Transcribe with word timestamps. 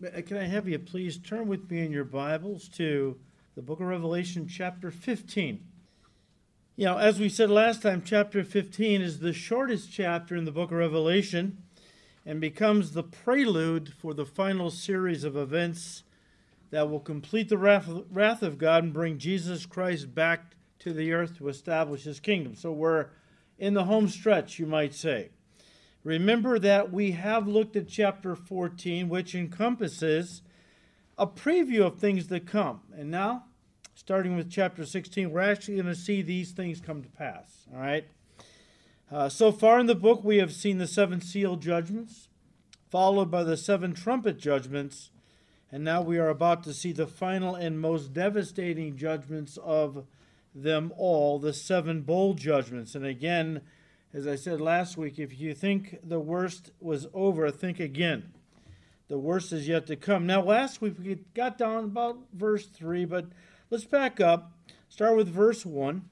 Uh, 0.00 0.20
can 0.22 0.36
I 0.36 0.44
have 0.44 0.68
you 0.68 0.78
please 0.78 1.18
turn 1.18 1.48
with 1.48 1.68
me 1.68 1.84
in 1.84 1.90
your 1.90 2.04
Bibles 2.04 2.68
to 2.68 3.18
the 3.56 3.62
book 3.62 3.80
of 3.80 3.86
Revelation, 3.86 4.46
chapter 4.46 4.92
15? 4.92 5.58
You 6.76 6.84
know, 6.84 6.98
as 6.98 7.18
we 7.18 7.28
said 7.28 7.50
last 7.50 7.82
time, 7.82 8.04
chapter 8.04 8.44
15 8.44 9.02
is 9.02 9.18
the 9.18 9.32
shortest 9.32 9.90
chapter 9.90 10.36
in 10.36 10.44
the 10.44 10.52
book 10.52 10.70
of 10.70 10.78
Revelation 10.78 11.64
and 12.24 12.40
becomes 12.40 12.92
the 12.92 13.02
prelude 13.02 13.92
for 13.92 14.14
the 14.14 14.24
final 14.24 14.70
series 14.70 15.24
of 15.24 15.36
events 15.36 16.04
that 16.70 16.88
will 16.88 17.00
complete 17.00 17.48
the 17.48 17.58
wrath 17.58 18.42
of 18.42 18.58
God 18.58 18.84
and 18.84 18.92
bring 18.92 19.18
Jesus 19.18 19.66
Christ 19.66 20.14
back 20.14 20.54
to 20.78 20.92
the 20.92 21.12
earth 21.12 21.38
to 21.38 21.48
establish 21.48 22.04
his 22.04 22.20
kingdom. 22.20 22.54
So 22.54 22.70
we're 22.70 23.06
in 23.58 23.74
the 23.74 23.86
home 23.86 24.06
stretch, 24.06 24.60
you 24.60 24.66
might 24.66 24.94
say. 24.94 25.30
Remember 26.08 26.58
that 26.58 26.90
we 26.90 27.10
have 27.10 27.46
looked 27.46 27.76
at 27.76 27.86
chapter 27.86 28.34
14, 28.34 29.10
which 29.10 29.34
encompasses 29.34 30.40
a 31.18 31.26
preview 31.26 31.82
of 31.82 31.98
things 31.98 32.28
that 32.28 32.46
come. 32.46 32.80
And 32.96 33.10
now, 33.10 33.44
starting 33.94 34.34
with 34.34 34.50
chapter 34.50 34.86
16, 34.86 35.30
we're 35.30 35.40
actually 35.40 35.74
going 35.74 35.86
to 35.86 35.94
see 35.94 36.22
these 36.22 36.52
things 36.52 36.80
come 36.80 37.02
to 37.02 37.10
pass. 37.10 37.66
All 37.74 37.78
right? 37.78 38.06
Uh, 39.12 39.28
so 39.28 39.52
far 39.52 39.78
in 39.78 39.84
the 39.84 39.94
book, 39.94 40.24
we 40.24 40.38
have 40.38 40.50
seen 40.50 40.78
the 40.78 40.86
seven 40.86 41.20
seal 41.20 41.56
judgments, 41.56 42.28
followed 42.90 43.30
by 43.30 43.42
the 43.44 43.58
seven 43.58 43.92
trumpet 43.92 44.38
judgments, 44.38 45.10
and 45.70 45.84
now 45.84 46.00
we 46.00 46.16
are 46.16 46.30
about 46.30 46.64
to 46.64 46.72
see 46.72 46.92
the 46.92 47.06
final 47.06 47.54
and 47.54 47.82
most 47.82 48.14
devastating 48.14 48.96
judgments 48.96 49.58
of 49.58 50.06
them 50.54 50.90
all, 50.96 51.38
the 51.38 51.52
seven 51.52 52.00
bowl 52.00 52.32
judgments. 52.32 52.94
And 52.94 53.04
again, 53.04 53.60
as 54.12 54.26
I 54.26 54.36
said 54.36 54.60
last 54.60 54.96
week, 54.96 55.18
if 55.18 55.38
you 55.38 55.54
think 55.54 55.98
the 56.02 56.20
worst 56.20 56.70
was 56.80 57.06
over, 57.12 57.50
think 57.50 57.78
again. 57.78 58.32
The 59.08 59.18
worst 59.18 59.52
is 59.52 59.68
yet 59.68 59.86
to 59.86 59.96
come. 59.96 60.26
Now, 60.26 60.42
last 60.42 60.80
week 60.80 60.94
we 61.02 61.18
got 61.34 61.58
down 61.58 61.84
about 61.84 62.18
verse 62.32 62.66
3, 62.66 63.04
but 63.04 63.26
let's 63.70 63.84
back 63.84 64.20
up. 64.20 64.52
Start 64.88 65.16
with 65.16 65.28
verse 65.28 65.64
1, 65.64 66.02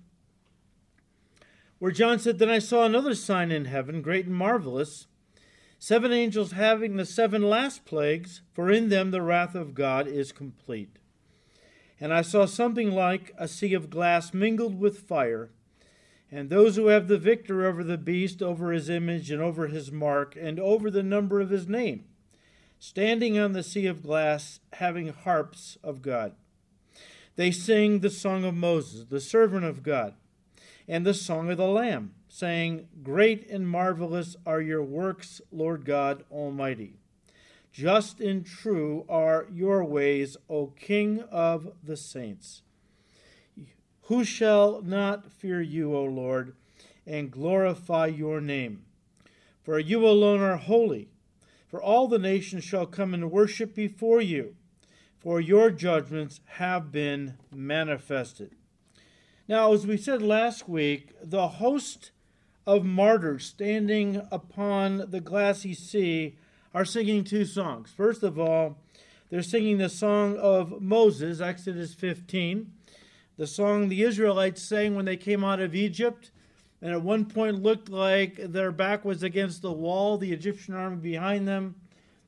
where 1.79 1.93
John 1.93 2.19
said, 2.19 2.39
Then 2.39 2.51
I 2.51 2.59
saw 2.59 2.85
another 2.85 3.15
sign 3.15 3.51
in 3.51 3.67
heaven, 3.67 4.03
great 4.03 4.27
and 4.27 4.35
marvelous 4.35 5.07
seven 5.79 6.13
angels 6.13 6.53
having 6.53 6.97
the 6.97 7.05
seven 7.05 7.43
last 7.43 7.85
plagues, 7.85 8.43
for 8.53 8.71
in 8.71 8.89
them 8.89 9.11
the 9.11 9.23
wrath 9.23 9.55
of 9.55 9.75
God 9.75 10.07
is 10.07 10.33
complete. 10.33 10.99
And 12.01 12.13
I 12.13 12.23
saw 12.23 12.47
something 12.47 12.91
like 12.91 13.33
a 13.39 13.49
sea 13.49 13.75
of 13.75 13.91
glass 13.91 14.35
mingled 14.35 14.79
with 14.79 14.99
fire 14.99 15.51
and 16.31 16.51
those 16.51 16.77
who 16.77 16.89
have 16.89 17.09
the 17.09 17.19
victor 17.19 17.67
over 17.67 17.85
the 17.85 17.99
beast, 17.99 18.43
over 18.43 18.73
his 18.73 18.91
image, 18.91 19.31
and 19.31 19.41
over 19.41 19.69
his 19.69 19.93
mark, 19.93 20.37
and 20.41 20.59
over 20.59 20.91
the 20.91 21.03
number 21.03 21.41
of 21.41 21.51
his 21.51 21.69
name, 21.69 22.05
standing 22.79 23.39
on 23.39 23.53
the 23.53 23.63
sea 23.63 23.87
of 23.87 24.03
glass, 24.03 24.61
having 24.75 25.09
harps 25.09 25.79
of 25.83 26.03
God. 26.03 26.33
They 27.37 27.51
sing 27.51 28.01
the 28.01 28.11
song 28.11 28.45
of 28.45 28.55
Moses, 28.55 29.07
the 29.09 29.21
servant 29.21 29.65
of 29.65 29.83
God, 29.83 30.15
and 30.89 31.05
the 31.05 31.15
song 31.15 31.51
of 31.51 31.59
the 31.59 31.67
Lamb, 31.67 32.15
saying, 32.29 32.89
Great 33.03 33.49
and 33.49 33.69
marvelous 33.69 34.37
are 34.45 34.61
your 34.61 34.83
works, 34.83 35.41
Lord 35.53 35.85
God 35.85 36.25
Almighty. 36.31 36.95
Just 37.73 38.21
and 38.21 38.45
true 38.45 39.05
are 39.07 39.47
your 39.53 39.85
ways, 39.85 40.37
O 40.49 40.69
King 40.69 41.21
of 41.31 41.73
the 41.85 41.97
saints. 41.97 42.63
Who 44.07 44.23
shall 44.25 44.83
not 44.83 45.33
fear 45.33 45.61
you, 45.61 45.97
O 45.97 46.05
Lord, 46.05 46.55
and 47.05 47.31
glorify 47.31 48.07
your 48.07 48.41
name? 48.41 48.85
For 49.65 49.81
you 49.81 50.07
alone 50.07 50.41
are 50.41 50.59
holy. 50.59 51.09
For 51.67 51.83
all 51.83 52.07
the 52.07 52.19
nations 52.19 52.63
shall 52.63 52.87
come 52.87 53.15
and 53.15 53.33
worship 53.33 53.75
before 53.75 54.21
you, 54.21 54.55
for 55.19 55.41
your 55.41 55.73
judgments 55.73 56.41
have 56.51 56.93
been 56.93 57.35
manifested. 57.53 58.53
Now, 59.49 59.73
as 59.73 59.89
we 59.89 59.97
said 59.97 60.23
last 60.23 60.69
week, 60.69 61.11
the 61.21 61.49
host 61.49 62.13
of 62.65 62.85
martyrs 62.85 63.45
standing 63.45 64.23
upon 64.31 65.11
the 65.11 65.21
glassy 65.21 65.75
sea 65.75 66.39
are 66.73 66.85
singing 66.85 67.25
two 67.25 67.45
songs. 67.45 67.91
First 67.91 68.23
of 68.23 68.39
all, 68.39 68.79
they're 69.31 69.43
singing 69.43 69.79
the 69.79 69.89
song 69.89 70.37
of 70.37 70.81
Moses, 70.81 71.41
Exodus 71.41 71.93
15 71.93 72.71
the 73.37 73.47
song 73.47 73.89
the 73.89 74.03
Israelites 74.03 74.63
sang 74.63 74.95
when 74.95 75.05
they 75.05 75.17
came 75.17 75.45
out 75.45 75.61
of 75.61 75.75
Egypt, 75.75 76.31
and 76.81 76.93
at 76.93 77.03
one 77.03 77.27
point 77.27 77.63
looked 77.63 77.89
like 77.89 78.37
their 78.37 78.73
back 78.73 79.05
was 79.05 79.23
against 79.23 79.63
the 79.63 79.73
wall, 79.73 80.17
the 80.17 80.33
Egyptian 80.33 80.75
army 80.75 80.97
behind 80.97 81.47
them, 81.47 81.75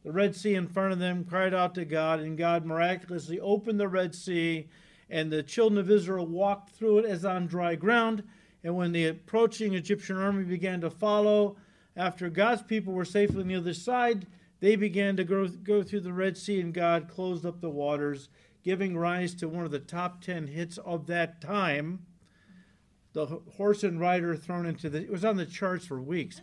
the 0.05 0.13
Red 0.13 0.37
Sea 0.37 0.55
in 0.55 0.69
front 0.69 0.93
of 0.93 0.99
them, 0.99 1.25
cried 1.25 1.55
out 1.55 1.75
to 1.75 1.85
God, 1.85 2.21
and 2.21 2.37
God 2.37 2.65
miraculously 2.65 3.41
opened 3.41 3.81
the 3.81 3.89
Red 3.89 4.15
Sea, 4.15 4.69
and 5.11 5.31
the 5.31 5.43
children 5.43 5.79
of 5.79 5.91
Israel 5.91 6.27
walked 6.27 6.71
through 6.71 6.99
it 6.99 7.05
as 7.07 7.25
on 7.25 7.47
dry 7.47 7.75
ground. 7.75 8.23
And 8.63 8.77
when 8.77 8.93
the 8.93 9.07
approaching 9.07 9.75
Egyptian 9.75 10.19
army 10.19 10.45
began 10.45 10.81
to 10.83 10.91
follow, 10.91 11.57
after 11.97 12.29
God's 12.29 12.63
people 12.63 12.93
were 12.93 13.05
safely 13.05 13.41
on 13.41 13.49
the 13.49 13.57
other 13.57 13.75
side, 13.75 14.27
they 14.61 14.77
began 14.77 15.17
to 15.17 15.25
go, 15.25 15.47
go 15.49 15.83
through 15.83 16.01
the 16.01 16.13
Red 16.13 16.37
Sea, 16.37 16.61
and 16.61 16.75
God 16.75 17.09
closed 17.09 17.47
up 17.47 17.61
the 17.61 17.71
waters 17.71 18.29
giving 18.65 18.97
rise 18.97 19.35
to 19.35 19.49
one 19.49 19.65
of 19.65 19.71
the 19.71 19.79
top 19.79 20.23
10 20.23 20.49
hits 20.49 20.79
of 20.79 21.07
that 21.07 21.41
time. 21.41 22.07
The 23.13 23.27
horse 23.57 23.83
and 23.83 24.01
rider 24.01 24.37
thrown 24.37 24.67
into 24.67 24.91
the, 24.91 25.03
it 25.03 25.11
was 25.11 25.25
on 25.25 25.37
the 25.37 25.47
charts 25.47 25.87
for 25.87 26.01
weeks. 26.01 26.41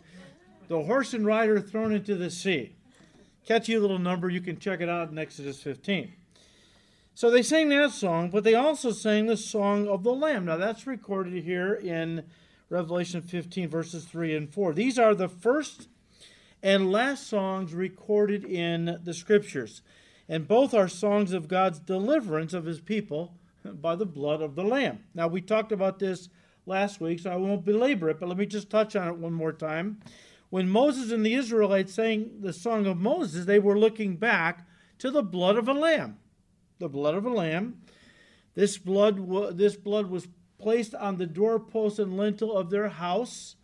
The 0.68 0.82
horse 0.82 1.14
and 1.14 1.24
rider 1.24 1.60
thrown 1.60 1.92
into 1.92 2.16
the 2.16 2.30
sea. 2.30 2.74
Catchy 3.46 3.78
little 3.78 3.98
number, 3.98 4.28
you 4.28 4.40
can 4.40 4.58
check 4.58 4.80
it 4.80 4.88
out 4.88 5.10
in 5.10 5.18
Exodus 5.18 5.62
15. 5.62 6.12
So 7.14 7.30
they 7.30 7.42
sang 7.42 7.68
that 7.70 7.92
song, 7.92 8.30
but 8.30 8.44
they 8.44 8.54
also 8.54 8.90
sang 8.90 9.26
the 9.26 9.36
song 9.36 9.88
of 9.88 10.02
the 10.02 10.12
Lamb. 10.12 10.44
Now 10.44 10.56
that's 10.56 10.86
recorded 10.86 11.44
here 11.44 11.72
in 11.72 12.24
Revelation 12.68 13.22
15, 13.22 13.68
verses 13.68 14.04
3 14.04 14.36
and 14.36 14.52
4. 14.52 14.74
These 14.74 14.98
are 14.98 15.14
the 15.14 15.28
first 15.28 15.88
and 16.62 16.90
last 16.90 17.28
songs 17.28 17.72
recorded 17.72 18.44
in 18.44 18.98
the 19.04 19.14
scriptures 19.14 19.82
and 20.28 20.48
both 20.48 20.74
are 20.74 20.88
songs 20.88 21.32
of 21.32 21.48
God's 21.48 21.78
deliverance 21.78 22.52
of 22.52 22.64
his 22.64 22.80
people 22.80 23.34
by 23.64 23.96
the 23.96 24.06
blood 24.06 24.42
of 24.42 24.54
the 24.54 24.64
Lamb. 24.64 25.00
Now, 25.14 25.28
we 25.28 25.40
talked 25.40 25.72
about 25.72 25.98
this 25.98 26.28
last 26.66 27.00
week, 27.00 27.20
so 27.20 27.30
I 27.30 27.36
won't 27.36 27.64
belabor 27.64 28.10
it, 28.10 28.18
but 28.18 28.28
let 28.28 28.38
me 28.38 28.46
just 28.46 28.70
touch 28.70 28.96
on 28.96 29.08
it 29.08 29.16
one 29.16 29.32
more 29.32 29.52
time. 29.52 30.00
When 30.50 30.68
Moses 30.68 31.12
and 31.12 31.24
the 31.24 31.34
Israelites 31.34 31.94
sang 31.94 32.40
the 32.40 32.52
song 32.52 32.86
of 32.86 32.96
Moses, 32.96 33.46
they 33.46 33.58
were 33.58 33.78
looking 33.78 34.16
back 34.16 34.66
to 34.98 35.10
the 35.10 35.22
blood 35.22 35.56
of 35.56 35.68
a 35.68 35.74
lamb. 35.74 36.18
The 36.78 36.88
blood 36.88 37.14
of 37.14 37.24
a 37.24 37.30
lamb. 37.30 37.82
This 38.54 38.78
blood, 38.78 39.56
this 39.56 39.76
blood 39.76 40.06
was 40.06 40.28
placed 40.58 40.94
on 40.94 41.16
the 41.16 41.26
doorpost 41.26 41.98
and 41.98 42.16
lintel 42.16 42.56
of 42.56 42.70
their 42.70 42.88
house, 42.88 43.56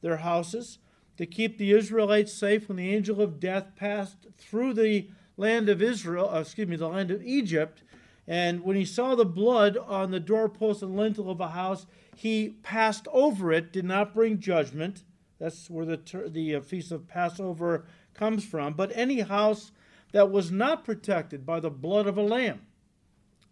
their 0.00 0.18
houses, 0.18 0.78
to 1.16 1.26
keep 1.26 1.58
the 1.58 1.72
Israelites 1.72 2.32
safe 2.32 2.68
when 2.68 2.76
the 2.76 2.94
angel 2.94 3.20
of 3.20 3.40
death 3.40 3.72
passed 3.76 4.26
through 4.38 4.72
the 4.74 5.08
land 5.38 5.70
of 5.70 5.80
Israel, 5.80 6.28
uh, 6.28 6.40
excuse 6.40 6.68
me, 6.68 6.76
the 6.76 6.88
land 6.88 7.10
of 7.10 7.22
Egypt. 7.22 7.82
And 8.26 8.62
when 8.62 8.76
he 8.76 8.84
saw 8.84 9.14
the 9.14 9.24
blood 9.24 9.78
on 9.78 10.10
the 10.10 10.20
doorpost 10.20 10.82
and 10.82 10.94
lintel 10.94 11.30
of 11.30 11.40
a 11.40 11.48
house, 11.48 11.86
he 12.14 12.50
passed 12.62 13.08
over 13.10 13.50
it, 13.52 13.72
did 13.72 13.86
not 13.86 14.12
bring 14.12 14.38
judgment. 14.38 15.04
That's 15.38 15.70
where 15.70 15.86
the, 15.86 16.00
the 16.26 16.56
uh, 16.56 16.60
feast 16.60 16.92
of 16.92 17.08
Passover 17.08 17.86
comes 18.12 18.44
from. 18.44 18.74
But 18.74 18.92
any 18.94 19.20
house 19.20 19.72
that 20.12 20.30
was 20.30 20.50
not 20.50 20.84
protected 20.84 21.46
by 21.46 21.60
the 21.60 21.70
blood 21.70 22.06
of 22.06 22.18
a 22.18 22.22
lamb 22.22 22.62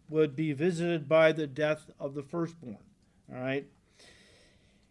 would 0.09 0.37
be 0.37 0.53
visited 0.53 1.09
by 1.09 1.33
the 1.33 1.47
death 1.47 1.91
of 1.99 2.15
the 2.15 2.23
firstborn. 2.23 2.79
All 3.33 3.41
right. 3.41 3.67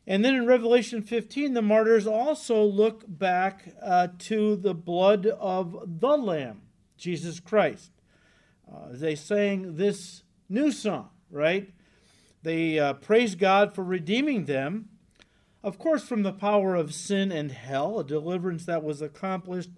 And 0.07 0.23
then 0.23 0.35
in 0.35 0.45
Revelation 0.45 1.01
15, 1.01 1.53
the 1.53 1.61
martyrs 1.61 2.05
also 2.05 2.63
look 2.63 3.03
back 3.07 3.73
uh, 3.81 4.09
to 4.19 4.55
the 4.55 4.73
blood 4.73 5.25
of 5.25 5.99
the 5.99 6.15
Lamb. 6.17 6.61
Jesus 6.97 7.39
Christ. 7.39 7.91
Uh, 8.71 8.87
they 8.91 9.15
sang 9.15 9.75
this 9.75 10.23
new 10.49 10.71
song, 10.71 11.09
right? 11.29 11.71
They 12.43 12.79
uh, 12.79 12.93
praise 12.93 13.35
God 13.35 13.73
for 13.73 13.83
redeeming 13.83 14.45
them, 14.45 14.89
of 15.63 15.79
course, 15.79 16.07
from 16.07 16.23
the 16.23 16.31
power 16.31 16.75
of 16.75 16.93
sin 16.93 17.31
and 17.31 17.51
hell, 17.51 17.99
a 17.99 18.03
deliverance 18.03 18.65
that 18.65 18.83
was 18.83 19.01
accomplished 19.01 19.71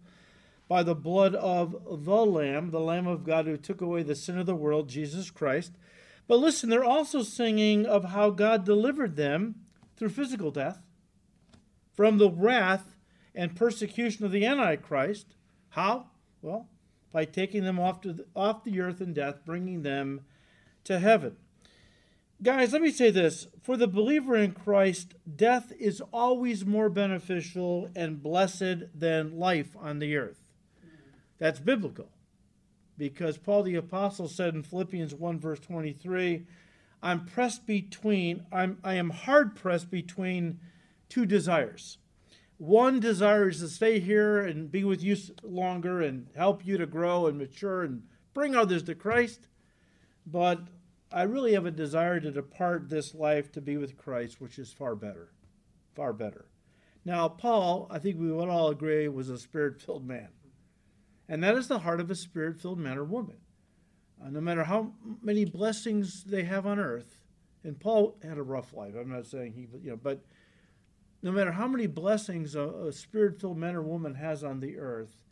by 0.68 0.84
the 0.84 0.96
blood 0.96 1.34
of 1.36 2.04
the 2.06 2.26
Lamb, 2.26 2.72
the 2.72 2.80
Lamb 2.80 3.08
of 3.08 3.24
God 3.24 3.46
who 3.46 3.56
took 3.56 3.80
away 3.80 4.04
the 4.04 4.16
sin 4.16 4.38
of 4.38 4.46
the 4.46 4.56
world, 4.56 4.90
Jesus 4.90 5.32
Christ. 5.32 5.72
But 6.28 6.40
listen, 6.40 6.70
they're 6.70 6.84
also 6.84 7.24
singing 7.24 7.86
of 7.86 8.06
how 8.06 8.32
God 8.32 8.66
delivered 8.66 9.16
them 9.16 9.56
through 9.96 10.10
physical 10.10 10.52
death 10.52 10.82
from 11.94 12.18
the 12.18 12.30
wrath 12.30 12.96
and 13.34 13.56
persecution 13.56 14.26
of 14.26 14.32
the 14.32 14.46
Antichrist. 14.46 15.36
How? 15.70 16.08
Well, 16.42 16.68
by 17.18 17.26
taking 17.26 17.64
them 17.64 17.80
off, 17.80 18.00
to 18.00 18.14
the, 18.14 18.26
off 18.36 18.64
the 18.64 18.80
earth 18.80 19.02
in 19.02 19.12
death, 19.12 19.44
bringing 19.44 19.82
them 19.82 20.22
to 20.84 21.00
heaven. 21.00 21.36
Guys, 22.44 22.74
let 22.74 22.84
me 22.84 22.92
say 22.92 23.10
this. 23.10 23.48
For 23.64 23.76
the 23.76 23.88
believer 23.88 24.36
in 24.36 24.52
Christ, 24.52 25.16
death 25.36 25.74
is 25.80 26.00
always 26.14 26.64
more 26.64 26.92
beneficial 26.92 27.90
and 27.96 28.22
blessed 28.22 28.94
than 28.94 29.40
life 29.40 29.76
on 29.80 29.98
the 29.98 30.16
earth. 30.16 30.44
That's 31.40 31.60
biblical. 31.60 32.12
because 33.00 33.40
Paul 33.40 33.64
the 33.64 33.74
Apostle 33.74 34.28
said 34.28 34.54
in 34.54 34.62
Philippians 34.62 35.16
1, 35.16 35.40
verse 35.40 35.60
23, 35.60 36.46
I'm 37.02 37.26
pressed 37.26 37.66
between, 37.66 38.46
I'm, 38.52 38.78
I 38.84 38.94
am 38.94 39.10
hard 39.10 39.56
pressed 39.56 39.90
between 39.90 40.60
two 41.10 41.26
desires. 41.26 41.98
One 42.58 43.00
desire 43.00 43.50
is 43.50 43.60
to 43.60 43.68
stay 43.68 44.00
here 44.00 44.40
and 44.40 44.72
be 44.72 44.84
with 44.84 45.04
you 45.04 45.16
longer 45.44 46.02
and 46.02 46.28
help 46.36 46.66
you 46.66 46.78
to 46.78 46.88
grow 46.88 47.28
and 47.28 47.38
mature 47.38 47.84
and 47.84 48.04
bring 48.34 48.56
others 48.56 48.84
to 48.84 48.96
Christ. 48.96 49.48
But 50.26 50.62
I 51.12 51.24
really 51.24 51.54
have 51.54 51.66
a 51.66 51.72
desire 51.72 52.20
to 52.20 52.32
depart 52.32 52.90
this 52.90 53.14
life 53.14 53.52
to 53.54 53.62
be 53.62 53.78
with 53.78 53.98
Christ, 53.98 54.42
which 54.42 54.58
is 54.58 54.74
far 54.74 54.96
better. 54.96 55.32
Far 55.96 56.14
better. 56.14 56.46
Now, 57.06 57.30
Paul, 57.30 57.88
I 57.90 58.00
think 58.00 58.20
we 58.20 58.32
would 58.32 58.50
all 58.50 58.70
agree, 58.70 59.08
was 59.08 59.30
a 59.30 59.38
spirit 59.38 59.80
filled 59.80 60.06
man. 60.06 60.30
And 61.30 61.44
that 61.44 61.56
is 61.56 61.68
the 61.68 61.80
heart 61.80 62.02
of 62.02 62.10
a 62.10 62.16
spirit 62.16 62.60
filled 62.60 62.80
man 62.80 62.98
or 62.98 63.04
woman. 63.04 63.38
Uh, 64.22 64.30
no 64.30 64.42
matter 64.42 64.64
how 64.64 64.94
many 65.22 65.46
blessings 65.46 66.24
they 66.24 66.44
have 66.44 66.66
on 66.66 66.80
earth, 66.80 67.22
and 67.64 67.80
Paul 67.80 68.18
had 68.24 68.38
a 68.38 68.44
rough 68.44 68.74
life. 68.74 68.96
I'm 69.00 69.12
not 69.12 69.28
saying 69.28 69.54
he, 69.54 69.68
you 69.82 69.92
know, 69.92 70.00
but 70.02 70.24
no 71.22 71.32
matter 71.32 71.52
how 71.52 71.68
many 71.68 71.88
blessings 71.88 72.56
a, 72.56 72.62
a 72.62 72.92
spirit 72.92 73.40
filled 73.40 73.58
man 73.58 73.76
or 73.76 73.82
woman 73.82 74.16
has 74.16 74.44
on 74.44 74.60
the 74.60 74.78
earth, 74.78 75.24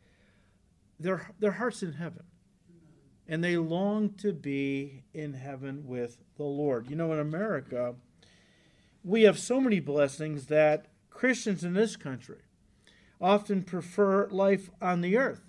their, 0.99 1.29
their 1.39 1.53
heart's 1.53 1.83
in 1.83 1.93
heaven. 1.93 2.23
And 3.27 3.43
they 3.43 3.57
long 3.57 4.11
to 4.15 4.33
be 4.33 5.03
in 5.13 5.33
heaven 5.33 5.87
with 5.87 6.17
the 6.37 6.43
Lord. 6.43 6.89
You 6.89 6.95
know, 6.95 7.11
in 7.11 7.19
America, 7.19 7.95
we 9.03 9.23
have 9.23 9.39
so 9.39 9.59
many 9.59 9.79
blessings 9.79 10.47
that 10.47 10.87
Christians 11.09 11.63
in 11.63 11.73
this 11.73 11.95
country 11.95 12.41
often 13.19 13.63
prefer 13.63 14.27
life 14.29 14.69
on 14.81 15.01
the 15.01 15.17
earth 15.17 15.41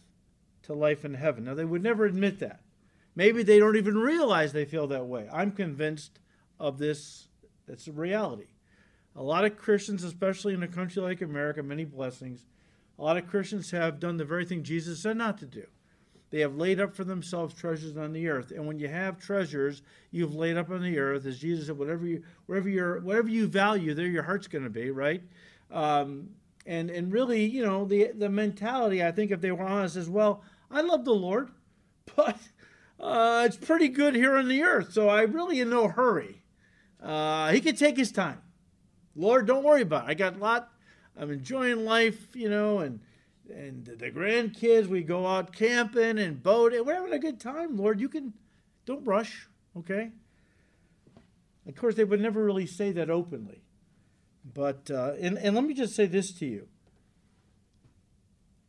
to 0.63 0.73
life 0.73 1.05
in 1.05 1.15
heaven. 1.15 1.45
Now, 1.45 1.55
they 1.55 1.65
would 1.65 1.83
never 1.83 2.05
admit 2.05 2.39
that. 2.39 2.61
Maybe 3.15 3.43
they 3.43 3.59
don't 3.59 3.77
even 3.77 3.97
realize 3.97 4.53
they 4.53 4.65
feel 4.65 4.87
that 4.89 5.07
way. 5.07 5.29
I'm 5.33 5.53
convinced 5.53 6.19
of 6.59 6.79
this. 6.79 7.29
It's 7.67 7.89
a 7.89 7.93
reality. 7.93 8.49
A 9.17 9.23
lot 9.23 9.47
of 9.47 9.57
Christians, 9.57 10.05
especially 10.05 10.53
in 10.53 10.63
a 10.63 10.69
country 10.69 11.01
like 11.01 11.23
America, 11.23 11.63
many 11.63 11.85
blessings, 11.85 12.45
a 12.99 13.03
lot 13.03 13.17
of 13.17 13.27
Christians 13.27 13.71
have 13.71 13.99
done 13.99 14.19
the 14.19 14.25
very 14.25 14.45
thing 14.45 14.63
Jesus 14.63 15.01
said 15.01 15.17
not 15.17 15.39
to 15.39 15.47
do. 15.47 15.67
They 16.31 16.41
have 16.41 16.57
laid 16.57 16.81
up 16.81 16.95
for 16.95 17.05
themselves 17.05 17.55
treasures 17.55 17.97
on 17.97 18.13
the 18.13 18.29
earth. 18.29 18.51
And 18.51 18.67
when 18.67 18.79
you 18.79 18.89
have 18.89 19.19
treasures 19.19 19.83
you've 20.11 20.35
laid 20.35 20.57
up 20.57 20.71
on 20.71 20.83
the 20.83 20.99
earth, 20.99 21.25
as 21.25 21.39
Jesus 21.39 21.67
said, 21.67 21.79
whatever 21.79 22.07
you 22.07 22.23
wherever 22.47 22.69
you 22.69 23.01
whatever 23.03 23.29
you 23.29 23.47
value, 23.47 23.95
there 23.95 24.07
your 24.07 24.25
heart's 24.25 24.49
going 24.49 24.65
to 24.65 24.71
be, 24.71 24.91
right? 24.91 25.23
Um, 25.71 26.31
and 26.67 26.91
and 26.91 27.13
really, 27.13 27.45
you 27.45 27.65
know, 27.65 27.85
the 27.85 28.11
the 28.13 28.29
mentality 28.29 29.05
I 29.05 29.13
think 29.13 29.31
if 29.31 29.41
they 29.41 29.53
were 29.53 29.65
honest 29.65 29.97
is 29.97 30.11
well, 30.11 30.43
I 30.71 30.81
love 30.81 31.05
the 31.05 31.15
Lord, 31.15 31.51
but 32.17 32.39
uh, 32.99 33.45
it's 33.47 33.57
pretty 33.57 33.89
good 33.89 34.15
here 34.15 34.37
on 34.37 34.49
the 34.49 34.63
earth, 34.63 34.93
so 34.93 35.09
I 35.09 35.23
really 35.23 35.61
in 35.61 35.71
no 35.71 35.89
hurry. 35.89 36.43
Uh, 37.01 37.53
he 37.53 37.61
can 37.61 37.77
take 37.77 37.97
his 37.97 38.11
time. 38.11 38.43
Lord, 39.17 39.47
don't 39.47 39.65
worry 39.65 39.83
about 39.83 40.05
it. 40.05 40.11
I 40.11 40.15
got 40.15 40.37
a 40.37 40.39
lot. 40.39 40.71
I'm 41.19 41.31
enjoying 41.31 41.85
life, 41.85 42.37
you 42.37 42.51
know, 42.51 42.79
and 42.81 43.01
and 43.49 43.87
the 43.87 44.11
grandkids. 44.11 44.87
We 44.87 45.03
go 45.03 45.27
out 45.27 45.53
camping 45.53 46.19
and 46.19 46.43
boating. 46.43 46.85
We're 46.85 46.95
having 46.95 47.13
a 47.13 47.19
good 47.19 47.41
time, 47.41 47.77
Lord. 47.77 48.01
You 48.01 48.09
can 48.09 48.35
don't 48.85 49.05
rush, 49.05 49.49
okay? 49.77 50.11
Of 51.67 51.75
course, 51.75 51.95
they 51.95 52.05
would 52.05 52.21
never 52.21 52.45
really 52.45 52.67
say 52.67 52.93
that 52.93 53.11
openly. 53.11 53.63
But 54.55 54.91
uh, 54.91 55.15
and 55.21 55.39
and 55.39 55.55
let 55.55 55.65
me 55.65 55.75
just 55.75 55.97
say 55.97 56.07
this 56.07 56.33
to 56.35 56.47
you. 56.47 56.69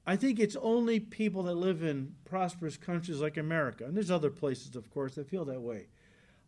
I 0.06 0.16
think 0.16 0.40
it's 0.40 0.56
only 0.62 1.02
people 1.02 1.44
that 1.44 1.56
live 1.56 1.84
in 1.84 2.16
prosperous 2.24 2.78
countries 2.78 3.20
like 3.20 3.36
America, 3.36 3.84
and 3.84 3.96
there's 3.96 4.10
other 4.10 4.30
places, 4.30 4.78
of 4.78 4.90
course, 4.90 5.16
that 5.16 5.30
feel 5.30 5.44
that 5.46 5.60
way. 5.60 5.88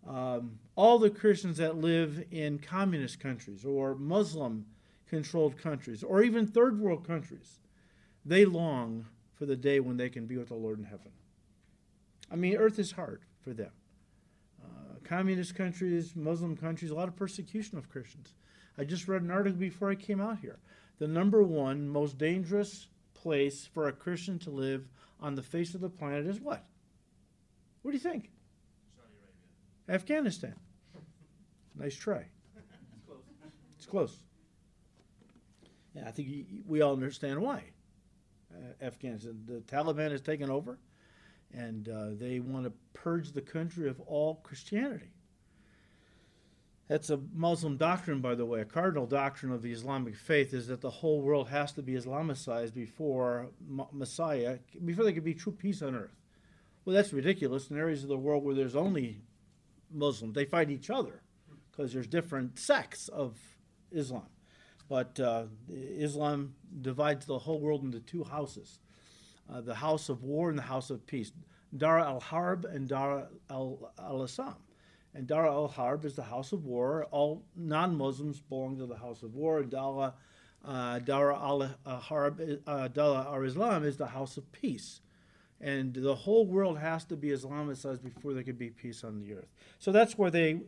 Um, 0.07 0.59
all 0.75 0.97
the 0.97 1.09
Christians 1.09 1.57
that 1.57 1.77
live 1.77 2.23
in 2.31 2.59
communist 2.59 3.19
countries 3.19 3.65
or 3.65 3.95
Muslim 3.95 4.65
controlled 5.07 5.57
countries 5.57 6.03
or 6.03 6.23
even 6.23 6.47
third 6.47 6.79
world 6.79 7.05
countries, 7.05 7.59
they 8.25 8.45
long 8.45 9.05
for 9.33 9.45
the 9.45 9.55
day 9.55 9.79
when 9.79 9.97
they 9.97 10.09
can 10.09 10.25
be 10.25 10.37
with 10.37 10.49
the 10.49 10.55
Lord 10.55 10.79
in 10.79 10.85
heaven. 10.85 11.11
I 12.31 12.35
mean, 12.35 12.55
earth 12.57 12.79
is 12.79 12.91
hard 12.91 13.21
for 13.41 13.53
them. 13.53 13.71
Uh, 14.63 14.99
communist 15.03 15.55
countries, 15.55 16.15
Muslim 16.15 16.55
countries, 16.55 16.91
a 16.91 16.95
lot 16.95 17.07
of 17.07 17.15
persecution 17.15 17.77
of 17.77 17.89
Christians. 17.89 18.33
I 18.77 18.83
just 18.83 19.07
read 19.07 19.21
an 19.21 19.31
article 19.31 19.59
before 19.59 19.89
I 19.89 19.95
came 19.95 20.21
out 20.21 20.39
here. 20.39 20.59
The 20.99 21.07
number 21.07 21.43
one 21.43 21.87
most 21.87 22.17
dangerous 22.17 22.87
place 23.13 23.65
for 23.65 23.87
a 23.87 23.93
Christian 23.93 24.39
to 24.39 24.49
live 24.49 24.87
on 25.19 25.35
the 25.35 25.43
face 25.43 25.73
of 25.75 25.81
the 25.81 25.89
planet 25.89 26.25
is 26.25 26.39
what? 26.39 26.65
What 27.81 27.91
do 27.91 27.97
you 27.97 28.03
think? 28.03 28.31
Afghanistan. 29.89 30.55
Nice 31.75 31.95
try. 31.95 32.25
It's 32.55 33.05
close. 33.05 33.23
It's 33.77 33.85
close. 33.85 34.17
Yeah, 35.95 36.07
I 36.07 36.11
think 36.11 36.29
we 36.67 36.81
all 36.81 36.93
understand 36.93 37.41
why. 37.41 37.63
Uh, 38.53 38.85
Afghanistan, 38.85 39.39
the 39.45 39.61
Taliban 39.61 40.11
has 40.11 40.21
taken 40.21 40.49
over, 40.49 40.77
and 41.53 41.89
uh, 41.89 42.09
they 42.11 42.39
want 42.39 42.65
to 42.65 42.73
purge 42.93 43.31
the 43.31 43.41
country 43.41 43.89
of 43.89 43.99
all 44.01 44.35
Christianity. 44.43 45.11
That's 46.87 47.11
a 47.11 47.19
Muslim 47.33 47.77
doctrine, 47.77 48.19
by 48.19 48.33
the 48.33 48.45
way. 48.45 48.61
A 48.61 48.65
cardinal 48.65 49.05
doctrine 49.05 49.51
of 49.51 49.61
the 49.61 49.71
Islamic 49.71 50.15
faith 50.15 50.55
is 50.55 50.67
that 50.67 50.81
the 50.81 50.89
whole 50.89 51.21
world 51.21 51.49
has 51.49 51.71
to 51.73 51.83
be 51.83 51.93
Islamicized 51.93 52.73
before 52.73 53.49
Messiah, 53.91 54.57
before 54.83 55.03
there 55.03 55.13
can 55.13 55.23
be 55.23 55.35
true 55.35 55.51
peace 55.51 55.83
on 55.83 55.95
earth. 55.95 56.15
Well, 56.83 56.95
that's 56.95 57.13
ridiculous. 57.13 57.69
In 57.69 57.77
areas 57.77 58.01
of 58.01 58.09
the 58.09 58.17
world 58.17 58.43
where 58.43 58.55
there's 58.55 58.75
only 58.75 59.21
Muslims, 59.91 60.33
they 60.33 60.45
fight 60.45 60.69
each 60.69 60.89
other 60.89 61.21
because 61.71 61.93
there's 61.93 62.07
different 62.07 62.59
sects 62.59 63.07
of 63.07 63.37
Islam. 63.91 64.27
But 64.87 65.19
uh, 65.19 65.43
Islam 65.69 66.55
divides 66.81 67.25
the 67.25 67.37
whole 67.37 67.59
world 67.59 67.83
into 67.83 67.99
two 67.99 68.23
houses 68.23 68.79
uh, 69.51 69.61
the 69.61 69.75
house 69.75 70.09
of 70.09 70.23
war 70.23 70.49
and 70.49 70.57
the 70.57 70.63
house 70.63 70.89
of 70.89 71.05
peace. 71.07 71.31
Dar 71.75 71.99
al 71.99 72.19
Harb 72.19 72.65
and 72.65 72.87
Dar 72.87 73.27
al 73.49 74.23
Islam. 74.23 74.55
And 75.13 75.27
Dar 75.27 75.47
al 75.47 75.67
Harb 75.67 76.05
is 76.05 76.15
the 76.15 76.23
house 76.23 76.51
of 76.51 76.65
war. 76.65 77.07
All 77.11 77.43
non 77.55 77.95
Muslims 77.95 78.39
belong 78.39 78.77
to 78.77 78.85
the 78.85 78.97
house 78.97 79.23
of 79.23 79.35
war. 79.35 79.63
Dar, 79.63 80.13
uh, 80.65 80.99
al 81.07 81.75
Harb, 81.85 82.41
uh, 82.67 82.87
Dar 82.89 83.27
al 83.27 83.43
Islam 83.43 83.83
is 83.83 83.97
the 83.97 84.07
house 84.07 84.37
of 84.37 84.51
peace. 84.51 85.01
And 85.61 85.93
the 85.93 86.15
whole 86.15 86.45
world 86.45 86.79
has 86.79 87.03
to 87.05 87.17
be 87.17 87.29
Islamicized 87.29 88.01
before 88.03 88.33
there 88.33 88.43
can 88.43 88.55
be 88.55 88.69
peace 88.69 89.03
on 89.03 89.19
the 89.19 89.33
earth. 89.33 89.49
So 89.77 89.91
that's 89.91 90.17
where 90.17 90.31
they 90.31 90.61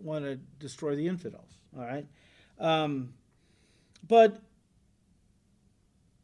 want 0.00 0.24
to 0.24 0.36
destroy 0.36 0.94
the 0.94 1.08
infidels. 1.08 1.58
All 1.76 1.84
right. 1.84 2.06
Um, 2.58 3.14
but 4.06 4.40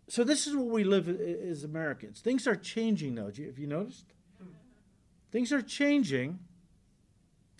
so 0.09 0.25
this 0.25 0.47
is 0.47 0.55
where 0.55 0.64
we 0.64 0.85
live 0.85 1.09
as 1.09 1.64
Americans. 1.64 2.21
Things 2.21 2.47
are 2.47 2.55
changing, 2.55 3.14
though. 3.14 3.26
Have 3.26 3.59
you 3.59 3.67
noticed? 3.67 4.07
Things 5.31 5.52
are 5.52 5.62
changing 5.62 6.38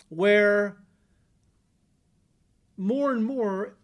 where 0.09 0.77
more 2.77 3.11
and 3.11 3.25
more 3.25 3.75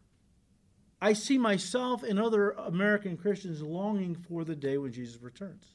I 1.02 1.14
see 1.14 1.38
myself 1.38 2.04
and 2.04 2.20
other 2.20 2.52
American 2.52 3.18
Christians 3.18 3.62
longing 3.62 4.16
for 4.16 4.44
the 4.44 4.56
day 4.56 4.78
when 4.78 4.92
Jesus 4.92 5.22
returns. 5.22 5.66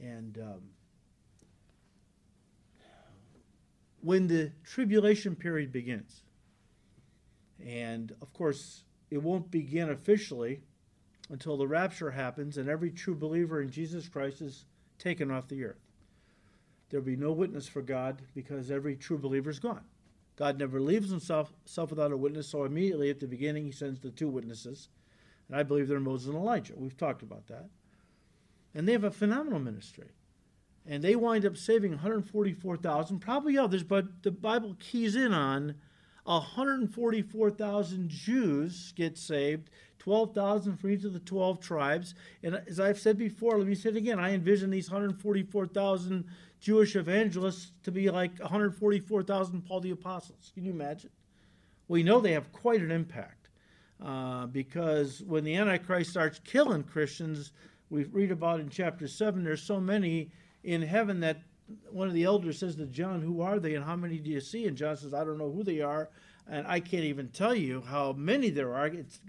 And 0.00 0.38
um, 0.38 0.60
when 4.00 4.26
the 4.26 4.52
tribulation 4.64 5.34
period 5.34 5.72
begins, 5.72 6.22
and 7.64 8.12
of 8.20 8.32
course, 8.32 8.84
it 9.10 9.22
won't 9.22 9.50
begin 9.50 9.90
officially 9.90 10.60
until 11.30 11.56
the 11.56 11.66
rapture 11.66 12.10
happens 12.10 12.58
and 12.58 12.68
every 12.68 12.90
true 12.90 13.14
believer 13.14 13.62
in 13.62 13.70
Jesus 13.70 14.08
Christ 14.08 14.42
is 14.42 14.66
taken 14.98 15.30
off 15.30 15.48
the 15.48 15.64
earth. 15.64 15.80
There'll 16.90 17.06
be 17.06 17.16
no 17.16 17.32
witness 17.32 17.66
for 17.66 17.82
God 17.82 18.22
because 18.34 18.70
every 18.70 18.96
true 18.96 19.18
believer 19.18 19.50
is 19.50 19.58
gone. 19.58 19.84
God 20.36 20.58
never 20.58 20.80
leaves 20.80 21.10
himself, 21.10 21.52
himself 21.64 21.90
without 21.90 22.12
a 22.12 22.16
witness, 22.16 22.48
so 22.48 22.64
immediately 22.64 23.08
at 23.08 23.20
the 23.20 23.26
beginning 23.26 23.64
he 23.64 23.72
sends 23.72 24.00
the 24.00 24.10
two 24.10 24.28
witnesses. 24.28 24.88
And 25.48 25.56
I 25.56 25.62
believe 25.62 25.88
they're 25.88 26.00
Moses 26.00 26.28
and 26.28 26.36
Elijah. 26.36 26.74
We've 26.76 26.96
talked 26.96 27.22
about 27.22 27.46
that. 27.48 27.68
And 28.74 28.88
they 28.88 28.92
have 28.92 29.04
a 29.04 29.10
phenomenal 29.10 29.60
ministry. 29.60 30.08
And 30.86 31.02
they 31.02 31.16
wind 31.16 31.46
up 31.46 31.56
saving 31.56 31.92
144,000, 31.92 33.20
probably 33.20 33.56
others, 33.56 33.82
but 33.82 34.22
the 34.22 34.30
Bible 34.30 34.76
keys 34.78 35.16
in 35.16 35.32
on 35.32 35.76
144,000 36.24 38.08
Jews 38.08 38.92
get 38.96 39.16
saved, 39.18 39.70
12,000 39.98 40.76
from 40.76 40.90
each 40.90 41.04
of 41.04 41.12
the 41.12 41.20
12 41.20 41.60
tribes. 41.60 42.14
And 42.42 42.60
as 42.66 42.80
I've 42.80 42.98
said 42.98 43.16
before, 43.18 43.58
let 43.58 43.66
me 43.66 43.74
say 43.74 43.90
it 43.90 43.96
again 43.96 44.18
I 44.18 44.32
envision 44.32 44.70
these 44.70 44.90
144,000 44.90 46.24
Jewish 46.60 46.96
evangelists 46.96 47.72
to 47.82 47.92
be 47.92 48.10
like 48.10 48.38
144,000 48.40 49.66
Paul 49.66 49.80
the 49.80 49.90
Apostles. 49.90 50.50
Can 50.54 50.64
you 50.64 50.72
imagine? 50.72 51.10
We 51.88 52.02
know 52.02 52.20
they 52.20 52.32
have 52.32 52.52
quite 52.52 52.80
an 52.80 52.90
impact 52.90 53.48
uh, 54.02 54.46
because 54.46 55.22
when 55.22 55.44
the 55.44 55.56
Antichrist 55.56 56.10
starts 56.10 56.40
killing 56.42 56.82
Christians, 56.82 57.52
we 57.94 58.04
read 58.04 58.32
about 58.32 58.58
in 58.58 58.68
chapter 58.68 59.06
7, 59.06 59.44
there's 59.44 59.62
so 59.62 59.80
many 59.80 60.32
in 60.64 60.82
heaven 60.82 61.20
that 61.20 61.42
one 61.90 62.08
of 62.08 62.14
the 62.14 62.24
elders 62.24 62.58
says 62.58 62.74
to 62.76 62.86
John, 62.86 63.22
Who 63.22 63.40
are 63.40 63.60
they 63.60 63.76
and 63.76 63.84
how 63.84 63.94
many 63.94 64.18
do 64.18 64.30
you 64.30 64.40
see? 64.40 64.66
And 64.66 64.76
John 64.76 64.96
says, 64.96 65.14
I 65.14 65.22
don't 65.22 65.38
know 65.38 65.52
who 65.52 65.62
they 65.62 65.80
are, 65.80 66.10
and 66.50 66.66
I 66.66 66.80
can't 66.80 67.04
even 67.04 67.28
tell 67.28 67.54
you 67.54 67.82
how 67.82 68.12
many 68.12 68.50
there 68.50 68.74
are. 68.74 68.88
It's 68.88 69.20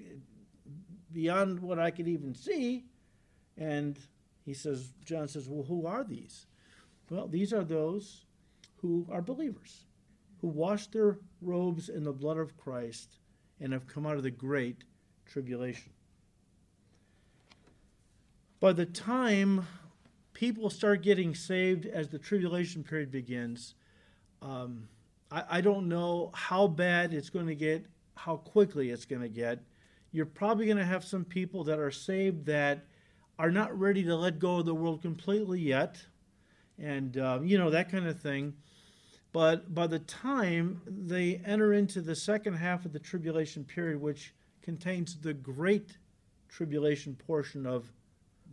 beyond 1.13 1.59
what 1.59 1.77
I 1.77 1.91
could 1.91 2.07
even 2.07 2.33
see. 2.33 2.85
And 3.55 3.99
he 4.43 4.53
says, 4.55 4.89
John 5.05 5.27
says, 5.27 5.47
Well, 5.47 5.63
who 5.63 5.85
are 5.85 6.03
these? 6.03 6.47
Well, 7.11 7.27
these 7.27 7.53
are 7.53 7.63
those 7.63 8.25
who 8.77 9.05
are 9.11 9.21
believers, 9.21 9.85
who 10.41 10.47
washed 10.47 10.91
their 10.91 11.19
robes 11.39 11.89
in 11.89 12.03
the 12.03 12.11
blood 12.11 12.37
of 12.37 12.57
Christ 12.57 13.19
and 13.61 13.71
have 13.71 13.85
come 13.85 14.07
out 14.07 14.17
of 14.17 14.23
the 14.23 14.31
great 14.31 14.83
tribulation. 15.27 15.93
By 18.61 18.71
the 18.71 18.85
time 18.85 19.67
people 20.33 20.69
start 20.69 21.03
getting 21.03 21.35
saved 21.35 21.85
as 21.85 22.07
the 22.07 22.17
tribulation 22.17 22.83
period 22.83 23.11
begins, 23.11 23.75
um, 24.41 24.87
I, 25.29 25.43
I 25.49 25.61
don't 25.61 25.89
know 25.89 26.31
how 26.33 26.67
bad 26.67 27.13
it's 27.13 27.29
going 27.29 27.47
to 27.47 27.55
get, 27.55 27.85
how 28.15 28.37
quickly 28.37 28.91
it's 28.91 29.05
going 29.05 29.21
to 29.21 29.29
get. 29.29 29.59
You're 30.13 30.25
probably 30.25 30.65
going 30.65 30.77
to 30.77 30.85
have 30.85 31.03
some 31.03 31.25
people 31.25 31.65
that 31.65 31.79
are 31.79 31.91
saved 31.91 32.45
that 32.45 32.85
are 33.37 33.51
not 33.51 33.77
ready 33.77 34.03
to 34.05 34.15
let 34.15 34.39
go 34.39 34.59
of 34.59 34.65
the 34.65 34.73
world 34.73 35.01
completely 35.01 35.59
yet, 35.59 36.01
and 36.79 37.17
um, 37.17 37.45
you 37.45 37.57
know 37.57 37.69
that 37.69 37.91
kind 37.91 38.07
of 38.07 38.17
thing. 38.21 38.53
But 39.33 39.75
by 39.75 39.87
the 39.87 39.99
time 39.99 40.79
they 40.87 41.41
enter 41.45 41.73
into 41.73 41.99
the 41.99 42.15
second 42.15 42.53
half 42.53 42.85
of 42.85 42.93
the 42.93 42.99
tribulation 42.99 43.65
period, 43.65 43.99
which 43.99 44.33
contains 44.61 45.17
the 45.17 45.33
great 45.33 45.97
tribulation 46.47 47.17
portion 47.27 47.65
of 47.65 47.91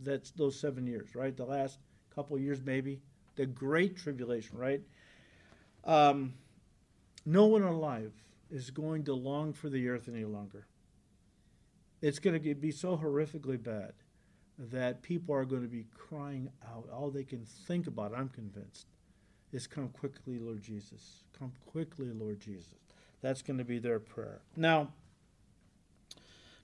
that's 0.01 0.31
those 0.31 0.59
seven 0.59 0.87
years, 0.87 1.15
right? 1.15 1.35
The 1.35 1.45
last 1.45 1.79
couple 2.13 2.37
years, 2.37 2.61
maybe 2.63 3.01
the 3.35 3.45
great 3.45 3.97
tribulation, 3.97 4.57
right? 4.57 4.81
Um, 5.83 6.33
no 7.25 7.45
one 7.45 7.63
alive 7.63 8.13
is 8.51 8.69
going 8.69 9.03
to 9.05 9.13
long 9.13 9.53
for 9.53 9.69
the 9.69 9.87
earth 9.89 10.07
any 10.07 10.25
longer. 10.25 10.67
It's 12.01 12.19
going 12.19 12.41
to 12.41 12.55
be 12.55 12.71
so 12.71 12.97
horrifically 12.97 13.61
bad 13.61 13.93
that 14.59 15.01
people 15.01 15.33
are 15.33 15.45
going 15.45 15.63
to 15.63 15.67
be 15.67 15.85
crying 15.97 16.49
out. 16.71 16.87
All 16.93 17.09
they 17.09 17.23
can 17.23 17.45
think 17.45 17.87
about, 17.87 18.13
I'm 18.15 18.29
convinced, 18.29 18.87
is 19.51 19.67
come 19.67 19.89
quickly, 19.89 20.37
Lord 20.37 20.61
Jesus. 20.61 21.23
Come 21.37 21.53
quickly, 21.65 22.11
Lord 22.11 22.39
Jesus. 22.39 22.75
That's 23.21 23.41
going 23.41 23.57
to 23.57 23.63
be 23.63 23.79
their 23.79 23.99
prayer. 23.99 24.41
Now, 24.55 24.89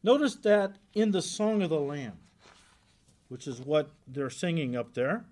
notice 0.03 0.35
that 0.35 0.75
in 0.93 1.11
the 1.11 1.21
Song 1.21 1.61
of 1.61 1.69
the 1.69 1.79
Lamb, 1.79 2.17
which 3.29 3.47
is 3.47 3.61
what 3.61 3.91
they're 4.07 4.29
singing 4.29 4.75
up 4.75 4.93
there, 4.93 5.25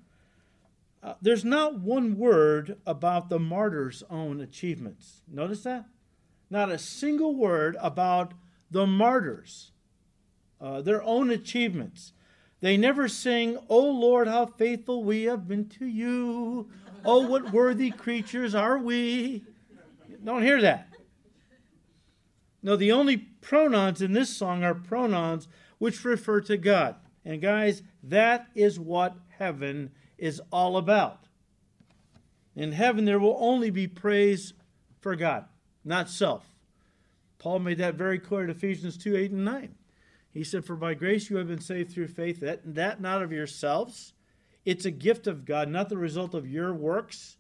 uh, 1.04 1.14
there's 1.22 1.46
not 1.46 1.80
one 1.80 2.18
word 2.18 2.78
about 2.86 3.30
the 3.30 3.40
martyrs' 3.40 4.04
own 4.10 4.42
achievements. 4.42 5.22
Notice 5.28 5.64
that? 5.64 5.86
Not 6.50 6.72
a 6.72 6.78
single 6.78 7.36
word 7.36 7.76
about 7.82 8.34
the 8.72 8.88
martyrs, 8.88 9.72
uh, 10.62 10.82
their 10.82 11.04
own 11.04 11.30
achievements. 11.30 12.14
They 12.62 12.78
never 12.78 13.08
sing, 13.08 13.58
O 13.70 13.80
Lord, 13.80 14.28
how 14.28 14.46
faithful 14.46 15.04
we 15.04 15.24
have 15.24 15.48
been 15.48 15.70
to 15.70 15.86
you. 15.86 16.70
Oh, 17.06 17.28
what 17.28 17.54
worthy 17.54 17.92
creatures 17.92 18.56
are 18.56 18.78
we. 18.78 19.44
Don't 20.24 20.42
hear 20.42 20.62
that. 20.62 20.90
No, 22.64 22.76
the 22.76 22.92
only 22.92 23.18
pronouns 23.18 24.02
in 24.02 24.14
this 24.14 24.36
song 24.36 24.64
are 24.64 24.74
pronouns 24.74 25.48
which 25.78 26.04
refer 26.04 26.42
to 26.42 26.58
God. 26.58 26.96
And 27.28 27.42
guys, 27.42 27.84
that 28.04 28.48
is 28.56 28.80
what 28.80 29.18
heaven 29.38 29.92
is 30.18 30.42
all 30.50 30.78
about. 30.78 31.26
In 32.56 32.72
heaven, 32.72 33.04
there 33.04 33.20
will 33.20 33.36
only 33.38 33.70
be 33.70 33.86
praise 33.86 34.54
for 35.02 35.14
God, 35.18 35.44
not 35.84 36.10
self. 36.10 36.48
Paul 37.38 37.60
made 37.60 37.80
that 37.80 37.96
very 37.96 38.18
clear 38.18 38.46
in 38.46 38.50
Ephesians 38.50 38.98
2 38.98 39.18
8 39.18 39.32
and 39.32 39.44
9. 39.44 39.76
He 40.32 40.46
said, 40.46 40.64
For 40.64 40.78
by 40.78 40.94
grace 40.94 41.30
you 41.30 41.36
have 41.36 41.50
been 41.50 41.60
saved 41.60 41.92
through 41.92 42.08
faith, 42.08 42.40
that, 42.40 42.62
that 42.76 43.02
not 43.02 43.22
of 43.22 43.34
yourselves. 43.34 44.14
It's 44.64 44.86
a 44.86 44.92
gift 44.92 45.28
of 45.28 45.44
God, 45.44 45.68
not 45.68 45.90
the 45.90 45.98
result 45.98 46.34
of 46.34 46.50
your 46.50 46.74
works, 46.74 47.36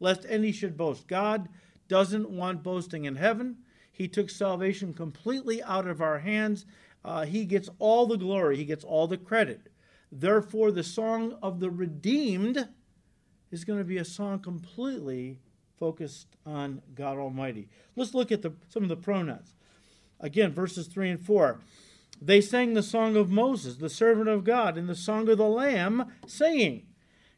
lest 0.00 0.26
any 0.28 0.52
should 0.52 0.76
boast. 0.76 1.06
God 1.06 1.48
doesn't 1.88 2.28
want 2.28 2.62
boasting 2.62 3.06
in 3.06 3.16
heaven. 3.16 3.56
He 3.90 4.06
took 4.06 4.28
salvation 4.28 4.92
completely 4.92 5.62
out 5.62 5.86
of 5.86 6.02
our 6.02 6.18
hands. 6.18 6.66
Uh, 7.04 7.24
he 7.24 7.44
gets 7.44 7.68
all 7.78 8.06
the 8.06 8.16
glory, 8.16 8.56
He 8.56 8.64
gets 8.64 8.84
all 8.84 9.06
the 9.06 9.16
credit. 9.16 9.68
Therefore, 10.12 10.72
the 10.72 10.82
song 10.82 11.36
of 11.42 11.60
the 11.60 11.70
redeemed 11.70 12.68
is 13.50 13.64
going 13.64 13.78
to 13.78 13.84
be 13.84 13.98
a 13.98 14.04
song 14.04 14.40
completely 14.40 15.38
focused 15.78 16.36
on 16.44 16.82
God 16.94 17.16
Almighty. 17.16 17.68
Let's 17.96 18.14
look 18.14 18.30
at 18.30 18.42
the, 18.42 18.52
some 18.68 18.82
of 18.82 18.88
the 18.88 18.96
pronouns. 18.96 19.54
Again, 20.20 20.52
verses 20.52 20.86
3 20.86 21.10
and 21.10 21.20
4. 21.20 21.60
They 22.20 22.40
sang 22.42 22.74
the 22.74 22.82
song 22.82 23.16
of 23.16 23.30
Moses, 23.30 23.76
the 23.76 23.88
servant 23.88 24.28
of 24.28 24.44
God, 24.44 24.76
and 24.76 24.88
the 24.88 24.94
song 24.94 25.28
of 25.28 25.38
the 25.38 25.48
Lamb, 25.48 26.12
saying, 26.26 26.82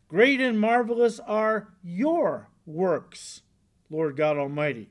Great 0.08 0.40
and 0.40 0.58
marvelous 0.58 1.20
are 1.20 1.68
your 1.82 2.48
works, 2.66 3.42
Lord 3.88 4.16
God 4.16 4.36
Almighty. 4.36 4.90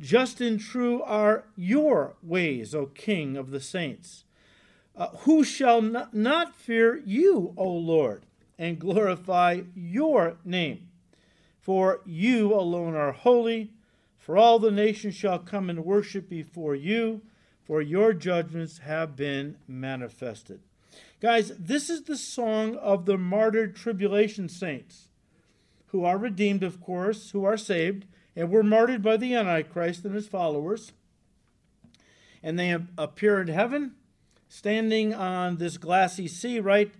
Just 0.00 0.40
and 0.40 0.58
true 0.58 1.02
are 1.02 1.44
your 1.56 2.16
ways, 2.22 2.74
O 2.74 2.86
King 2.86 3.36
of 3.36 3.50
the 3.50 3.60
saints. 3.60 4.24
Uh, 4.96 5.08
who 5.18 5.44
shall 5.44 5.82
not, 5.82 6.14
not 6.14 6.54
fear 6.54 6.96
you, 7.04 7.52
O 7.56 7.68
Lord, 7.70 8.24
and 8.58 8.78
glorify 8.78 9.60
your 9.74 10.38
name? 10.44 10.88
For 11.60 12.00
you 12.06 12.54
alone 12.54 12.94
are 12.94 13.12
holy, 13.12 13.72
for 14.16 14.38
all 14.38 14.58
the 14.58 14.70
nations 14.70 15.14
shall 15.14 15.38
come 15.38 15.68
and 15.68 15.84
worship 15.84 16.28
before 16.28 16.74
you, 16.74 17.20
for 17.62 17.82
your 17.82 18.14
judgments 18.14 18.78
have 18.78 19.14
been 19.14 19.56
manifested. 19.68 20.60
Guys, 21.20 21.52
this 21.58 21.90
is 21.90 22.02
the 22.02 22.16
song 22.16 22.74
of 22.76 23.04
the 23.04 23.18
martyred 23.18 23.76
tribulation 23.76 24.48
saints, 24.48 25.08
who 25.88 26.04
are 26.04 26.16
redeemed, 26.16 26.62
of 26.62 26.80
course, 26.80 27.30
who 27.30 27.44
are 27.44 27.58
saved, 27.58 28.06
and 28.40 28.50
were 28.50 28.62
martyred 28.62 29.02
by 29.02 29.18
the 29.18 29.34
Antichrist 29.34 30.02
and 30.06 30.14
his 30.14 30.26
followers. 30.26 30.92
And 32.42 32.58
they 32.58 32.74
appear 32.96 33.38
in 33.42 33.48
heaven 33.48 33.96
standing 34.48 35.12
on 35.12 35.58
this 35.58 35.76
glassy 35.76 36.26
sea 36.26 36.58
right 36.58 36.90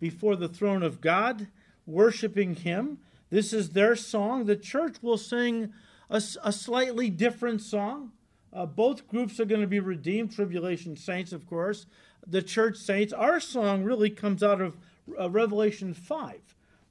before 0.00 0.34
the 0.34 0.48
throne 0.48 0.82
of 0.82 1.02
God, 1.02 1.48
worshiping 1.84 2.54
Him. 2.54 3.00
This 3.28 3.52
is 3.52 3.70
their 3.70 3.96
song. 3.96 4.46
The 4.46 4.56
church 4.56 4.96
will 5.02 5.18
sing 5.18 5.74
a, 6.08 6.22
a 6.42 6.52
slightly 6.52 7.10
different 7.10 7.60
song. 7.60 8.12
Uh, 8.50 8.64
both 8.64 9.06
groups 9.08 9.38
are 9.38 9.44
going 9.44 9.60
to 9.60 9.66
be 9.66 9.80
redeemed, 9.80 10.32
tribulation 10.32 10.96
saints, 10.96 11.34
of 11.34 11.46
course. 11.46 11.84
The 12.26 12.40
church 12.40 12.78
saints. 12.78 13.12
Our 13.12 13.40
song 13.40 13.84
really 13.84 14.08
comes 14.08 14.42
out 14.42 14.62
of 14.62 14.78
uh, 15.20 15.28
Revelation 15.28 15.92
5, 15.92 16.40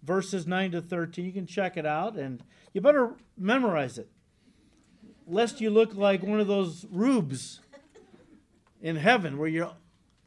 verses 0.04 0.46
9 0.46 0.74
to 0.74 0.82
13. 0.82 1.26
You 1.26 1.32
can 1.32 1.48
check 1.48 1.78
it 1.78 1.86
out, 1.88 2.16
and 2.16 2.44
you 2.78 2.82
better 2.82 3.16
memorize 3.36 3.98
it, 3.98 4.08
lest 5.26 5.60
you 5.62 5.72
look 5.72 5.96
like 5.96 6.22
one 6.22 6.40
of 6.40 6.46
those 6.46 6.86
rubes 6.92 7.60
in 8.80 8.98
heaven 8.98 9.40
where 9.40 9.48
you're 9.48 9.72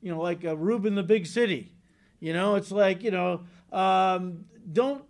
you 0.02 0.10
know, 0.10 0.20
like 0.20 0.42
a 0.42 0.56
Rube 0.56 0.84
in 0.84 0.96
the 0.96 1.04
big 1.04 1.26
city. 1.26 1.70
You 2.18 2.32
know, 2.32 2.56
it's 2.56 2.72
like, 2.72 3.04
you 3.04 3.12
know, 3.12 3.42
um, 3.70 4.46
don't 4.72 5.04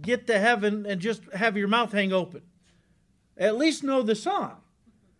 get 0.00 0.26
to 0.28 0.38
heaven 0.38 0.86
and 0.86 0.98
just 0.98 1.30
have 1.34 1.58
your 1.58 1.68
mouth 1.68 1.92
hang 1.92 2.10
open. 2.14 2.40
At 3.36 3.58
least 3.58 3.84
know 3.84 4.00
the 4.00 4.14
song 4.14 4.56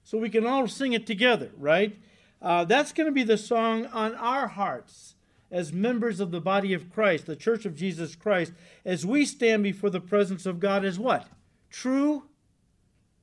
so 0.04 0.16
we 0.16 0.30
can 0.30 0.46
all 0.46 0.66
sing 0.66 0.94
it 0.94 1.06
together, 1.06 1.50
right? 1.58 1.98
Uh, 2.40 2.64
that's 2.64 2.92
going 2.92 3.08
to 3.08 3.12
be 3.12 3.24
the 3.24 3.36
song 3.36 3.84
on 3.88 4.14
our 4.14 4.48
hearts 4.48 5.15
as 5.50 5.72
members 5.72 6.20
of 6.20 6.30
the 6.30 6.40
body 6.40 6.72
of 6.72 6.90
Christ, 6.90 7.26
the 7.26 7.36
church 7.36 7.64
of 7.64 7.76
Jesus 7.76 8.14
Christ, 8.14 8.52
as 8.84 9.06
we 9.06 9.24
stand 9.24 9.62
before 9.62 9.90
the 9.90 10.00
presence 10.00 10.46
of 10.46 10.60
God 10.60 10.84
as 10.84 10.98
what? 10.98 11.28
True 11.70 12.24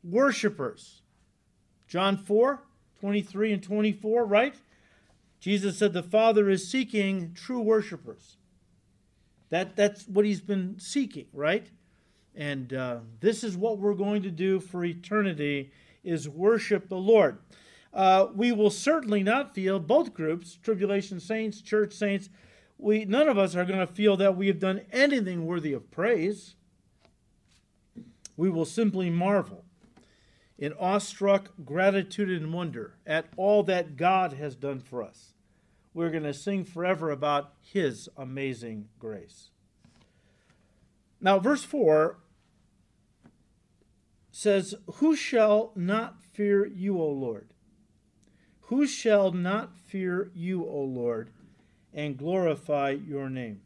worshipers. 0.04 1.02
John 1.88 2.18
4 2.18 2.62
23 3.00 3.52
and 3.52 3.62
24, 3.62 4.26
right? 4.26 4.56
Jesus 5.42 5.78
said 5.78 5.92
the 5.92 6.02
Father 6.02 6.50
is 6.50 6.66
seeking 6.66 7.34
true 7.34 7.60
worshipers. 7.60 8.38
That, 9.50 9.76
that's 9.76 10.08
what 10.08 10.24
he's 10.24 10.40
been 10.40 10.80
seeking, 10.80 11.26
right? 11.34 11.68
And 12.34 12.74
uh, 12.74 13.00
this 13.20 13.44
is 13.44 13.58
what 13.58 13.78
we're 13.78 13.94
going 13.94 14.24
to 14.24 14.32
do 14.32 14.62
for 14.62 14.86
eternity 14.86 15.72
is 16.02 16.30
worship 16.30 16.88
the 16.88 16.96
Lord. 16.96 17.40
Uh, 17.94 18.28
we 18.34 18.52
will 18.52 18.70
certainly 18.70 19.22
not 19.22 19.54
feel 19.54 19.80
both 19.80 20.14
groups, 20.14 20.58
tribulation 20.62 21.20
saints, 21.20 21.62
church 21.62 21.94
saints. 21.94 22.30
We 22.78 23.06
none 23.06 23.28
of 23.28 23.38
us 23.38 23.56
are 23.56 23.66
going 23.66 23.86
to 23.86 23.94
feel 23.94 24.18
that 24.18 24.36
we 24.36 24.48
have 24.48 24.60
done 24.60 24.82
anything 24.92 25.46
worthy 25.46 25.74
of 25.74 25.92
praise. 25.92 26.56
We 28.36 28.50
will 28.50 28.66
simply 28.66 29.10
marvel 29.10 29.64
in 30.58 30.74
awestruck 30.80 31.52
gratitude 31.64 32.30
and 32.30 32.52
wonder 32.52 32.96
at 33.06 33.28
all 33.38 33.64
that 33.64 33.96
God 33.96 34.34
has 34.34 34.56
done 34.56 34.80
for 34.80 35.04
us 35.04 35.34
we're 35.94 36.10
going 36.10 36.24
to 36.24 36.34
sing 36.34 36.64
forever 36.64 37.12
about 37.12 37.54
His 37.62 38.10
amazing 38.18 38.90
grace. 39.00 39.50
Now, 41.22 41.40
verse 41.40 41.64
4 41.64 42.18
says, 44.32 44.76
Who 44.96 45.16
shall 45.16 45.72
not 45.76 46.22
fear 46.22 46.66
you, 46.66 47.00
O 47.00 47.08
Lord? 47.08 47.53
Who 48.74 48.88
shall 48.88 49.32
not 49.32 49.78
fear 49.86 50.32
you, 50.34 50.66
O 50.66 50.80
Lord, 50.80 51.30
and 51.94 52.18
glorify 52.18 52.90
your 52.90 53.30
name? 53.30 53.62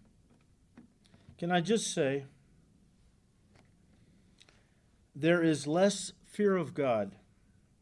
Can 1.37 1.49
I 1.49 1.61
just 1.61 1.93
say, 1.93 2.25
there 5.15 5.41
is 5.41 5.65
less 5.65 6.11
fear 6.25 6.57
of 6.57 6.73
God 6.73 7.13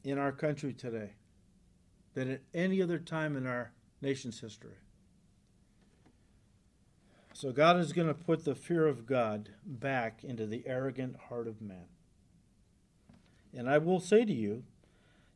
in 0.04 0.20
our 0.20 0.32
country 0.32 0.72
today 0.72 1.14
than 2.14 2.30
at 2.30 2.42
any 2.54 2.80
other 2.80 3.00
time 3.00 3.36
in 3.36 3.48
our 3.48 3.72
nation's 4.04 4.40
history. 4.42 4.78
So 7.34 7.52
God 7.52 7.80
is 7.80 7.92
going 7.92 8.08
to 8.08 8.14
put 8.14 8.46
the 8.46 8.54
fear 8.54 8.86
of 8.86 9.08
God 9.08 9.50
back 9.66 10.24
into 10.24 10.46
the 10.46 10.62
arrogant 10.68 11.16
heart 11.30 11.48
of 11.48 11.60
man. 11.60 11.88
And 13.52 13.68
I 13.68 13.80
will 13.80 14.00
say 14.00 14.26
to 14.26 14.34
you, 14.34 14.62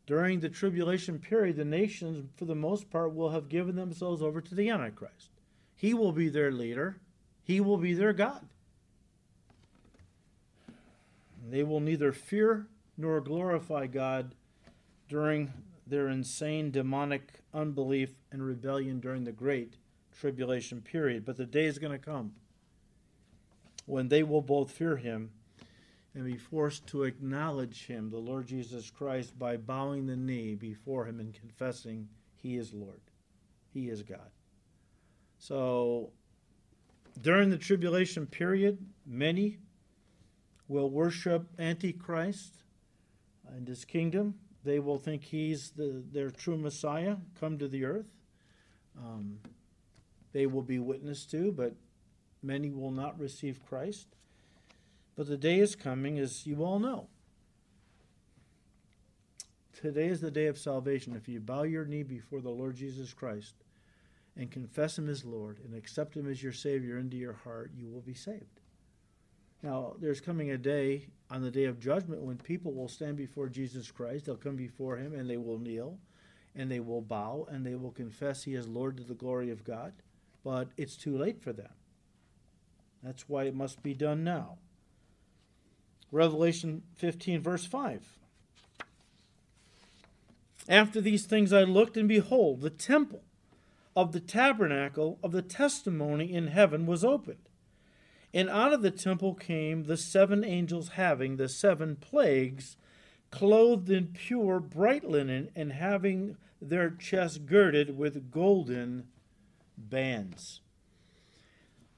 during 0.09 0.39
the 0.39 0.49
tribulation 0.49 1.19
period, 1.19 1.55
the 1.55 1.63
nations, 1.63 2.27
for 2.35 2.45
the 2.45 2.55
most 2.55 2.89
part, 2.89 3.13
will 3.13 3.29
have 3.29 3.47
given 3.47 3.75
themselves 3.75 4.23
over 4.23 4.41
to 4.41 4.55
the 4.55 4.67
Antichrist. 4.67 5.29
He 5.75 5.93
will 5.93 6.11
be 6.11 6.29
their 6.29 6.51
leader, 6.51 6.97
he 7.43 7.61
will 7.61 7.77
be 7.77 7.93
their 7.93 8.11
God. 8.11 8.43
They 11.47 11.61
will 11.61 11.79
neither 11.79 12.11
fear 12.11 12.65
nor 12.97 13.21
glorify 13.21 13.85
God 13.85 14.33
during 15.07 15.53
their 15.85 16.09
insane 16.09 16.71
demonic 16.71 17.41
unbelief 17.53 18.09
and 18.31 18.43
rebellion 18.43 18.99
during 18.99 19.25
the 19.25 19.31
great 19.31 19.75
tribulation 20.19 20.81
period. 20.81 21.23
But 21.23 21.37
the 21.37 21.45
day 21.45 21.65
is 21.65 21.77
going 21.77 21.93
to 21.93 22.03
come 22.03 22.31
when 23.85 24.07
they 24.07 24.23
will 24.23 24.41
both 24.41 24.71
fear 24.71 24.97
him 24.97 25.29
and 26.15 26.25
be 26.25 26.37
forced 26.37 26.87
to 26.87 27.03
acknowledge 27.03 27.85
him, 27.85 28.09
the 28.09 28.17
Lord 28.17 28.47
Jesus 28.47 28.89
Christ, 28.89 29.37
by 29.37 29.57
bowing 29.57 30.07
the 30.07 30.15
knee 30.15 30.55
before 30.55 31.05
him 31.05 31.19
and 31.19 31.33
confessing 31.33 32.07
he 32.35 32.57
is 32.57 32.73
Lord. 32.73 33.01
He 33.73 33.89
is 33.89 34.01
God. 34.01 34.31
So 35.37 36.11
during 37.21 37.49
the 37.49 37.57
tribulation 37.57 38.25
period, 38.25 38.77
many 39.05 39.57
will 40.67 40.89
worship 40.89 41.47
Antichrist 41.59 42.63
and 43.47 43.67
his 43.67 43.85
kingdom. 43.85 44.35
They 44.63 44.79
will 44.79 44.97
think 44.97 45.23
he's 45.23 45.71
the, 45.71 46.03
their 46.11 46.29
true 46.29 46.57
Messiah 46.57 47.17
come 47.39 47.57
to 47.59 47.67
the 47.67 47.85
earth. 47.85 48.09
Um, 48.97 49.39
they 50.31 50.45
will 50.45 50.61
be 50.61 50.79
witnessed 50.79 51.31
to, 51.31 51.51
but 51.51 51.73
many 52.43 52.71
will 52.71 52.91
not 52.91 53.19
receive 53.19 53.59
Christ. 53.67 54.07
But 55.19 55.27
the 55.27 55.35
day 55.35 55.59
is 55.59 55.75
coming, 55.75 56.17
as 56.17 56.47
you 56.47 56.63
all 56.63 56.79
know. 56.79 57.07
Today 59.73 60.07
is 60.07 60.21
the 60.21 60.31
day 60.31 60.45
of 60.45 60.57
salvation. 60.57 61.13
If 61.13 61.27
you 61.27 61.41
bow 61.41 61.63
your 61.63 61.83
knee 61.83 62.03
before 62.03 62.39
the 62.39 62.51
Lord 62.51 62.77
Jesus 62.77 63.11
Christ 63.11 63.53
and 64.38 64.49
confess 64.49 64.97
Him 64.97 65.09
as 65.09 65.25
Lord 65.25 65.59
and 65.65 65.75
accept 65.75 66.15
Him 66.15 66.31
as 66.31 66.41
your 66.41 66.53
Savior 66.53 66.97
into 66.97 67.17
your 67.17 67.33
heart, 67.33 67.71
you 67.75 67.89
will 67.89 67.99
be 67.99 68.13
saved. 68.13 68.61
Now, 69.61 69.95
there's 69.99 70.21
coming 70.21 70.51
a 70.51 70.57
day 70.57 71.07
on 71.29 71.41
the 71.41 71.51
day 71.51 71.65
of 71.65 71.81
judgment 71.81 72.21
when 72.21 72.38
people 72.38 72.71
will 72.71 72.88
stand 72.88 73.17
before 73.17 73.49
Jesus 73.49 73.91
Christ. 73.91 74.25
They'll 74.25 74.38
come 74.38 74.55
before 74.55 74.95
Him 74.95 75.13
and 75.13 75.29
they 75.29 75.35
will 75.35 75.59
kneel 75.59 75.97
and 76.55 76.71
they 76.71 76.79
will 76.79 77.01
bow 77.01 77.45
and 77.51 77.65
they 77.65 77.75
will 77.75 77.91
confess 77.91 78.45
He 78.45 78.53
is 78.53 78.69
Lord 78.69 78.95
to 78.95 79.03
the 79.03 79.15
glory 79.15 79.51
of 79.51 79.65
God 79.65 79.91
but 80.45 80.69
it's 80.77 80.95
too 80.95 81.17
late 81.17 81.41
for 81.41 81.51
them. 81.51 81.73
That's 83.03 83.27
why 83.27 83.43
it 83.43 83.53
must 83.53 83.83
be 83.83 83.93
done 83.93 84.23
now. 84.23 84.59
Revelation 86.11 86.83
15, 86.95 87.41
verse 87.41 87.65
5. 87.65 88.01
After 90.67 91.01
these 91.01 91.25
things 91.25 91.51
I 91.51 91.63
looked, 91.63 91.97
and 91.97 92.07
behold, 92.07 92.62
the 92.62 92.69
temple 92.69 93.23
of 93.95 94.12
the 94.12 94.19
tabernacle 94.19 95.17
of 95.23 95.31
the 95.31 95.41
testimony 95.41 96.31
in 96.31 96.47
heaven 96.47 96.86
was 96.86 97.03
opened. 97.03 97.49
And 98.34 98.49
out 98.49 98.73
of 98.73 98.81
the 98.84 98.91
temple 98.91 99.34
came 99.34 99.84
the 99.84 99.97
seven 99.97 100.43
angels 100.43 100.89
having 100.89 101.38
the 101.38 101.49
seven 101.49 101.95
plagues, 101.95 102.77
clothed 103.31 103.89
in 103.89 104.07
pure 104.07 104.60
bright 104.60 105.03
linen, 105.03 105.49
and 105.55 105.73
having 105.73 106.38
their 106.62 106.91
chests 106.91 107.39
girded 107.39 107.97
with 107.97 108.31
golden 108.31 109.07
bands. 109.77 110.62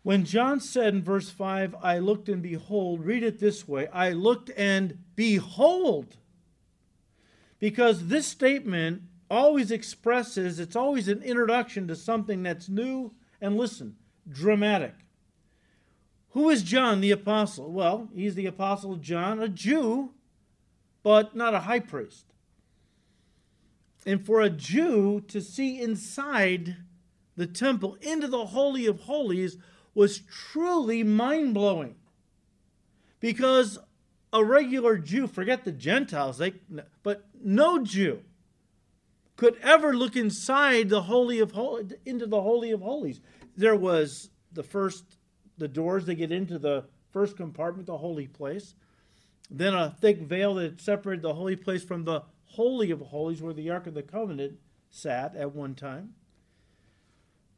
When 0.03 0.25
John 0.25 0.59
said 0.59 0.95
in 0.95 1.03
verse 1.03 1.29
5, 1.29 1.75
I 1.81 1.99
looked 1.99 2.27
and 2.27 2.41
behold, 2.41 3.05
read 3.05 3.23
it 3.23 3.39
this 3.39 3.67
way 3.67 3.87
I 3.87 4.11
looked 4.11 4.49
and 4.57 4.97
behold. 5.15 6.17
Because 7.59 8.07
this 8.07 8.25
statement 8.25 9.03
always 9.29 9.69
expresses, 9.69 10.59
it's 10.59 10.75
always 10.75 11.07
an 11.07 11.21
introduction 11.21 11.87
to 11.87 11.95
something 11.95 12.41
that's 12.41 12.67
new 12.67 13.13
and 13.39 13.57
listen, 13.57 13.95
dramatic. 14.27 14.95
Who 16.31 16.49
is 16.49 16.63
John 16.63 17.01
the 17.01 17.11
Apostle? 17.11 17.71
Well, 17.71 18.09
he's 18.13 18.35
the 18.35 18.47
Apostle 18.47 18.95
John, 18.95 19.39
a 19.39 19.47
Jew, 19.47 20.11
but 21.03 21.35
not 21.35 21.53
a 21.53 21.61
high 21.61 21.79
priest. 21.79 22.25
And 24.05 24.25
for 24.25 24.41
a 24.41 24.49
Jew 24.49 25.21
to 25.27 25.41
see 25.41 25.79
inside 25.79 26.77
the 27.35 27.45
temple 27.45 27.97
into 28.01 28.27
the 28.27 28.47
Holy 28.47 28.85
of 28.87 29.01
Holies 29.01 29.57
was 29.93 30.19
truly 30.19 31.03
mind 31.03 31.53
blowing. 31.53 31.95
Because 33.19 33.77
a 34.33 34.43
regular 34.43 34.97
Jew, 34.97 35.27
forget 35.27 35.63
the 35.63 35.71
Gentiles, 35.71 36.37
they, 36.37 36.53
but 37.03 37.25
no 37.43 37.83
Jew 37.83 38.21
could 39.35 39.57
ever 39.61 39.93
look 39.93 40.15
inside 40.15 40.89
the 40.89 41.03
Holy 41.03 41.39
of 41.39 41.51
Holies, 41.51 41.93
into 42.05 42.25
the 42.27 42.41
Holy 42.41 42.71
of 42.71 42.81
Holies. 42.81 43.19
There 43.57 43.75
was 43.75 44.29
the 44.53 44.63
first, 44.63 45.03
the 45.57 45.67
doors 45.67 46.05
that 46.05 46.15
get 46.15 46.31
into 46.31 46.59
the 46.59 46.85
first 47.11 47.37
compartment, 47.37 47.87
the 47.87 47.97
holy 47.97 48.27
place. 48.27 48.75
Then 49.49 49.73
a 49.73 49.95
thick 49.99 50.19
veil 50.19 50.55
that 50.55 50.79
separated 50.79 51.23
the 51.23 51.33
holy 51.33 51.55
place 51.55 51.83
from 51.83 52.05
the 52.05 52.23
Holy 52.45 52.91
of 52.91 53.01
Holies, 53.01 53.41
where 53.41 53.53
the 53.53 53.69
Ark 53.69 53.87
of 53.87 53.93
the 53.93 54.03
Covenant 54.03 54.59
sat 54.89 55.35
at 55.35 55.53
one 55.55 55.75
time. 55.75 56.13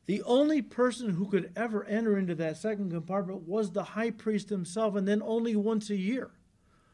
The 0.06 0.22
only 0.24 0.62
person 0.62 1.12
who 1.12 1.28
could 1.28 1.52
ever 1.56 1.86
enter 1.86 2.18
into 2.18 2.36
that 2.36 2.58
second 2.58 2.92
compartment 2.92 3.48
was 3.48 3.72
the 3.72 3.84
high 3.84 4.12
priest 4.12 4.50
himself, 4.50 4.96
and 4.96 5.08
then 5.08 5.22
only 5.24 5.56
once 5.56 5.90
a 5.90 5.96
year 5.96 6.32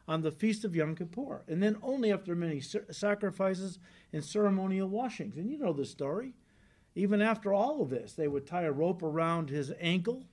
on 0.07 0.21
the 0.21 0.31
feast 0.31 0.63
of 0.63 0.75
Yom 0.75 0.95
Kippur, 0.95 1.43
and 1.47 1.61
then 1.61 1.77
only 1.81 2.11
after 2.11 2.35
many 2.35 2.61
sacrifices 2.61 3.79
and 4.11 4.23
ceremonial 4.23 4.87
washings. 4.87 5.37
And 5.37 5.49
you 5.49 5.57
know 5.57 5.73
the 5.73 5.85
story. 5.85 6.33
Even 6.95 7.21
after 7.21 7.53
all 7.53 7.81
of 7.81 7.89
this, 7.89 8.13
they 8.13 8.27
would 8.27 8.47
tie 8.47 8.63
a 8.63 8.71
rope 8.71 9.03
around 9.03 9.49
his 9.49 9.71
ankle 9.79 10.25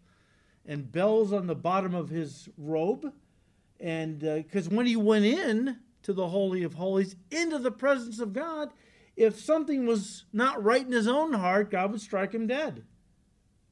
and 0.66 0.90
bells 0.90 1.32
on 1.32 1.46
the 1.46 1.54
bottom 1.54 1.94
of 1.94 2.08
his 2.08 2.48
robe. 2.56 3.12
And 3.78 4.20
because 4.20 4.68
uh, 4.68 4.70
when 4.70 4.86
he 4.86 4.96
went 4.96 5.24
in 5.24 5.78
to 6.02 6.12
the 6.12 6.28
Holy 6.28 6.62
of 6.62 6.74
Holies, 6.74 7.16
into 7.30 7.58
the 7.58 7.70
presence 7.70 8.18
of 8.18 8.32
God, 8.32 8.70
if 9.16 9.40
something 9.40 9.86
was 9.86 10.24
not 10.32 10.62
right 10.62 10.84
in 10.84 10.92
his 10.92 11.08
own 11.08 11.32
heart, 11.32 11.70
God 11.70 11.92
would 11.92 12.00
strike 12.00 12.32
him 12.32 12.46
dead. 12.46 12.84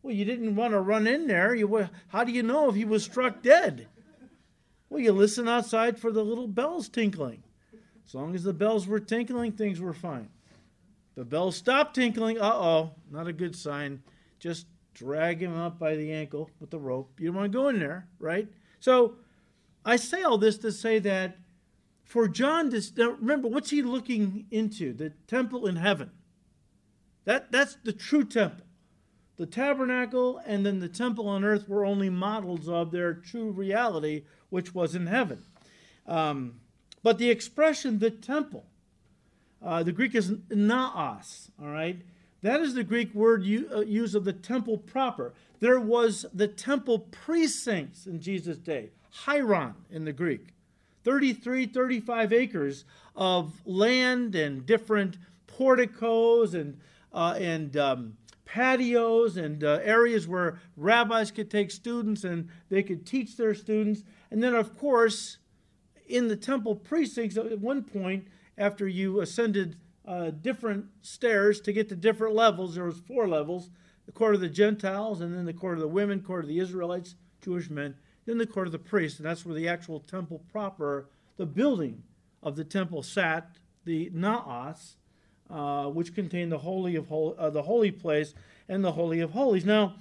Well, 0.02 0.14
you 0.14 0.24
didn't 0.24 0.56
want 0.56 0.72
to 0.72 0.80
run 0.80 1.06
in 1.06 1.26
there. 1.26 1.54
You, 1.54 1.88
how 2.08 2.24
do 2.24 2.32
you 2.32 2.42
know 2.42 2.68
if 2.68 2.74
he 2.74 2.84
was 2.84 3.04
struck 3.04 3.42
dead? 3.42 3.88
Well, 4.88 5.00
you 5.00 5.12
listen 5.12 5.48
outside 5.48 5.98
for 5.98 6.12
the 6.12 6.24
little 6.24 6.48
bells 6.48 6.88
tinkling. 6.88 7.42
As 8.06 8.14
long 8.14 8.34
as 8.34 8.44
the 8.44 8.52
bells 8.52 8.86
were 8.86 9.00
tinkling, 9.00 9.52
things 9.52 9.80
were 9.80 9.94
fine. 9.94 10.28
The 11.14 11.24
bells 11.24 11.56
stopped 11.56 11.94
tinkling. 11.94 12.38
Uh 12.38 12.52
oh, 12.52 12.94
not 13.10 13.26
a 13.26 13.32
good 13.32 13.56
sign. 13.56 14.02
Just 14.38 14.66
drag 14.94 15.40
him 15.40 15.56
up 15.56 15.78
by 15.78 15.96
the 15.96 16.12
ankle 16.12 16.50
with 16.60 16.70
the 16.70 16.78
rope. 16.78 17.18
You 17.18 17.28
don't 17.28 17.36
want 17.36 17.52
to 17.52 17.58
go 17.58 17.68
in 17.68 17.78
there, 17.78 18.08
right? 18.18 18.48
So 18.80 19.16
I 19.84 19.96
say 19.96 20.22
all 20.22 20.38
this 20.38 20.58
to 20.58 20.72
say 20.72 20.98
that 21.00 21.38
for 22.04 22.28
John 22.28 22.70
to 22.70 23.16
remember 23.18 23.48
what's 23.48 23.70
he 23.70 23.82
looking 23.82 24.46
into? 24.50 24.92
The 24.92 25.10
temple 25.26 25.66
in 25.66 25.76
heaven. 25.76 26.10
That 27.24 27.50
that's 27.50 27.76
the 27.82 27.92
true 27.92 28.24
temple. 28.24 28.66
The 29.36 29.46
tabernacle 29.46 30.40
and 30.46 30.64
then 30.64 30.78
the 30.78 30.88
temple 30.88 31.26
on 31.28 31.44
earth 31.44 31.68
were 31.68 31.84
only 31.84 32.10
models 32.10 32.68
of 32.68 32.92
their 32.92 33.14
true 33.14 33.50
reality, 33.50 34.22
which 34.50 34.74
was 34.74 34.94
in 34.94 35.06
heaven. 35.06 35.42
Um, 36.06 36.60
but 37.02 37.18
the 37.18 37.30
expression 37.30 37.98
the 37.98 38.10
temple, 38.10 38.66
uh, 39.62 39.82
the 39.82 39.92
Greek 39.92 40.14
is 40.14 40.32
naos, 40.50 41.50
all 41.60 41.68
right? 41.68 42.00
That 42.42 42.60
is 42.60 42.74
the 42.74 42.84
Greek 42.84 43.14
word 43.14 43.40
uh, 43.42 43.80
used 43.80 44.14
of 44.14 44.24
the 44.24 44.32
temple 44.32 44.78
proper. 44.78 45.32
There 45.60 45.80
was 45.80 46.26
the 46.32 46.46
temple 46.46 47.00
precincts 47.10 48.06
in 48.06 48.20
Jesus' 48.20 48.58
day, 48.58 48.90
hieron 49.24 49.74
in 49.90 50.04
the 50.04 50.12
Greek. 50.12 50.48
33, 51.04 51.66
35 51.66 52.32
acres 52.32 52.84
of 53.14 53.52
land 53.64 54.34
and 54.34 54.66
different 54.66 55.18
porticos 55.46 56.54
and, 56.54 56.78
uh, 57.12 57.36
and 57.38 57.76
um, 57.76 58.16
patios 58.44 59.36
and 59.36 59.62
uh, 59.62 59.80
areas 59.82 60.26
where 60.26 60.58
rabbis 60.76 61.30
could 61.30 61.50
take 61.50 61.70
students 61.70 62.24
and 62.24 62.48
they 62.70 62.82
could 62.82 63.06
teach 63.06 63.36
their 63.36 63.54
students. 63.54 64.02
And 64.30 64.42
then, 64.42 64.54
of 64.54 64.78
course, 64.78 65.38
in 66.06 66.28
the 66.28 66.36
temple 66.36 66.74
precincts, 66.74 67.36
at 67.36 67.58
one 67.58 67.82
point, 67.82 68.26
after 68.56 68.86
you 68.86 69.20
ascended 69.20 69.76
uh, 70.06 70.30
different 70.30 70.86
stairs 71.02 71.60
to 71.62 71.72
get 71.72 71.88
to 71.88 71.96
different 71.96 72.34
levels, 72.34 72.74
there 72.74 72.84
was 72.84 72.98
four 72.98 73.26
levels: 73.26 73.70
the 74.06 74.12
court 74.12 74.34
of 74.34 74.40
the 74.40 74.48
Gentiles, 74.48 75.20
and 75.20 75.34
then 75.34 75.46
the 75.46 75.52
court 75.52 75.74
of 75.74 75.80
the 75.80 75.88
women, 75.88 76.20
court 76.20 76.44
of 76.44 76.48
the 76.48 76.58
Israelites, 76.58 77.14
Jewish 77.42 77.70
men, 77.70 77.94
then 78.26 78.38
the 78.38 78.46
court 78.46 78.66
of 78.66 78.72
the 78.72 78.78
priests, 78.78 79.18
and 79.18 79.26
that's 79.26 79.44
where 79.44 79.54
the 79.54 79.68
actual 79.68 80.00
temple 80.00 80.42
proper, 80.50 81.08
the 81.36 81.46
building 81.46 82.02
of 82.42 82.56
the 82.56 82.64
temple 82.64 83.02
sat, 83.02 83.56
the 83.84 84.10
naos, 84.12 84.96
uh, 85.50 85.86
which 85.86 86.14
contained 86.14 86.50
the 86.50 86.58
holy 86.58 86.96
of 86.96 87.08
hol- 87.08 87.36
uh, 87.38 87.50
the 87.50 87.62
holy 87.62 87.90
place 87.90 88.34
and 88.68 88.84
the 88.84 88.92
holy 88.92 89.20
of 89.20 89.32
holies. 89.32 89.64
Now, 89.64 89.96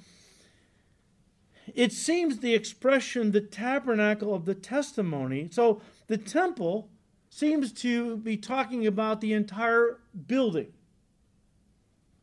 it 1.74 1.92
seems 1.92 2.40
the 2.40 2.54
expression 2.54 3.32
the 3.32 3.42
tabernacle 3.42 4.34
of 4.34 4.46
the 4.46 4.56
testimony. 4.56 5.50
So 5.52 5.82
the 6.08 6.18
temple 6.18 6.90
seems 7.30 7.72
to 7.74 8.18
be 8.18 8.38
talking 8.38 8.86
about 8.86 9.22
the 9.22 9.34
entire 9.34 10.00
building. 10.28 10.74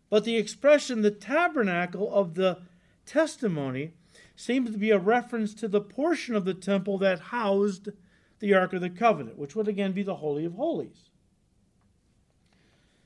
But 0.08 0.24
the 0.24 0.36
expression 0.36 1.02
the 1.02 1.10
tabernacle 1.10 2.12
of 2.12 2.34
the 2.34 2.58
testimony 3.06 3.92
seems 4.40 4.70
to 4.70 4.78
be 4.78 4.90
a 4.90 4.98
reference 4.98 5.52
to 5.52 5.68
the 5.68 5.80
portion 5.80 6.34
of 6.34 6.46
the 6.46 6.54
temple 6.54 6.96
that 6.98 7.20
housed 7.20 7.90
the 8.38 8.54
Ark 8.54 8.72
of 8.72 8.80
the 8.80 8.88
Covenant, 8.88 9.38
which 9.38 9.54
would 9.54 9.68
again 9.68 9.92
be 9.92 10.02
the 10.02 10.16
Holy 10.16 10.46
of 10.46 10.54
Holies. 10.54 11.10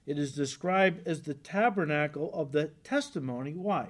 It 0.07 0.17
is 0.17 0.33
described 0.33 1.07
as 1.09 1.23
the 1.23 1.35
tabernacle 1.35 2.31
of 2.33 2.53
the 2.53 2.71
testimony. 2.85 3.53
Why? 3.53 3.89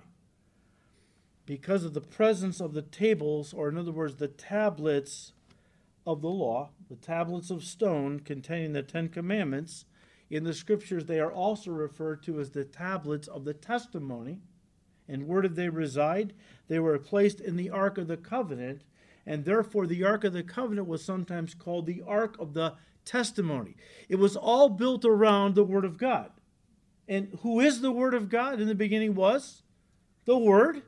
Because 1.45 1.85
of 1.85 1.93
the 1.93 2.01
presence 2.01 2.61
of 2.61 2.73
the 2.73 2.83
tables, 2.83 3.53
or 3.53 3.69
in 3.69 3.77
other 3.77 3.93
words, 3.93 4.17
the 4.17 4.29
tablets 4.29 5.33
of 6.07 6.23
the 6.23 6.29
law, 6.29 6.71
the 6.89 6.97
tablets 6.97 7.51
of 7.51 7.63
stone 7.63 8.21
containing 8.21 8.73
the 8.73 8.83
Ten 8.83 9.11
Commandments. 9.11 9.85
In 10.31 10.45
the 10.45 10.55
scriptures, 10.55 11.05
they 11.05 11.21
are 11.21 11.33
also 11.33 11.71
referred 11.73 12.23
to 12.23 12.41
as 12.41 12.51
the 12.51 12.65
tablets 12.65 13.29
of 13.29 13.45
the 13.45 13.55
testimony 13.55 14.41
and 15.09 15.27
where 15.27 15.43
did 15.43 15.57
they 15.57 15.69
reside? 15.69 16.33
They 16.69 16.79
were 16.79 16.99
placed 16.99 17.41
in 17.41 17.57
the 17.57 17.71
Ark 17.71 17.99
of 17.99 18.09
the 18.09 18.17
Covenant, 18.17 18.83
and 19.27 19.45
therefore 19.45 19.87
the 19.87 20.05
Ark 20.05 20.25
of 20.25 20.33
the 20.33 20.43
Covenant 20.43 20.89
was 20.89 21.05
sometimes 21.05 21.55
called 21.55 21.87
the 21.87 22.03
Ark 22.07 22.37
of 22.39 22.55
the 22.55 22.75
Testimony. 23.05 23.77
It 24.09 24.17
was 24.17 24.37
all 24.37 24.69
built 24.69 25.05
around 25.05 25.55
the 25.55 25.65
Word 25.65 25.85
of 25.85 25.99
God. 25.99 26.31
And 27.07 27.39
who 27.43 27.61
is 27.61 27.81
the 27.81 27.93
Word 27.93 28.15
of 28.15 28.31
God? 28.31 28.61
In 28.61 28.69
the 28.69 28.75
beginning 28.75 29.15
was 29.15 29.63
the 30.25 30.39
Word. 30.39 30.83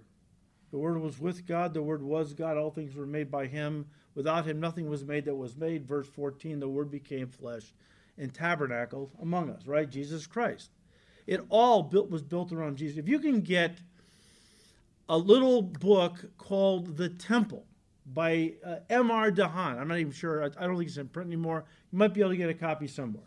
The 0.70 0.78
Word 0.78 1.00
was 1.00 1.20
with 1.20 1.46
God, 1.46 1.74
the 1.74 1.82
Word 1.82 2.02
was 2.02 2.32
God, 2.32 2.56
all 2.56 2.70
things 2.70 2.94
were 2.94 3.06
made 3.06 3.30
by 3.30 3.46
Him. 3.46 3.86
Without 4.14 4.46
Him, 4.46 4.60
nothing 4.60 4.88
was 4.88 5.04
made 5.04 5.26
that 5.26 5.34
was 5.34 5.56
made. 5.56 5.86
Verse 5.86 6.08
14 6.08 6.58
the 6.58 6.68
Word 6.68 6.90
became 6.90 7.28
flesh 7.28 7.72
and 8.18 8.32
tabernacled 8.32 9.10
among 9.20 9.50
us, 9.50 9.66
right? 9.66 9.88
Jesus 9.88 10.26
Christ. 10.26 10.70
It 11.26 11.40
all 11.48 11.82
built, 11.82 12.10
was 12.10 12.22
built 12.22 12.52
around 12.52 12.76
Jesus. 12.76 12.98
If 12.98 13.08
you 13.08 13.18
can 13.18 13.40
get 13.40 13.78
a 15.08 15.16
little 15.16 15.62
book 15.62 16.24
called 16.38 16.96
The 16.96 17.08
Temple 17.08 17.64
by 18.06 18.54
uh, 18.64 18.76
M.R. 18.90 19.30
DeHaan. 19.30 19.78
I'm 19.78 19.88
not 19.88 19.98
even 19.98 20.12
sure. 20.12 20.44
I, 20.44 20.46
I, 20.46 20.66
don't 20.66 20.76
think 20.76 20.88
it's 20.88 20.96
in 20.96 21.08
print 21.08 21.28
anymore. 21.28 21.64
You 21.92 21.98
might 21.98 22.14
be 22.14 22.20
able 22.20 22.30
to 22.30 22.36
get 22.36 22.50
a 22.50 22.54
copy 22.54 22.86
somewhere. 22.86 23.26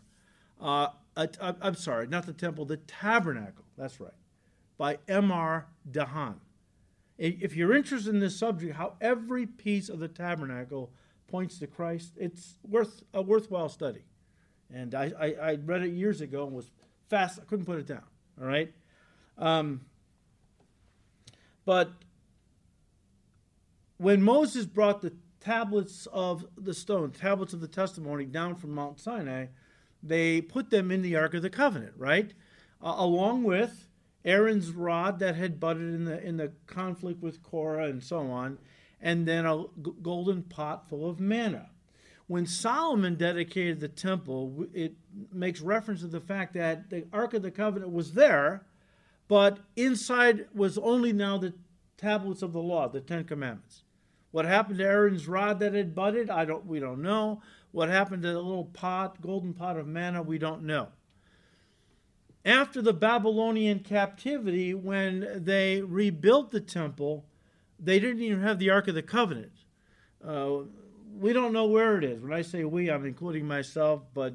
Uh, 0.60 0.88
I, 1.16 1.28
am 1.62 1.74
sorry, 1.74 2.06
not 2.06 2.26
The 2.26 2.32
Temple, 2.32 2.64
The 2.64 2.78
Tabernacle. 2.78 3.64
That's 3.76 4.00
right. 4.00 4.12
By 4.78 4.98
M.R. 5.08 5.66
DeHaan. 5.90 6.36
If 7.18 7.54
you're 7.54 7.74
interested 7.74 8.14
in 8.14 8.20
this 8.20 8.38
subject, 8.38 8.76
how 8.76 8.94
every 8.98 9.44
piece 9.44 9.90
of 9.90 9.98
the 9.98 10.08
tabernacle 10.08 10.90
points 11.28 11.58
to 11.58 11.66
Christ, 11.66 12.14
it's 12.16 12.56
worth 12.66 13.02
a 13.12 13.20
worthwhile 13.20 13.68
study. 13.68 14.04
And 14.72 14.94
I, 14.94 15.12
I, 15.20 15.26
I 15.50 15.54
read 15.56 15.82
it 15.82 15.90
years 15.90 16.22
ago 16.22 16.46
and 16.46 16.56
was 16.56 16.70
fast. 17.10 17.38
I 17.38 17.44
couldn't 17.44 17.66
put 17.66 17.78
it 17.78 17.86
down. 17.86 18.04
All 18.40 18.46
right. 18.46 18.72
Um, 19.36 19.82
but 21.64 21.92
when 23.98 24.22
Moses 24.22 24.66
brought 24.66 25.02
the 25.02 25.12
tablets 25.40 26.06
of 26.12 26.46
the 26.56 26.74
stone, 26.74 27.10
tablets 27.10 27.52
of 27.52 27.60
the 27.60 27.68
testimony 27.68 28.24
down 28.24 28.54
from 28.54 28.74
Mount 28.74 29.00
Sinai, 29.00 29.46
they 30.02 30.40
put 30.40 30.70
them 30.70 30.90
in 30.90 31.02
the 31.02 31.16
Ark 31.16 31.34
of 31.34 31.42
the 31.42 31.50
Covenant, 31.50 31.92
right? 31.96 32.32
Uh, 32.82 32.94
along 32.96 33.44
with 33.44 33.88
Aaron's 34.24 34.70
rod 34.70 35.18
that 35.18 35.34
had 35.34 35.60
budded 35.60 35.94
in 35.94 36.04
the 36.04 36.22
in 36.22 36.36
the 36.36 36.52
conflict 36.66 37.22
with 37.22 37.42
Korah 37.42 37.86
and 37.88 38.02
so 38.02 38.30
on, 38.30 38.58
and 39.00 39.26
then 39.26 39.46
a 39.46 39.64
g- 39.82 39.92
golden 40.02 40.42
pot 40.42 40.88
full 40.88 41.08
of 41.08 41.20
manna. 41.20 41.70
When 42.26 42.46
Solomon 42.46 43.16
dedicated 43.16 43.80
the 43.80 43.88
temple, 43.88 44.66
it 44.72 44.94
makes 45.32 45.60
reference 45.60 46.00
to 46.00 46.06
the 46.06 46.20
fact 46.20 46.54
that 46.54 46.88
the 46.88 47.04
Ark 47.12 47.34
of 47.34 47.42
the 47.42 47.50
Covenant 47.50 47.92
was 47.92 48.12
there, 48.12 48.66
but 49.30 49.60
inside 49.76 50.48
was 50.52 50.76
only 50.76 51.12
now 51.12 51.38
the 51.38 51.54
tablets 51.96 52.42
of 52.42 52.52
the 52.52 52.60
law, 52.60 52.88
the 52.88 53.00
Ten 53.00 53.22
Commandments. 53.22 53.84
What 54.32 54.44
happened 54.44 54.78
to 54.78 54.84
Aaron's 54.84 55.28
rod 55.28 55.60
that 55.60 55.72
had 55.72 55.94
budded? 55.94 56.28
I 56.28 56.44
don't. 56.44 56.66
We 56.66 56.80
don't 56.80 57.00
know. 57.00 57.40
What 57.70 57.90
happened 57.90 58.24
to 58.24 58.32
the 58.32 58.40
little 58.40 58.64
pot, 58.64 59.22
golden 59.22 59.54
pot 59.54 59.76
of 59.76 59.86
manna? 59.86 60.20
We 60.20 60.38
don't 60.38 60.64
know. 60.64 60.88
After 62.44 62.82
the 62.82 62.92
Babylonian 62.92 63.78
captivity, 63.80 64.74
when 64.74 65.44
they 65.44 65.80
rebuilt 65.80 66.50
the 66.50 66.60
temple, 66.60 67.24
they 67.78 68.00
didn't 68.00 68.22
even 68.22 68.42
have 68.42 68.58
the 68.58 68.70
Ark 68.70 68.88
of 68.88 68.96
the 68.96 69.02
Covenant. 69.02 69.52
Uh, 70.26 70.62
we 71.16 71.32
don't 71.32 71.52
know 71.52 71.66
where 71.66 71.96
it 71.98 72.02
is. 72.02 72.20
When 72.20 72.32
I 72.32 72.42
say 72.42 72.64
we, 72.64 72.90
I'm 72.90 73.06
including 73.06 73.46
myself, 73.46 74.02
but 74.12 74.34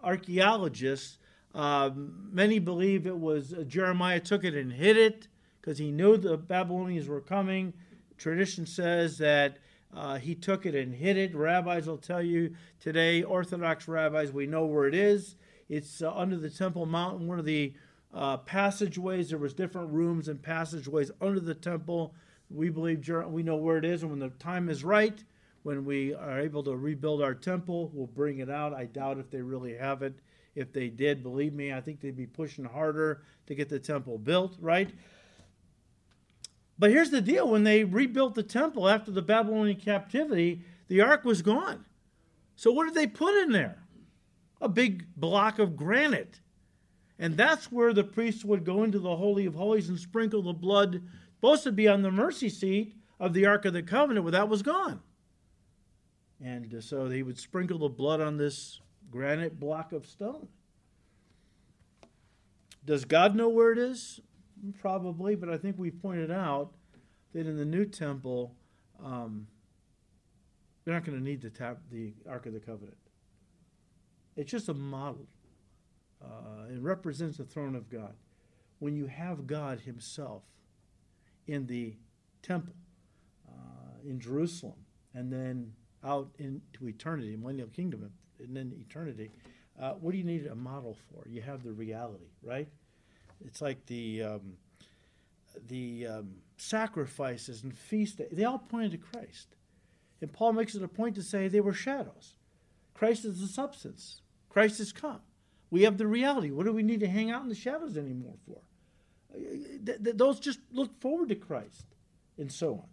archaeologists 0.00 1.18
um, 1.58 2.28
many 2.30 2.60
believe 2.60 3.04
it 3.04 3.18
was 3.18 3.52
uh, 3.52 3.64
Jeremiah 3.64 4.20
took 4.20 4.44
it 4.44 4.54
and 4.54 4.72
hid 4.72 4.96
it 4.96 5.26
because 5.60 5.76
he 5.76 5.90
knew 5.90 6.16
the 6.16 6.36
Babylonians 6.36 7.08
were 7.08 7.20
coming. 7.20 7.72
Tradition 8.16 8.64
says 8.64 9.18
that 9.18 9.58
uh, 9.92 10.18
he 10.18 10.36
took 10.36 10.66
it 10.66 10.76
and 10.76 10.94
hid 10.94 11.16
it. 11.16 11.34
Rabbis 11.34 11.88
will 11.88 11.98
tell 11.98 12.22
you 12.22 12.54
today, 12.78 13.24
Orthodox 13.24 13.88
rabbis, 13.88 14.30
we 14.30 14.46
know 14.46 14.66
where 14.66 14.86
it 14.86 14.94
is. 14.94 15.34
It's 15.68 16.00
uh, 16.00 16.12
under 16.14 16.36
the 16.36 16.48
Temple 16.48 16.86
Mountain, 16.86 17.26
one 17.26 17.40
of 17.40 17.44
the 17.44 17.74
uh, 18.14 18.36
passageways. 18.36 19.30
There 19.30 19.38
was 19.38 19.52
different 19.52 19.90
rooms 19.90 20.28
and 20.28 20.40
passageways 20.40 21.10
under 21.20 21.40
the 21.40 21.54
temple. 21.54 22.14
We 22.50 22.68
believe 22.68 23.10
we 23.26 23.42
know 23.42 23.56
where 23.56 23.78
it 23.78 23.84
is, 23.84 24.02
and 24.02 24.12
when 24.12 24.20
the 24.20 24.28
time 24.28 24.68
is 24.68 24.84
right, 24.84 25.24
when 25.64 25.84
we 25.84 26.14
are 26.14 26.38
able 26.38 26.62
to 26.62 26.76
rebuild 26.76 27.20
our 27.20 27.34
temple, 27.34 27.90
we'll 27.92 28.06
bring 28.06 28.38
it 28.38 28.48
out. 28.48 28.72
I 28.72 28.84
doubt 28.84 29.18
if 29.18 29.28
they 29.28 29.42
really 29.42 29.74
have 29.74 30.02
it 30.02 30.20
if 30.58 30.72
they 30.72 30.88
did, 30.88 31.22
believe 31.22 31.54
me, 31.54 31.72
I 31.72 31.80
think 31.80 32.00
they'd 32.00 32.16
be 32.16 32.26
pushing 32.26 32.64
harder 32.64 33.22
to 33.46 33.54
get 33.54 33.68
the 33.68 33.78
temple 33.78 34.18
built, 34.18 34.56
right? 34.60 34.90
But 36.78 36.90
here's 36.90 37.10
the 37.10 37.20
deal 37.20 37.48
when 37.48 37.64
they 37.64 37.84
rebuilt 37.84 38.34
the 38.34 38.42
temple 38.42 38.88
after 38.88 39.10
the 39.10 39.22
Babylonian 39.22 39.80
captivity, 39.80 40.62
the 40.88 41.00
ark 41.00 41.24
was 41.24 41.42
gone. 41.42 41.84
So 42.56 42.72
what 42.72 42.86
did 42.86 42.94
they 42.94 43.06
put 43.06 43.40
in 43.42 43.52
there? 43.52 43.78
A 44.60 44.68
big 44.68 45.06
block 45.16 45.58
of 45.58 45.76
granite. 45.76 46.40
And 47.18 47.36
that's 47.36 47.70
where 47.70 47.92
the 47.92 48.04
priests 48.04 48.44
would 48.44 48.64
go 48.64 48.82
into 48.82 48.98
the 48.98 49.16
Holy 49.16 49.46
of 49.46 49.54
Holies 49.54 49.88
and 49.88 49.98
sprinkle 49.98 50.42
the 50.42 50.52
blood, 50.52 51.02
supposed 51.36 51.64
to 51.64 51.72
be 51.72 51.88
on 51.88 52.02
the 52.02 52.10
mercy 52.10 52.48
seat 52.48 52.94
of 53.20 53.32
the 53.32 53.46
Ark 53.46 53.64
of 53.64 53.72
the 53.72 53.82
Covenant, 53.82 54.24
but 54.24 54.32
that 54.32 54.48
was 54.48 54.62
gone. 54.62 55.00
And 56.44 56.72
uh, 56.72 56.80
so 56.80 57.08
they 57.08 57.22
would 57.22 57.38
sprinkle 57.38 57.78
the 57.78 57.88
blood 57.88 58.20
on 58.20 58.36
this 58.36 58.80
granite 59.10 59.58
block 59.58 59.92
of 59.92 60.06
stone. 60.06 60.48
Does 62.84 63.04
God 63.04 63.34
know 63.34 63.48
where 63.48 63.72
it 63.72 63.78
is? 63.78 64.20
Probably, 64.80 65.34
but 65.34 65.48
I 65.48 65.56
think 65.58 65.78
we 65.78 65.90
pointed 65.90 66.30
out 66.30 66.72
that 67.32 67.46
in 67.46 67.56
the 67.56 67.64
new 67.64 67.84
temple, 67.84 68.54
um, 69.04 69.46
they're 70.84 70.94
not 70.94 71.04
going 71.04 71.18
to 71.18 71.22
need 71.22 71.42
the, 71.42 71.50
tab- 71.50 71.90
the 71.90 72.14
Ark 72.28 72.46
of 72.46 72.54
the 72.54 72.60
Covenant. 72.60 72.96
It's 74.36 74.50
just 74.50 74.68
a 74.68 74.74
model. 74.74 75.26
Uh, 76.24 76.72
it 76.72 76.80
represents 76.80 77.36
the 77.36 77.44
throne 77.44 77.74
of 77.74 77.90
God. 77.90 78.14
When 78.78 78.96
you 78.96 79.06
have 79.06 79.46
God 79.46 79.80
Himself 79.80 80.42
in 81.46 81.66
the 81.66 81.96
temple 82.42 82.74
uh, 83.48 84.08
in 84.08 84.18
Jerusalem, 84.18 84.86
and 85.14 85.32
then 85.32 85.72
out 86.04 86.30
into 86.38 86.88
eternity, 86.88 87.36
millennial 87.36 87.68
kingdom, 87.68 88.10
and 88.40 88.56
then 88.56 88.72
eternity, 88.78 89.30
uh, 89.80 89.92
what 89.92 90.12
do 90.12 90.18
you 90.18 90.24
need 90.24 90.46
a 90.46 90.54
model 90.54 90.96
for? 91.10 91.28
You 91.28 91.42
have 91.42 91.62
the 91.62 91.72
reality, 91.72 92.30
right? 92.42 92.68
It's 93.44 93.60
like 93.60 93.86
the 93.86 94.22
um, 94.22 94.56
the 95.68 96.06
um, 96.06 96.34
sacrifices 96.56 97.62
and 97.62 97.76
feast 97.76 98.20
they 98.32 98.44
all 98.44 98.58
pointed 98.58 98.92
to 98.92 98.98
Christ. 98.98 99.56
And 100.20 100.32
Paul 100.32 100.52
makes 100.52 100.74
it 100.74 100.82
a 100.82 100.88
point 100.88 101.14
to 101.14 101.22
say 101.22 101.46
they 101.46 101.60
were 101.60 101.72
shadows. 101.72 102.34
Christ 102.92 103.24
is 103.24 103.40
the 103.40 103.46
substance. 103.46 104.22
Christ 104.48 104.78
has 104.78 104.92
come. 104.92 105.20
We 105.70 105.82
have 105.82 105.98
the 105.98 106.08
reality. 106.08 106.50
What 106.50 106.66
do 106.66 106.72
we 106.72 106.82
need 106.82 107.00
to 107.00 107.08
hang 107.08 107.30
out 107.30 107.42
in 107.42 107.48
the 107.48 107.54
shadows 107.54 107.96
anymore 107.96 108.34
for? 108.46 108.60
th- 109.32 110.02
th- 110.02 110.16
those 110.16 110.40
just 110.40 110.60
look 110.72 111.00
forward 111.00 111.28
to 111.28 111.34
Christ 111.34 111.86
and 112.36 112.50
so 112.50 112.74
on. 112.74 112.88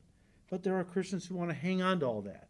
But 0.50 0.64
there 0.64 0.78
are 0.78 0.84
Christians 0.84 1.26
who 1.26 1.36
want 1.36 1.50
to 1.50 1.56
hang 1.56 1.82
on 1.82 2.00
to 2.02 2.06
all 2.06 2.22
that. 2.22 2.45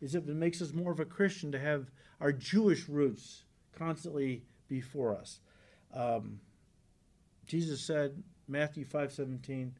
Is 0.00 0.14
if 0.14 0.28
it 0.28 0.36
makes 0.36 0.62
us 0.62 0.72
more 0.72 0.92
of 0.92 1.00
a 1.00 1.04
Christian 1.04 1.50
to 1.52 1.58
have 1.58 1.90
our 2.20 2.32
Jewish 2.32 2.88
roots 2.88 3.44
constantly 3.76 4.42
before 4.68 5.16
us. 5.16 5.40
Um, 5.94 6.40
Jesus 7.46 7.80
said, 7.80 8.22
Matthew 8.46 8.84
5:17, 8.84 9.72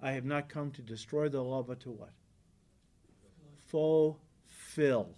I 0.00 0.12
have 0.12 0.24
not 0.24 0.48
come 0.48 0.70
to 0.72 0.82
destroy 0.82 1.28
the 1.28 1.42
law, 1.42 1.62
but 1.62 1.80
to 1.80 1.90
what? 1.90 2.12
Fulfill. 3.66 5.16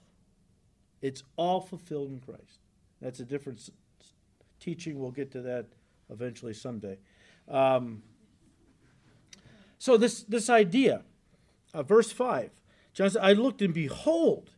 It's 1.00 1.22
all 1.36 1.60
fulfilled 1.60 2.10
in 2.10 2.20
Christ. 2.20 2.60
That's 3.00 3.20
a 3.20 3.24
different 3.24 3.68
teaching. 4.60 4.98
We'll 4.98 5.10
get 5.10 5.30
to 5.32 5.42
that 5.42 5.66
eventually 6.10 6.54
someday. 6.54 6.98
Um, 7.48 8.02
so 9.78 9.96
this 9.96 10.22
this 10.22 10.48
idea, 10.48 11.02
uh, 11.72 11.82
verse 11.82 12.10
five, 12.10 12.50
John 12.94 13.10
said, 13.10 13.22
"I 13.22 13.32
looked 13.32 13.60
and 13.60 13.74
behold, 13.74 14.50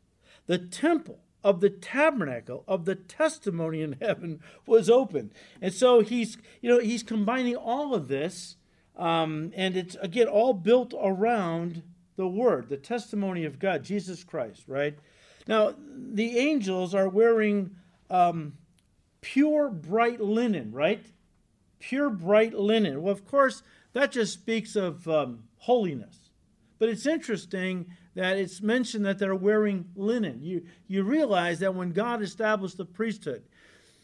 the 0.46 0.58
temple 0.58 1.20
of 1.42 1.60
the 1.60 1.70
tabernacle 1.70 2.64
of 2.68 2.84
the 2.84 2.94
testimony 2.94 3.82
in 3.82 3.96
heaven 4.00 4.40
was 4.66 4.88
open." 4.88 5.32
And 5.60 5.72
so 5.72 6.00
he's 6.00 6.38
you 6.60 6.70
know 6.70 6.78
he's 6.78 7.02
combining 7.02 7.56
all 7.56 7.94
of 7.94 8.08
this, 8.08 8.56
um, 8.96 9.52
and 9.56 9.76
it's 9.76 9.96
again 9.96 10.28
all 10.28 10.54
built 10.54 10.94
around 11.00 11.82
the 12.16 12.28
word, 12.28 12.68
the 12.68 12.76
testimony 12.76 13.44
of 13.44 13.58
God, 13.58 13.82
Jesus 13.82 14.22
Christ, 14.22 14.64
right? 14.68 14.96
Now 15.48 15.74
the 15.88 16.38
angels 16.38 16.94
are 16.94 17.08
wearing 17.08 17.76
um, 18.10 18.54
pure 19.20 19.68
bright 19.68 20.20
linen, 20.20 20.70
right? 20.72 21.04
pure 21.78 22.10
bright 22.10 22.54
linen. 22.54 23.02
Well, 23.02 23.12
of 23.12 23.24
course, 23.24 23.62
that 23.92 24.12
just 24.12 24.32
speaks 24.32 24.76
of 24.76 25.08
um, 25.08 25.44
holiness. 25.58 26.25
But 26.78 26.88
it's 26.88 27.06
interesting 27.06 27.86
that 28.14 28.36
it's 28.36 28.60
mentioned 28.60 29.04
that 29.06 29.18
they're 29.18 29.34
wearing 29.34 29.86
linen. 29.94 30.42
You, 30.42 30.64
you 30.86 31.02
realize 31.02 31.58
that 31.60 31.74
when 31.74 31.92
God 31.92 32.22
established 32.22 32.76
the 32.76 32.84
priesthood, 32.84 33.44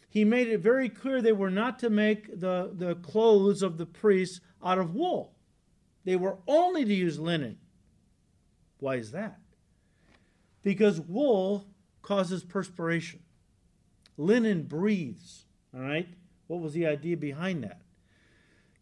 he 0.09 0.23
made 0.23 0.47
it 0.47 0.59
very 0.59 0.89
clear 0.89 1.21
they 1.21 1.31
were 1.31 1.49
not 1.49 1.79
to 1.79 1.89
make 1.89 2.39
the, 2.39 2.71
the 2.73 2.95
clothes 2.95 3.61
of 3.61 3.77
the 3.77 3.85
priests 3.85 4.41
out 4.63 4.77
of 4.77 4.93
wool. 4.93 5.33
They 6.05 6.15
were 6.15 6.37
only 6.47 6.85
to 6.85 6.93
use 6.93 7.19
linen. 7.19 7.57
Why 8.79 8.95
is 8.95 9.11
that? 9.11 9.39
Because 10.61 10.99
wool 10.99 11.65
causes 12.01 12.43
perspiration. 12.43 13.21
Linen 14.17 14.63
breathes, 14.63 15.45
all 15.73 15.81
right? 15.81 16.07
What 16.47 16.61
was 16.61 16.73
the 16.73 16.85
idea 16.85 17.17
behind 17.17 17.63
that? 17.63 17.81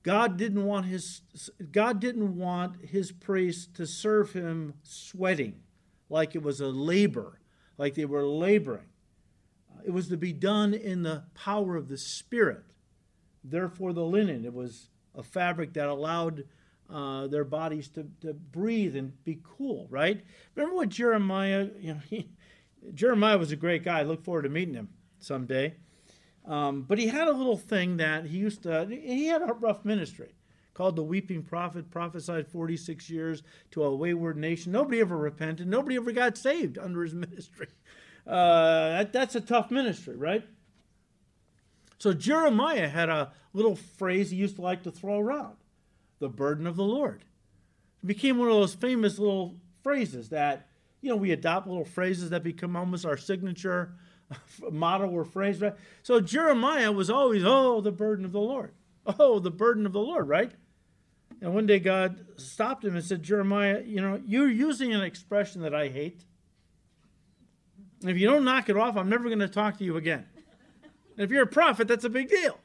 God 0.03 0.37
didn't 0.37 0.65
want 0.65 0.87
his 0.87 1.21
God 1.71 1.99
didn't 1.99 2.37
want 2.37 2.85
his 2.85 3.11
priests 3.11 3.67
to 3.75 3.85
serve 3.85 4.33
him 4.33 4.73
sweating 4.83 5.61
like 6.09 6.35
it 6.35 6.43
was 6.43 6.59
a 6.59 6.67
labor, 6.67 7.39
like 7.77 7.95
they 7.95 8.05
were 8.05 8.25
laboring. 8.25 8.89
Uh, 9.71 9.81
it 9.85 9.91
was 9.91 10.09
to 10.09 10.17
be 10.17 10.33
done 10.33 10.73
in 10.73 11.03
the 11.03 11.23
power 11.33 11.75
of 11.75 11.87
the 11.87 11.97
Spirit. 11.97 12.63
Therefore, 13.43 13.93
the 13.93 14.03
linen, 14.03 14.45
it 14.45 14.53
was 14.53 14.89
a 15.15 15.23
fabric 15.23 15.73
that 15.73 15.87
allowed 15.87 16.43
uh, 16.89 17.27
their 17.27 17.45
bodies 17.45 17.87
to, 17.89 18.07
to 18.21 18.33
breathe 18.33 18.95
and 18.95 19.23
be 19.23 19.39
cool, 19.43 19.87
right? 19.89 20.21
Remember 20.55 20.75
what 20.75 20.89
Jeremiah, 20.89 21.69
you 21.79 21.93
know, 21.93 22.01
he, 22.09 22.29
Jeremiah 22.93 23.37
was 23.37 23.51
a 23.51 23.55
great 23.55 23.83
guy. 23.83 23.99
I 23.99 24.03
look 24.03 24.23
forward 24.23 24.43
to 24.43 24.49
meeting 24.49 24.73
him 24.73 24.89
someday. 25.19 25.75
Um, 26.45 26.83
but 26.87 26.97
he 26.97 27.07
had 27.07 27.27
a 27.27 27.33
little 27.33 27.57
thing 27.57 27.97
that 27.97 28.25
he 28.25 28.37
used 28.37 28.63
to, 28.63 28.87
he 28.89 29.27
had 29.27 29.41
a 29.41 29.53
rough 29.53 29.85
ministry 29.85 30.33
called 30.73 30.95
the 30.95 31.03
Weeping 31.03 31.43
Prophet, 31.43 31.91
prophesied 31.91 32.47
46 32.47 33.09
years 33.09 33.43
to 33.71 33.83
a 33.83 33.95
wayward 33.95 34.37
nation. 34.37 34.71
Nobody 34.71 34.99
ever 34.99 35.17
repented. 35.17 35.67
Nobody 35.67 35.97
ever 35.97 36.11
got 36.11 36.37
saved 36.37 36.77
under 36.81 37.03
his 37.03 37.13
ministry. 37.13 37.67
Uh, 38.25 38.89
that, 38.89 39.13
that's 39.13 39.35
a 39.35 39.41
tough 39.41 39.71
ministry, 39.71 40.15
right? 40.15 40.43
So 41.97 42.13
Jeremiah 42.13 42.89
had 42.89 43.09
a 43.09 43.31
little 43.53 43.75
phrase 43.75 44.31
he 44.31 44.37
used 44.37 44.55
to 44.55 44.61
like 44.61 44.83
to 44.83 44.91
throw 44.91 45.19
around 45.19 45.55
the 46.19 46.29
burden 46.29 46.65
of 46.65 46.75
the 46.75 46.83
Lord. 46.83 47.23
It 48.03 48.07
became 48.07 48.37
one 48.37 48.47
of 48.47 48.55
those 48.55 48.73
famous 48.73 49.19
little 49.19 49.57
phrases 49.83 50.29
that, 50.29 50.67
you 51.01 51.09
know, 51.09 51.15
we 51.15 51.31
adopt 51.31 51.67
little 51.67 51.85
phrases 51.85 52.29
that 52.31 52.43
become 52.43 52.75
almost 52.75 53.05
our 53.05 53.17
signature 53.17 53.93
motto 54.71 55.07
or 55.07 55.25
phrase, 55.25 55.61
right? 55.61 55.75
So 56.03 56.19
Jeremiah 56.19 56.91
was 56.91 57.09
always, 57.09 57.43
oh, 57.45 57.81
the 57.81 57.91
burden 57.91 58.25
of 58.25 58.31
the 58.31 58.39
Lord. 58.39 58.73
Oh, 59.05 59.39
the 59.39 59.51
burden 59.51 59.85
of 59.85 59.93
the 59.93 59.99
Lord, 59.99 60.27
right? 60.27 60.51
And 61.41 61.55
one 61.55 61.65
day 61.65 61.79
God 61.79 62.23
stopped 62.37 62.85
him 62.85 62.95
and 62.95 63.03
said, 63.03 63.23
Jeremiah, 63.23 63.81
you 63.83 63.99
know, 63.99 64.21
you're 64.25 64.49
using 64.49 64.93
an 64.93 65.01
expression 65.01 65.61
that 65.63 65.73
I 65.73 65.87
hate. 65.87 66.23
And 68.01 68.09
if 68.09 68.17
you 68.17 68.29
don't 68.29 68.43
knock 68.43 68.69
it 68.69 68.77
off, 68.77 68.95
I'm 68.95 69.09
never 69.09 69.25
going 69.25 69.39
to 69.39 69.47
talk 69.47 69.77
to 69.77 69.83
you 69.83 69.97
again. 69.97 70.25
And 71.17 71.23
if 71.23 71.31
you're 71.31 71.43
a 71.43 71.47
prophet, 71.47 71.87
that's 71.87 72.05
a 72.05 72.09
big 72.09 72.29
deal. 72.29 72.57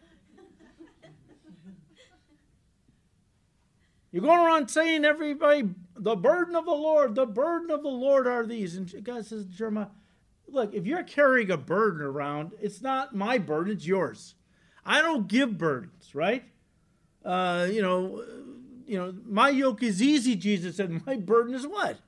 You're 4.12 4.22
going 4.22 4.40
around 4.40 4.70
saying 4.70 5.04
everybody, 5.04 5.68
the 5.94 6.16
burden 6.16 6.56
of 6.56 6.64
the 6.64 6.70
Lord, 6.70 7.14
the 7.14 7.26
burden 7.26 7.70
of 7.70 7.82
the 7.82 7.88
Lord 7.88 8.26
are 8.26 8.46
these. 8.46 8.76
And 8.76 9.04
God 9.04 9.26
says, 9.26 9.44
Jeremiah, 9.44 9.88
look, 10.48 10.74
if 10.74 10.86
you're 10.86 11.02
carrying 11.02 11.50
a 11.50 11.56
burden 11.56 12.02
around, 12.02 12.52
it's 12.60 12.82
not 12.82 13.14
my 13.14 13.38
burden, 13.38 13.72
it's 13.72 13.86
yours. 13.86 14.34
I 14.84 15.02
don't 15.02 15.26
give 15.26 15.58
burdens, 15.58 16.14
right? 16.14 16.44
Uh, 17.24 17.66
you 17.70 17.82
know, 17.82 18.22
you 18.86 18.96
know, 18.96 19.14
my 19.24 19.48
yoke 19.48 19.82
is 19.82 20.00
easy, 20.00 20.36
Jesus 20.36 20.76
said. 20.76 20.90
My 21.06 21.16
burden 21.16 21.54
is 21.54 21.66
what? 21.66 21.98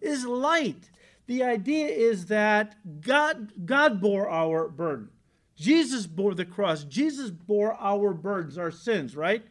Is 0.00 0.26
light. 0.26 0.90
The 1.28 1.44
idea 1.44 1.86
is 1.86 2.26
that 2.26 2.74
God 3.00 3.52
God 3.64 4.00
bore 4.00 4.28
our 4.28 4.68
burden. 4.68 5.10
Jesus 5.54 6.06
bore 6.06 6.34
the 6.34 6.44
cross. 6.44 6.82
Jesus 6.82 7.30
bore 7.30 7.74
our 7.74 8.12
burdens, 8.12 8.58
our 8.58 8.72
sins, 8.72 9.14
right? 9.14 9.44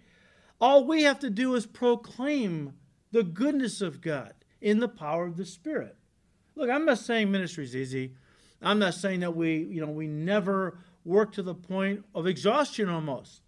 All 0.60 0.86
we 0.86 1.04
have 1.04 1.20
to 1.20 1.30
do 1.30 1.56
is 1.56 1.66
proclaim 1.66 2.74
the 3.12 3.24
goodness 3.24 3.80
of 3.80 4.02
God 4.02 4.34
in 4.60 4.80
the 4.80 4.90
power 4.90 5.26
of 5.26 5.38
the 5.38 5.46
Spirit. 5.46 5.96
Look, 6.60 6.70
I'm 6.70 6.84
not 6.84 6.98
saying 6.98 7.32
ministry 7.32 7.64
is 7.64 7.74
easy. 7.74 8.16
I'm 8.62 8.80
not 8.80 8.94
saying 8.94 9.22
that 9.22 9.34
we, 9.34 9.60
you 9.60 9.80
know, 9.80 9.90
we 9.90 10.08
never 10.08 10.78
work 11.06 11.32
to 11.34 11.42
the 11.42 11.56
point 11.56 12.04
of 12.14 12.28
exhaustion 12.28 12.90
almost. 12.90 13.44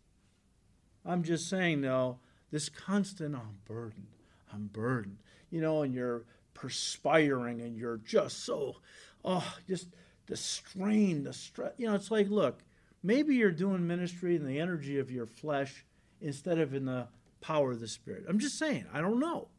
I'm 1.06 1.22
just 1.22 1.50
saying, 1.50 1.82
though, 1.82 2.20
this 2.52 2.70
constant, 2.70 3.36
I'm 3.36 3.58
burdened, 3.66 4.08
I'm 4.54 4.68
burdened, 4.68 5.18
you 5.50 5.60
know, 5.60 5.82
and 5.82 5.94
you're 5.94 6.24
perspiring 6.54 7.60
and 7.60 7.76
you're 7.76 7.98
just 7.98 8.46
so, 8.46 8.78
oh, 9.26 9.56
just 9.68 9.90
the 10.28 10.38
strain, 10.38 11.26
the 11.26 11.34
stress. 11.34 11.74
You 11.78 11.88
know, 11.88 11.96
it's 11.96 12.12
like, 12.12 12.30
look, 12.30 12.64
maybe 13.04 13.36
you're 13.36 13.52
doing 13.52 13.86
ministry 13.86 14.38
in 14.38 14.46
the 14.46 14.58
energy 14.58 15.00
of 15.00 15.12
your 15.12 15.26
flesh 15.26 15.86
instead 16.22 16.60
of 16.60 16.74
in 16.74 16.86
the 16.86 17.10
power 17.42 17.72
of 17.72 17.82
the 17.82 17.90
Spirit. 17.90 18.24
I'm 18.30 18.40
just 18.40 18.58
saying, 18.58 18.86
I 18.94 19.02
don't 19.02 19.20
know. 19.20 19.50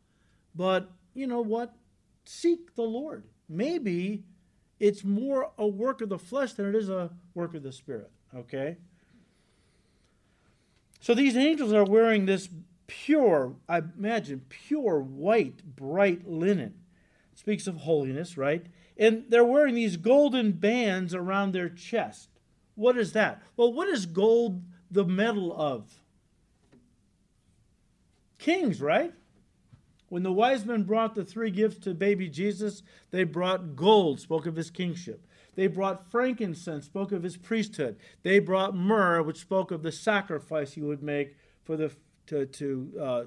But 0.54 0.90
you 1.12 1.26
know 1.26 1.42
what? 1.42 1.74
Seek 2.24 2.74
the 2.76 2.82
Lord 2.82 3.24
maybe 3.48 4.24
it's 4.80 5.04
more 5.04 5.50
a 5.58 5.66
work 5.66 6.00
of 6.00 6.08
the 6.08 6.18
flesh 6.18 6.52
than 6.52 6.68
it 6.68 6.74
is 6.74 6.88
a 6.88 7.10
work 7.34 7.54
of 7.54 7.62
the 7.62 7.72
spirit. 7.72 8.10
Okay? 8.34 8.76
So 11.00 11.14
these 11.14 11.36
angels 11.36 11.72
are 11.72 11.84
wearing 11.84 12.26
this 12.26 12.48
pure, 12.86 13.54
I 13.68 13.78
imagine, 13.78 14.42
pure 14.48 15.00
white, 15.00 15.76
bright 15.76 16.28
linen. 16.28 16.74
It 17.32 17.38
speaks 17.38 17.66
of 17.66 17.78
holiness, 17.78 18.36
right? 18.36 18.66
And 18.96 19.24
they're 19.28 19.44
wearing 19.44 19.74
these 19.74 19.96
golden 19.96 20.52
bands 20.52 21.14
around 21.14 21.52
their 21.52 21.68
chest. 21.68 22.28
What 22.74 22.96
is 22.96 23.12
that? 23.12 23.42
Well, 23.56 23.72
what 23.72 23.88
is 23.88 24.06
gold 24.06 24.62
the 24.90 25.04
metal 25.04 25.54
of? 25.56 26.00
Kings, 28.38 28.80
right? 28.80 29.14
When 30.12 30.24
the 30.24 30.30
wise 30.30 30.66
men 30.66 30.82
brought 30.82 31.14
the 31.14 31.24
three 31.24 31.50
gifts 31.50 31.78
to 31.84 31.94
baby 31.94 32.28
Jesus, 32.28 32.82
they 33.12 33.24
brought 33.24 33.74
gold, 33.74 34.20
spoke 34.20 34.44
of 34.44 34.56
his 34.56 34.70
kingship. 34.70 35.26
They 35.54 35.68
brought 35.68 36.10
frankincense, 36.10 36.84
spoke 36.84 37.12
of 37.12 37.22
his 37.22 37.38
priesthood. 37.38 37.96
They 38.22 38.38
brought 38.38 38.76
myrrh, 38.76 39.22
which 39.22 39.38
spoke 39.38 39.70
of 39.70 39.82
the 39.82 39.90
sacrifice 39.90 40.74
he 40.74 40.82
would 40.82 41.02
make 41.02 41.38
for 41.64 41.78
the 41.78 41.92
to 42.26 42.44
to 42.44 42.92
uh, 43.00 43.22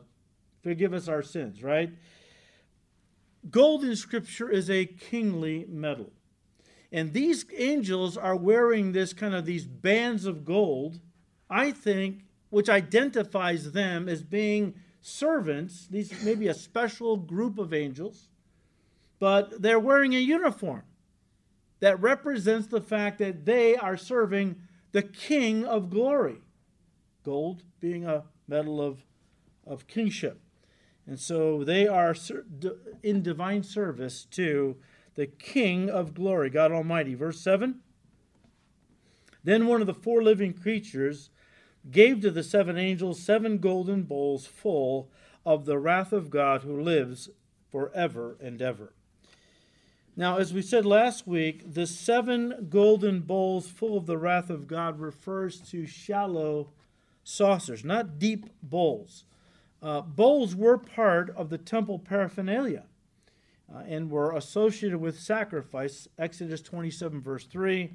forgive 0.62 0.94
us 0.94 1.08
our 1.08 1.24
sins. 1.24 1.64
Right? 1.64 1.90
Gold 3.50 3.84
in 3.84 3.96
Scripture 3.96 4.52
is 4.52 4.70
a 4.70 4.86
kingly 4.86 5.66
metal, 5.68 6.12
and 6.92 7.14
these 7.14 7.46
angels 7.58 8.16
are 8.16 8.36
wearing 8.36 8.92
this 8.92 9.12
kind 9.12 9.34
of 9.34 9.46
these 9.46 9.66
bands 9.66 10.28
of 10.28 10.46
gold. 10.46 11.00
I 11.50 11.72
think, 11.72 12.26
which 12.52 12.70
identifies 12.70 13.72
them 13.72 14.08
as 14.08 14.22
being 14.22 14.76
servants, 15.06 15.86
these 15.86 16.12
maybe 16.24 16.48
a 16.48 16.54
special 16.54 17.16
group 17.16 17.60
of 17.60 17.72
angels, 17.72 18.28
but 19.20 19.62
they're 19.62 19.80
wearing 19.80 20.16
a 20.16 20.20
uniform 20.20 20.82
that 21.80 22.02
represents 22.02 22.66
the 22.68 22.82
fact 22.82 23.20
that 23.20 23.46
they 23.46 23.76
are 23.76 23.98
serving 23.98 24.56
the 24.94 25.04
King 25.04 25.64
of 25.64 25.92
glory. 25.92 26.38
Gold 27.24 27.62
being 27.80 28.08
a 28.08 28.24
metal 28.48 28.82
of, 28.82 29.06
of 29.68 29.86
kingship. 29.86 30.42
And 31.06 31.20
so 31.20 31.64
they 31.64 31.88
are 31.88 32.16
in 33.04 33.22
divine 33.22 33.62
service 33.62 34.26
to 34.32 34.76
the 35.14 35.28
King 35.28 35.88
of 35.88 36.16
glory, 36.16 36.50
God 36.50 36.72
Almighty. 36.72 37.14
Verse 37.14 37.40
7 37.42 37.80
Then 39.44 39.68
one 39.68 39.82
of 39.82 39.88
the 39.88 39.94
four 39.94 40.24
living 40.24 40.54
creatures 40.54 41.30
gave 41.92 42.22
to 42.22 42.32
the 42.32 42.44
seven 42.44 42.78
angels 42.78 43.22
seven 43.22 43.58
golden 43.58 44.04
bowls 44.04 44.46
full 44.46 45.10
of 45.46 45.66
the 45.66 45.78
wrath 45.78 46.12
of 46.12 46.30
God 46.30 46.62
who 46.62 46.80
lives 46.80 47.30
forever 47.70 48.38
and 48.42 48.62
ever. 48.62 48.94
Now, 50.18 50.38
as 50.38 50.54
we 50.54 50.62
said 50.62 50.86
last 50.86 51.28
week, 51.28 51.74
the 51.74 51.86
seven 51.86 52.68
golden 52.70 53.20
bowls 53.22 53.68
full 53.68 53.98
of 53.98 54.06
the 54.06 54.18
wrath 54.18 54.50
of 54.50 54.66
God 54.66 55.00
refers 55.00 55.60
to 55.72 55.86
shallow 55.86 56.70
saucers, 57.24 57.84
not 57.84 58.18
deep 58.18 58.46
bowls. 58.64 59.26
Uh, 59.82 60.02
bowls 60.02 60.56
were 60.56 60.78
part 60.78 61.30
of 61.32 61.50
the 61.50 61.58
temple 61.58 62.00
paraphernalia 62.00 62.86
uh, 63.74 63.80
and 63.80 64.10
were 64.10 64.32
associated 64.32 65.00
with 65.00 65.20
sacrifice. 65.20 66.08
Exodus 66.18 66.62
27, 66.62 67.22
verse 67.22 67.46
3, 67.46 67.92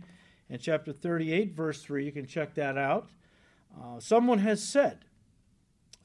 and 0.51 0.61
chapter 0.61 0.93
38, 0.93 1.53
verse 1.53 1.83
3. 1.83 2.05
You 2.05 2.13
can 2.13 2.27
check 2.27 2.55
that 2.55 2.77
out. 2.77 3.11
Uh, 3.79 4.01
someone 4.01 4.39
has 4.39 4.63
said, 4.63 5.05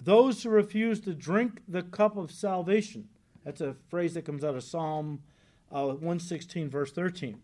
Those 0.01 0.43
who 0.43 0.49
refuse 0.49 0.99
to 1.01 1.13
drink 1.13 1.61
the 1.67 1.83
cup 1.83 2.17
of 2.17 2.31
salvation, 2.31 3.09
that's 3.43 3.61
a 3.61 3.75
phrase 3.89 4.13
that 4.13 4.25
comes 4.25 4.43
out 4.43 4.55
of 4.55 4.63
Psalm 4.63 5.21
uh, 5.71 5.85
116, 5.85 6.69
verse 6.69 6.91
13. 6.91 7.39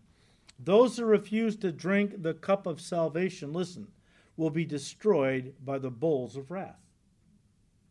Those 0.58 0.96
who 0.96 1.04
refuse 1.04 1.56
to 1.56 1.72
drink 1.72 2.22
the 2.22 2.34
cup 2.34 2.66
of 2.66 2.80
salvation, 2.80 3.52
listen, 3.52 3.88
will 4.36 4.50
be 4.50 4.64
destroyed 4.64 5.54
by 5.64 5.78
the 5.78 5.90
bowls 5.90 6.36
of 6.36 6.50
wrath. 6.50 6.80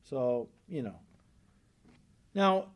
So, 0.04 0.50
you 0.68 0.82
know. 0.82 1.00
Now, 2.34 2.68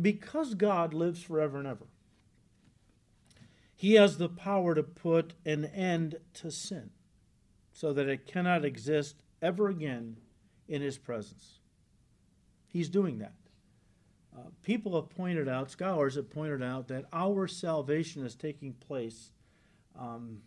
because 0.00 0.54
God 0.54 0.94
lives 0.94 1.22
forever 1.22 1.58
and 1.58 1.66
ever, 1.66 1.86
He 3.74 3.94
has 3.94 4.18
the 4.18 4.28
power 4.28 4.74
to 4.74 4.82
put 4.82 5.34
an 5.44 5.64
end 5.66 6.16
to 6.34 6.50
sin 6.50 6.90
so 7.72 7.92
that 7.92 8.08
it 8.08 8.26
cannot 8.26 8.64
exist 8.64 9.16
ever 9.40 9.68
again 9.68 10.16
in 10.68 10.82
His 10.82 10.98
presence. 10.98 11.58
He's 12.66 12.88
doing 12.88 13.18
that. 13.18 13.34
Uh, 14.36 14.48
people 14.62 14.94
have 14.94 15.10
pointed 15.10 15.48
out, 15.48 15.70
scholars 15.70 16.14
have 16.14 16.30
pointed 16.30 16.62
out, 16.62 16.88
that 16.88 17.04
our 17.12 17.46
salvation 17.46 18.24
is 18.24 18.34
taking 18.34 18.72
place, 18.72 19.30
um, 19.98 20.38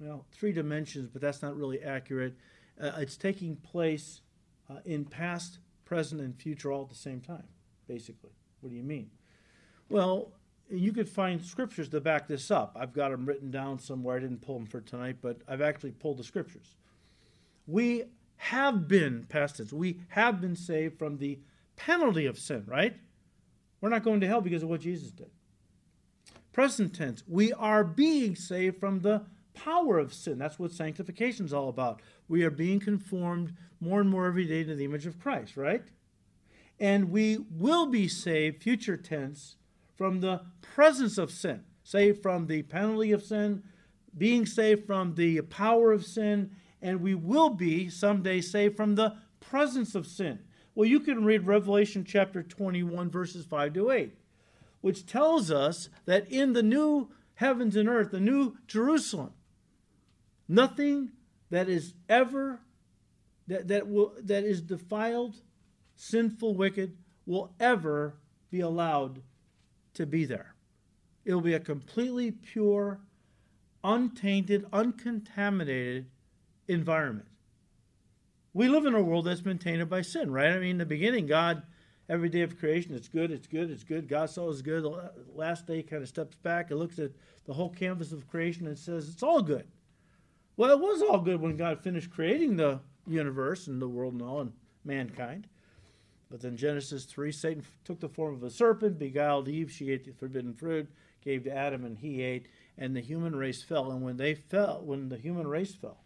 well, 0.00 0.26
three 0.32 0.52
dimensions, 0.52 1.08
but 1.08 1.22
that's 1.22 1.42
not 1.42 1.56
really 1.56 1.80
accurate. 1.80 2.34
Uh, 2.80 2.90
it's 2.98 3.16
taking 3.16 3.54
place 3.54 4.20
uh, 4.68 4.78
in 4.84 5.04
past, 5.04 5.58
present, 5.84 6.20
and 6.20 6.34
future 6.36 6.72
all 6.72 6.82
at 6.82 6.88
the 6.88 6.94
same 6.94 7.20
time, 7.20 7.46
basically. 7.86 8.32
What 8.60 8.70
do 8.70 8.76
you 8.76 8.82
mean? 8.82 9.10
Well, 9.88 10.32
you 10.72 10.92
could 10.92 11.08
find 11.08 11.42
scriptures 11.42 11.88
to 11.90 12.00
back 12.00 12.26
this 12.28 12.50
up. 12.50 12.76
I've 12.78 12.92
got 12.92 13.10
them 13.10 13.26
written 13.26 13.50
down 13.50 13.78
somewhere. 13.78 14.16
I 14.16 14.20
didn't 14.20 14.42
pull 14.42 14.58
them 14.58 14.66
for 14.66 14.80
tonight, 14.80 15.16
but 15.20 15.38
I've 15.46 15.60
actually 15.60 15.92
pulled 15.92 16.18
the 16.18 16.24
scriptures. 16.24 16.76
We 17.66 18.04
have 18.36 18.88
been, 18.88 19.26
past 19.28 19.56
tense, 19.56 19.72
we 19.72 20.00
have 20.08 20.40
been 20.40 20.56
saved 20.56 20.98
from 20.98 21.18
the 21.18 21.38
penalty 21.76 22.26
of 22.26 22.38
sin, 22.38 22.64
right? 22.66 22.96
We're 23.80 23.90
not 23.90 24.02
going 24.02 24.20
to 24.20 24.26
hell 24.26 24.40
because 24.40 24.62
of 24.62 24.68
what 24.68 24.80
Jesus 24.80 25.10
did. 25.10 25.30
Present 26.52 26.94
tense, 26.94 27.22
we 27.26 27.52
are 27.52 27.84
being 27.84 28.34
saved 28.36 28.78
from 28.78 29.00
the 29.00 29.22
power 29.54 29.98
of 29.98 30.12
sin. 30.12 30.38
That's 30.38 30.58
what 30.58 30.72
sanctification 30.72 31.46
is 31.46 31.52
all 31.52 31.68
about. 31.68 32.00
We 32.28 32.44
are 32.44 32.50
being 32.50 32.80
conformed 32.80 33.54
more 33.80 34.00
and 34.00 34.10
more 34.10 34.26
every 34.26 34.46
day 34.46 34.64
to 34.64 34.74
the 34.74 34.84
image 34.84 35.06
of 35.06 35.20
Christ, 35.20 35.56
right? 35.56 35.82
And 36.80 37.10
we 37.10 37.38
will 37.50 37.86
be 37.86 38.08
saved, 38.08 38.62
future 38.62 38.96
tense, 38.96 39.56
from 39.96 40.20
the 40.20 40.42
presence 40.60 41.18
of 41.18 41.30
sin, 41.30 41.62
saved 41.82 42.22
from 42.22 42.46
the 42.46 42.62
penalty 42.62 43.12
of 43.12 43.22
sin, 43.22 43.62
being 44.16 44.46
saved 44.46 44.86
from 44.86 45.14
the 45.14 45.40
power 45.42 45.92
of 45.92 46.04
sin, 46.04 46.50
and 46.80 47.00
we 47.00 47.14
will 47.14 47.50
be 47.50 47.88
someday 47.88 48.40
saved 48.40 48.76
from 48.76 48.94
the 48.94 49.16
presence 49.40 49.94
of 49.94 50.06
sin. 50.06 50.38
Well, 50.74 50.88
you 50.88 51.00
can 51.00 51.24
read 51.24 51.46
Revelation 51.46 52.04
chapter 52.04 52.42
21, 52.42 53.10
verses 53.10 53.44
5 53.44 53.74
to 53.74 53.90
8, 53.90 54.14
which 54.80 55.06
tells 55.06 55.50
us 55.50 55.88
that 56.06 56.30
in 56.30 56.52
the 56.52 56.62
new 56.62 57.10
heavens 57.34 57.76
and 57.76 57.88
earth, 57.88 58.10
the 58.10 58.20
new 58.20 58.56
Jerusalem, 58.66 59.32
nothing 60.48 61.10
that 61.50 61.68
is 61.68 61.94
ever 62.08 62.60
that, 63.48 63.68
that 63.68 63.88
will 63.88 64.14
that 64.22 64.44
is 64.44 64.62
defiled, 64.62 65.36
sinful, 65.96 66.54
wicked 66.54 66.96
will 67.26 67.54
ever 67.60 68.14
be 68.50 68.60
allowed 68.60 69.20
to 69.94 70.06
be 70.06 70.24
there. 70.24 70.54
It 71.24 71.34
will 71.34 71.40
be 71.40 71.54
a 71.54 71.60
completely 71.60 72.30
pure, 72.30 73.00
untainted, 73.84 74.66
uncontaminated 74.72 76.06
environment. 76.68 77.28
We 78.54 78.68
live 78.68 78.86
in 78.86 78.94
a 78.94 79.02
world 79.02 79.26
that's 79.26 79.40
been 79.40 79.58
tainted 79.58 79.88
by 79.88 80.02
sin, 80.02 80.30
right? 80.30 80.50
I 80.50 80.58
mean, 80.58 80.70
in 80.70 80.78
the 80.78 80.86
beginning, 80.86 81.26
God, 81.26 81.62
every 82.08 82.28
day 82.28 82.42
of 82.42 82.58
creation, 82.58 82.94
it's 82.94 83.08
good, 83.08 83.30
it's 83.30 83.46
good, 83.46 83.70
it's 83.70 83.84
good. 83.84 84.08
God 84.08 84.28
saw 84.28 84.44
it 84.44 84.48
was 84.48 84.62
good. 84.62 84.82
The 84.82 85.10
last 85.34 85.66
day 85.66 85.82
kind 85.82 86.02
of 86.02 86.08
steps 86.08 86.36
back 86.36 86.70
and 86.70 86.78
looks 86.78 86.98
at 86.98 87.12
the 87.46 87.54
whole 87.54 87.70
canvas 87.70 88.12
of 88.12 88.28
creation 88.28 88.66
and 88.66 88.78
says, 88.78 89.08
it's 89.08 89.22
all 89.22 89.42
good. 89.42 89.66
Well, 90.56 90.70
it 90.70 90.80
was 90.80 91.02
all 91.02 91.18
good 91.18 91.40
when 91.40 91.56
God 91.56 91.82
finished 91.82 92.10
creating 92.10 92.56
the 92.56 92.80
universe 93.06 93.68
and 93.68 93.80
the 93.80 93.88
world 93.88 94.12
and 94.14 94.22
all 94.22 94.40
and 94.40 94.52
mankind. 94.84 95.46
But 96.32 96.40
then 96.40 96.56
Genesis 96.56 97.04
3, 97.04 97.30
Satan 97.30 97.62
took 97.84 98.00
the 98.00 98.08
form 98.08 98.34
of 98.34 98.42
a 98.42 98.48
serpent, 98.48 98.98
beguiled 98.98 99.50
Eve, 99.50 99.70
she 99.70 99.90
ate 99.90 100.06
the 100.06 100.12
forbidden 100.12 100.54
fruit, 100.54 100.90
gave 101.22 101.44
to 101.44 101.54
Adam, 101.54 101.84
and 101.84 101.98
he 101.98 102.22
ate, 102.22 102.48
and 102.78 102.96
the 102.96 103.02
human 103.02 103.36
race 103.36 103.62
fell. 103.62 103.90
And 103.90 104.00
when 104.00 104.16
they 104.16 104.34
fell, 104.34 104.80
when 104.82 105.10
the 105.10 105.18
human 105.18 105.46
race 105.46 105.74
fell, 105.74 105.98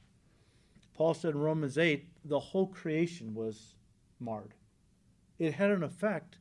Paul 0.95 1.15
said 1.15 1.35
in 1.35 1.39
Romans 1.39 1.79
8, 1.79 2.09
the 2.25 2.41
whole 2.41 2.67
creation 2.67 3.37
was 3.37 3.77
marred. 4.19 4.55
It 5.39 5.55
had 5.55 5.71
an 5.71 5.85
effect 5.85 6.39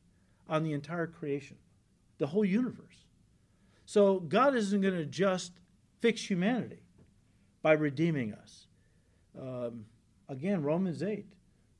on 0.48 0.64
the 0.64 0.72
entire 0.72 1.06
creation, 1.06 1.56
the 2.18 2.26
whole 2.26 2.44
universe. 2.44 3.04
So 3.84 4.18
God 4.18 4.56
isn't 4.56 4.80
going 4.80 4.94
to 4.94 5.06
just 5.06 5.52
fix 6.00 6.28
humanity 6.28 6.82
by 7.62 7.74
redeeming 7.74 8.34
us. 8.34 8.66
Um, 9.40 9.84
again, 10.28 10.64
Romans 10.64 11.04
8, 11.04 11.35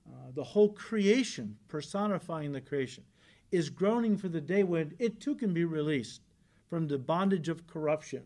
uh, 0.09 0.31
the 0.35 0.45
whole 0.45 0.71
creation, 0.71 1.57
personifying 1.69 2.53
the 2.53 2.61
creation, 2.61 3.05
is 3.51 3.71
groaning 3.71 4.17
for 4.17 4.29
the 4.29 4.41
day 4.41 4.63
when 4.63 4.95
it 4.99 5.21
too 5.21 5.35
can 5.35 5.55
be 5.55 5.65
released 5.65 6.21
from 6.69 6.89
the 6.89 6.99
bondage 6.99 7.49
of 7.49 7.67
corruption 7.67 8.23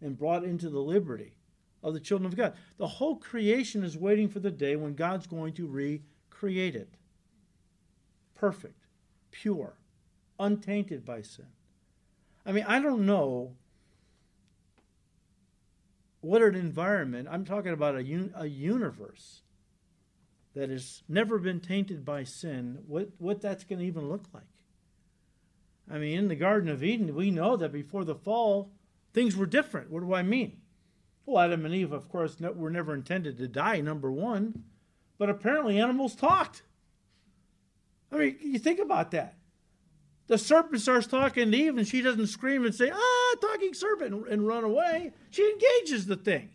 and 0.00 0.18
brought 0.18 0.44
into 0.44 0.70
the 0.70 0.80
liberty 0.80 1.34
of 1.82 1.94
the 1.94 2.00
children 2.00 2.26
of 2.26 2.36
God. 2.36 2.54
The 2.78 2.86
whole 2.86 3.16
creation 3.16 3.84
is 3.84 3.96
waiting 3.96 4.28
for 4.28 4.40
the 4.40 4.50
day 4.50 4.76
when 4.76 4.94
God's 4.94 5.26
going 5.26 5.54
to 5.54 5.66
recreate 5.66 6.76
it. 6.76 6.94
Perfect, 8.34 8.86
pure, 9.30 9.74
untainted 10.38 11.04
by 11.04 11.22
sin. 11.22 11.46
I 12.46 12.52
mean, 12.52 12.64
I 12.66 12.80
don't 12.80 13.06
know 13.06 13.52
what 16.22 16.40
an 16.40 16.54
environment, 16.54 17.28
I'm 17.30 17.44
talking 17.44 17.72
about 17.72 17.96
a, 17.96 18.00
un, 18.00 18.32
a 18.36 18.46
universe 18.46 19.42
that 20.54 20.70
has 20.70 21.02
never 21.08 21.38
been 21.38 21.60
tainted 21.60 22.04
by 22.04 22.24
sin, 22.24 22.78
what, 22.86 23.08
what 23.18 23.40
that's 23.40 23.64
going 23.64 23.78
to 23.78 23.84
even 23.84 24.08
look 24.08 24.24
like. 24.34 24.42
I 25.90 25.98
mean, 25.98 26.18
in 26.18 26.28
the 26.28 26.36
Garden 26.36 26.68
of 26.68 26.84
Eden, 26.84 27.14
we 27.14 27.30
know 27.30 27.56
that 27.56 27.72
before 27.72 28.04
the 28.04 28.14
fall, 28.14 28.70
things 29.12 29.36
were 29.36 29.46
different. 29.46 29.90
What 29.90 30.00
do 30.00 30.14
I 30.14 30.22
mean? 30.22 30.58
Well, 31.24 31.42
Adam 31.42 31.64
and 31.64 31.74
Eve, 31.74 31.92
of 31.92 32.08
course, 32.08 32.36
were 32.40 32.70
never 32.70 32.94
intended 32.94 33.38
to 33.38 33.48
die, 33.48 33.80
number 33.80 34.10
one. 34.10 34.64
But 35.18 35.30
apparently, 35.30 35.78
animals 35.78 36.14
talked. 36.14 36.62
I 38.10 38.16
mean, 38.16 38.36
you 38.40 38.58
think 38.58 38.80
about 38.80 39.10
that. 39.12 39.36
The 40.26 40.38
serpent 40.38 40.80
starts 40.80 41.06
talking 41.06 41.50
to 41.50 41.56
Eve, 41.56 41.78
and 41.78 41.86
she 41.86 42.00
doesn't 42.00 42.28
scream 42.28 42.64
and 42.64 42.74
say, 42.74 42.90
ah, 42.92 43.34
talking 43.40 43.74
serpent, 43.74 44.28
and 44.28 44.46
run 44.46 44.64
away. 44.64 45.12
She 45.30 45.50
engages 45.50 46.06
the 46.06 46.16
thing. 46.16 46.50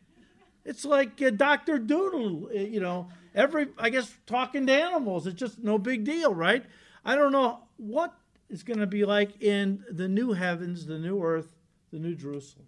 It's 0.68 0.86
like 0.86 1.20
uh, 1.22 1.32
Dr. 1.32 1.80
Dolittle, 1.80 2.50
uh, 2.54 2.60
you 2.60 2.80
know, 2.80 3.10
every, 3.34 3.70
I 3.80 3.90
guess, 3.90 4.16
talking 4.28 4.68
to 4.68 4.74
animals. 4.74 5.26
It's 5.26 5.40
just 5.40 5.58
no 5.60 5.80
big 5.80 6.04
deal, 6.04 6.34
right? 6.34 6.64
I 7.04 7.16
don't 7.16 7.32
know 7.32 7.62
what 7.78 8.14
it's 8.50 8.64
going 8.64 8.80
to 8.80 8.88
be 8.88 9.06
like 9.06 9.42
in 9.42 9.84
the 9.90 10.08
new 10.08 10.34
heavens, 10.34 10.86
the 10.86 11.00
new 11.00 11.24
earth, 11.24 11.56
the 11.92 12.00
new 12.00 12.14
Jerusalem 12.14 12.68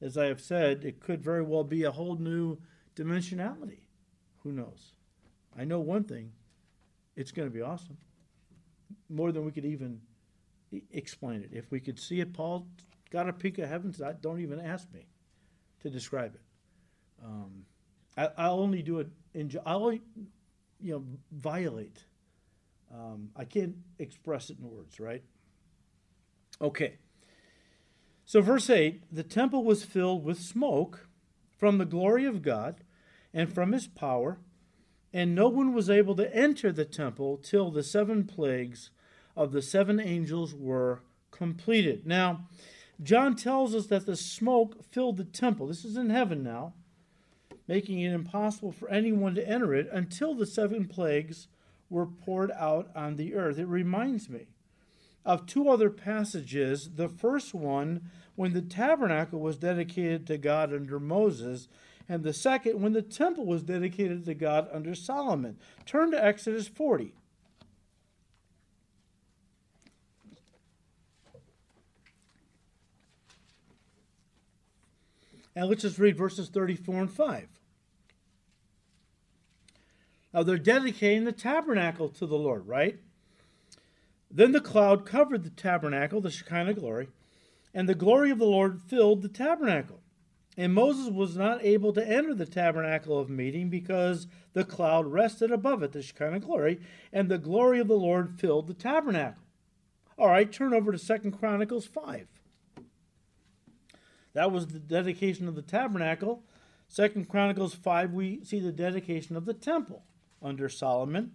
as 0.00 0.18
I 0.18 0.26
have 0.26 0.40
said, 0.40 0.84
it 0.84 1.00
could 1.00 1.22
very 1.22 1.42
well 1.42 1.64
be 1.64 1.84
a 1.84 1.90
whole 1.90 2.16
new 2.16 2.58
dimensionality. 2.94 3.80
Who 4.42 4.52
knows? 4.52 4.92
I 5.58 5.64
know 5.64 5.80
one 5.80 6.04
thing 6.04 6.32
it's 7.16 7.32
going 7.32 7.48
to 7.48 7.54
be 7.54 7.62
awesome. 7.62 7.96
More 9.08 9.32
than 9.32 9.44
we 9.44 9.52
could 9.52 9.64
even 9.64 10.00
explain 10.92 11.42
it. 11.42 11.50
If 11.52 11.70
we 11.70 11.80
could 11.80 11.98
see 11.98 12.20
it, 12.20 12.34
Paul 12.34 12.66
got 13.10 13.28
a 13.28 13.32
peek 13.32 13.58
of 13.58 13.68
heavens. 13.68 14.00
Don't 14.20 14.40
even 14.40 14.60
ask 14.60 14.92
me 14.92 15.06
to 15.80 15.90
describe 15.90 16.34
it. 16.34 16.40
Um, 17.24 17.64
I, 18.16 18.30
I'll 18.36 18.60
only 18.60 18.82
do 18.82 19.00
it 19.00 19.08
in. 19.34 19.50
I'll 19.64 19.84
only, 19.84 20.02
you 20.80 20.92
know, 20.92 21.04
violate. 21.32 22.04
Um, 22.92 23.30
I 23.36 23.44
can't 23.44 23.74
express 23.98 24.50
it 24.50 24.58
in 24.58 24.70
words, 24.70 25.00
right? 25.00 25.22
Okay. 26.60 26.98
So, 28.24 28.40
verse 28.40 28.68
8 28.70 29.04
the 29.12 29.22
temple 29.22 29.64
was 29.64 29.84
filled 29.84 30.24
with 30.24 30.38
smoke 30.38 31.08
from 31.56 31.78
the 31.78 31.84
glory 31.84 32.24
of 32.24 32.42
God 32.42 32.82
and 33.32 33.52
from 33.52 33.72
his 33.72 33.86
power, 33.86 34.38
and 35.12 35.34
no 35.34 35.48
one 35.48 35.72
was 35.72 35.88
able 35.90 36.14
to 36.16 36.34
enter 36.34 36.72
the 36.72 36.84
temple 36.84 37.36
till 37.36 37.70
the 37.70 37.82
seven 37.82 38.24
plagues 38.24 38.90
of 39.36 39.52
the 39.52 39.62
seven 39.62 40.00
angels 40.00 40.54
were 40.54 41.02
completed. 41.30 42.06
Now, 42.06 42.48
John 43.02 43.36
tells 43.36 43.74
us 43.74 43.86
that 43.86 44.06
the 44.06 44.16
smoke 44.16 44.82
filled 44.90 45.18
the 45.18 45.24
temple. 45.24 45.66
This 45.66 45.84
is 45.84 45.96
in 45.96 46.10
heaven 46.10 46.42
now, 46.42 46.72
making 47.68 48.00
it 48.00 48.12
impossible 48.12 48.72
for 48.72 48.88
anyone 48.88 49.34
to 49.34 49.48
enter 49.48 49.74
it 49.74 49.88
until 49.92 50.34
the 50.34 50.46
seven 50.46 50.86
plagues 50.86 51.48
were 51.90 52.06
poured 52.06 52.50
out 52.52 52.90
on 52.94 53.16
the 53.16 53.34
earth. 53.34 53.58
It 53.58 53.66
reminds 53.66 54.28
me 54.28 54.46
of 55.24 55.46
two 55.46 55.68
other 55.68 55.90
passages. 55.90 56.90
The 56.94 57.08
first 57.08 57.54
one, 57.54 58.10
when 58.36 58.52
the 58.52 58.62
tabernacle 58.62 59.40
was 59.40 59.56
dedicated 59.56 60.26
to 60.26 60.38
God 60.38 60.72
under 60.72 61.00
Moses, 61.00 61.68
and 62.08 62.22
the 62.22 62.32
second, 62.32 62.80
when 62.80 62.92
the 62.92 63.02
temple 63.02 63.44
was 63.44 63.62
dedicated 63.62 64.24
to 64.26 64.34
God 64.34 64.68
under 64.72 64.94
Solomon. 64.94 65.58
Turn 65.84 66.12
to 66.12 66.24
Exodus 66.24 66.68
40. 66.68 67.14
And 75.56 75.68
let's 75.68 75.82
just 75.82 75.98
read 75.98 76.16
verses 76.16 76.48
34 76.50 77.00
and 77.00 77.10
5. 77.10 77.55
Now 80.36 80.42
they're 80.42 80.58
dedicating 80.58 81.24
the 81.24 81.32
tabernacle 81.32 82.10
to 82.10 82.26
the 82.26 82.36
Lord, 82.36 82.68
right? 82.68 82.98
Then 84.30 84.52
the 84.52 84.60
cloud 84.60 85.06
covered 85.06 85.44
the 85.44 85.50
tabernacle, 85.50 86.20
the 86.20 86.30
Shekinah 86.30 86.74
glory, 86.74 87.08
and 87.72 87.88
the 87.88 87.94
glory 87.94 88.30
of 88.30 88.38
the 88.38 88.44
Lord 88.44 88.82
filled 88.82 89.22
the 89.22 89.30
tabernacle. 89.30 90.02
And 90.54 90.74
Moses 90.74 91.08
was 91.08 91.38
not 91.38 91.64
able 91.64 91.94
to 91.94 92.06
enter 92.06 92.34
the 92.34 92.44
tabernacle 92.44 93.18
of 93.18 93.30
meeting 93.30 93.70
because 93.70 94.26
the 94.52 94.62
cloud 94.62 95.06
rested 95.06 95.50
above 95.50 95.82
it, 95.82 95.92
the 95.92 96.02
Shekinah 96.02 96.40
glory, 96.40 96.80
and 97.14 97.30
the 97.30 97.38
glory 97.38 97.80
of 97.80 97.88
the 97.88 97.94
Lord 97.94 98.38
filled 98.38 98.66
the 98.66 98.74
tabernacle. 98.74 99.42
All 100.18 100.28
right, 100.28 100.52
turn 100.52 100.74
over 100.74 100.92
to 100.92 100.98
Second 100.98 101.32
Chronicles 101.32 101.86
5. 101.86 102.26
That 104.34 104.52
was 104.52 104.66
the 104.66 104.80
dedication 104.80 105.48
of 105.48 105.54
the 105.54 105.62
tabernacle. 105.62 106.42
Second 106.88 107.26
Chronicles 107.26 107.74
5, 107.74 108.12
we 108.12 108.44
see 108.44 108.60
the 108.60 108.70
dedication 108.70 109.34
of 109.34 109.46
the 109.46 109.54
temple 109.54 110.02
under 110.46 110.68
Solomon. 110.68 111.32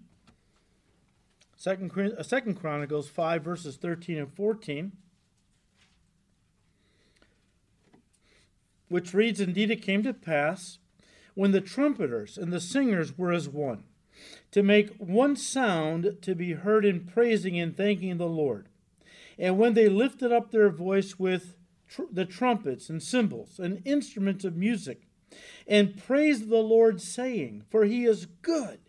Uh, 1.66 2.24
Second 2.24 2.56
Chronicles 2.56 3.10
5, 3.10 3.44
verses 3.44 3.76
13 3.76 4.18
and 4.18 4.34
14. 4.34 4.94
Which 8.88 9.14
reads, 9.14 9.40
Indeed, 9.40 9.70
it 9.70 9.82
came 9.82 10.02
to 10.04 10.14
pass 10.14 10.80
when 11.36 11.52
the 11.52 11.62
trumpeters 11.62 12.38
and 12.38 12.52
the 12.52 12.60
singers 12.60 13.18
were 13.18 13.32
as 13.32 13.48
one, 13.48 13.84
to 14.52 14.64
make 14.64 14.96
one 14.98 15.36
sound 15.36 16.18
to 16.22 16.36
be 16.36 16.54
heard 16.54 16.86
in 16.86 17.06
praising 17.06 17.60
and 17.60 17.76
thanking 17.76 18.18
the 18.18 18.26
Lord. 18.26 18.68
And 19.38 19.58
when 19.58 19.74
they 19.74 19.88
lifted 19.88 20.32
up 20.32 20.52
their 20.52 20.70
voice 20.70 21.18
with 21.18 21.56
tr- 21.88 22.04
the 22.12 22.26
trumpets 22.26 22.90
and 22.90 23.02
cymbals 23.02 23.60
and 23.60 23.82
instruments 23.86 24.44
of 24.44 24.58
music, 24.58 25.04
and 25.68 25.98
praised 25.98 26.50
the 26.50 26.58
Lord, 26.58 27.02
saying, 27.02 27.64
For 27.70 27.86
he 27.86 28.06
is 28.06 28.26
good, 28.26 28.81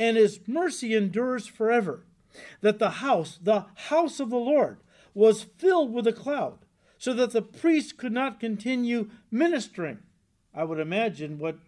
and 0.00 0.16
his 0.16 0.40
mercy 0.46 0.94
endures 0.94 1.46
forever. 1.46 2.06
That 2.62 2.78
the 2.78 2.90
house, 2.90 3.38
the 3.42 3.66
house 3.74 4.18
of 4.18 4.30
the 4.30 4.38
Lord, 4.38 4.78
was 5.12 5.42
filled 5.42 5.92
with 5.92 6.06
a 6.06 6.12
cloud, 6.12 6.60
so 6.96 7.12
that 7.12 7.32
the 7.32 7.42
priest 7.42 7.98
could 7.98 8.12
not 8.12 8.40
continue 8.40 9.10
ministering. 9.30 9.98
I 10.54 10.64
would 10.64 10.80
imagine 10.80 11.38
what 11.38 11.58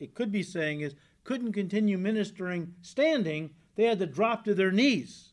it 0.00 0.14
could 0.14 0.32
be 0.32 0.42
saying 0.42 0.80
is 0.80 0.94
couldn't 1.22 1.52
continue 1.52 1.98
ministering 1.98 2.74
standing, 2.80 3.50
they 3.74 3.84
had 3.84 3.98
to 3.98 4.06
drop 4.06 4.44
to 4.44 4.54
their 4.54 4.72
knees 4.72 5.32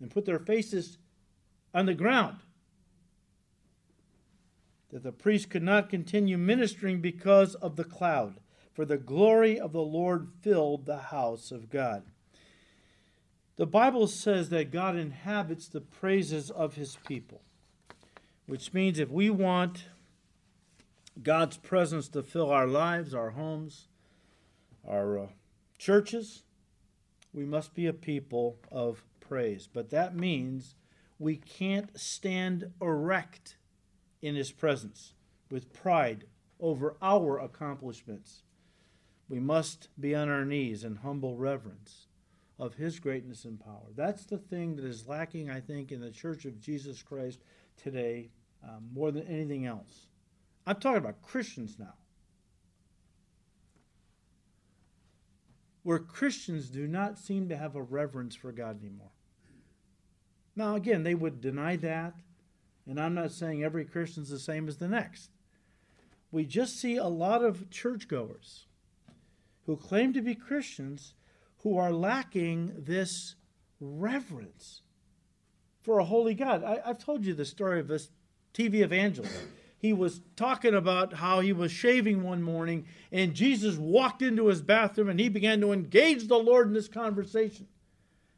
and 0.00 0.10
put 0.10 0.24
their 0.24 0.38
faces 0.38 0.96
on 1.74 1.84
the 1.84 1.94
ground 1.94 2.38
that 4.90 5.02
the 5.02 5.12
priest 5.12 5.50
could 5.50 5.62
not 5.62 5.90
continue 5.90 6.38
ministering 6.38 7.00
because 7.00 7.54
of 7.56 7.76
the 7.76 7.84
cloud, 7.84 8.34
for 8.72 8.84
the 8.84 8.96
glory 8.96 9.58
of 9.60 9.72
the 9.72 9.82
Lord 9.82 10.28
filled 10.40 10.86
the 10.86 10.98
house 10.98 11.50
of 11.50 11.70
God. 11.70 12.04
The 13.56 13.66
Bible 13.66 14.06
says 14.06 14.48
that 14.48 14.70
God 14.70 14.96
inhabits 14.96 15.68
the 15.68 15.80
praises 15.80 16.50
of 16.50 16.74
his 16.74 16.96
people, 17.06 17.42
which 18.46 18.72
means 18.72 18.98
if 18.98 19.10
we 19.10 19.28
want 19.28 19.84
God's 21.22 21.58
presence 21.58 22.08
to 22.08 22.22
fill 22.22 22.50
our 22.50 22.66
lives, 22.66 23.14
our 23.14 23.30
homes, 23.30 23.88
our 24.88 25.18
uh, 25.18 25.26
churches, 25.78 26.42
we 27.34 27.44
must 27.44 27.74
be 27.74 27.86
a 27.86 27.92
people 27.92 28.56
of 28.70 29.04
praise. 29.20 29.68
But 29.70 29.90
that 29.90 30.16
means 30.16 30.74
we 31.18 31.36
can't 31.36 31.98
stand 31.98 32.72
erect 32.80 33.56
in 34.22 34.34
His 34.34 34.50
presence 34.50 35.12
with 35.50 35.72
pride 35.72 36.24
over 36.58 36.96
our 37.02 37.38
accomplishments. 37.38 38.42
We 39.32 39.40
must 39.40 39.88
be 39.98 40.14
on 40.14 40.28
our 40.28 40.44
knees 40.44 40.84
in 40.84 40.96
humble 40.96 41.38
reverence 41.38 42.08
of 42.58 42.74
His 42.74 43.00
greatness 43.00 43.46
and 43.46 43.58
power. 43.58 43.88
That's 43.96 44.26
the 44.26 44.36
thing 44.36 44.76
that 44.76 44.84
is 44.84 45.08
lacking, 45.08 45.48
I 45.48 45.58
think, 45.58 45.90
in 45.90 46.02
the 46.02 46.10
Church 46.10 46.44
of 46.44 46.60
Jesus 46.60 47.02
Christ 47.02 47.40
today 47.82 48.28
um, 48.62 48.90
more 48.92 49.10
than 49.10 49.26
anything 49.26 49.64
else. 49.64 50.08
I'm 50.66 50.76
talking 50.76 50.98
about 50.98 51.22
Christians 51.22 51.76
now. 51.78 51.94
Where 55.82 55.98
Christians 55.98 56.68
do 56.68 56.86
not 56.86 57.18
seem 57.18 57.48
to 57.48 57.56
have 57.56 57.74
a 57.74 57.82
reverence 57.82 58.34
for 58.34 58.52
God 58.52 58.82
anymore. 58.82 59.12
Now, 60.54 60.76
again, 60.76 61.04
they 61.04 61.14
would 61.14 61.40
deny 61.40 61.76
that 61.76 62.12
and 62.86 63.00
I'm 63.00 63.14
not 63.14 63.30
saying 63.30 63.64
every 63.64 63.86
Christian's 63.86 64.28
the 64.28 64.38
same 64.38 64.68
as 64.68 64.76
the 64.76 64.88
next. 64.88 65.30
We 66.30 66.44
just 66.44 66.78
see 66.78 66.96
a 66.96 67.06
lot 67.06 67.42
of 67.42 67.70
churchgoers 67.70 68.66
who 69.66 69.76
claim 69.76 70.12
to 70.12 70.22
be 70.22 70.34
Christians 70.34 71.14
who 71.62 71.76
are 71.78 71.92
lacking 71.92 72.72
this 72.76 73.36
reverence 73.80 74.82
for 75.82 75.98
a 75.98 76.04
holy 76.04 76.34
God. 76.34 76.64
I, 76.64 76.80
have 76.86 76.98
told 76.98 77.24
you 77.24 77.34
the 77.34 77.44
story 77.44 77.80
of 77.80 77.88
this 77.88 78.10
TV 78.54 78.80
evangelist. 78.80 79.34
He 79.78 79.92
was 79.92 80.20
talking 80.36 80.74
about 80.74 81.14
how 81.14 81.40
he 81.40 81.52
was 81.52 81.72
shaving 81.72 82.22
one 82.22 82.42
morning 82.42 82.86
and 83.10 83.34
Jesus 83.34 83.76
walked 83.76 84.22
into 84.22 84.46
his 84.46 84.62
bathroom 84.62 85.08
and 85.08 85.18
he 85.18 85.28
began 85.28 85.60
to 85.60 85.72
engage 85.72 86.28
the 86.28 86.38
Lord 86.38 86.68
in 86.68 86.72
this 86.72 86.88
conversation. 86.88 87.66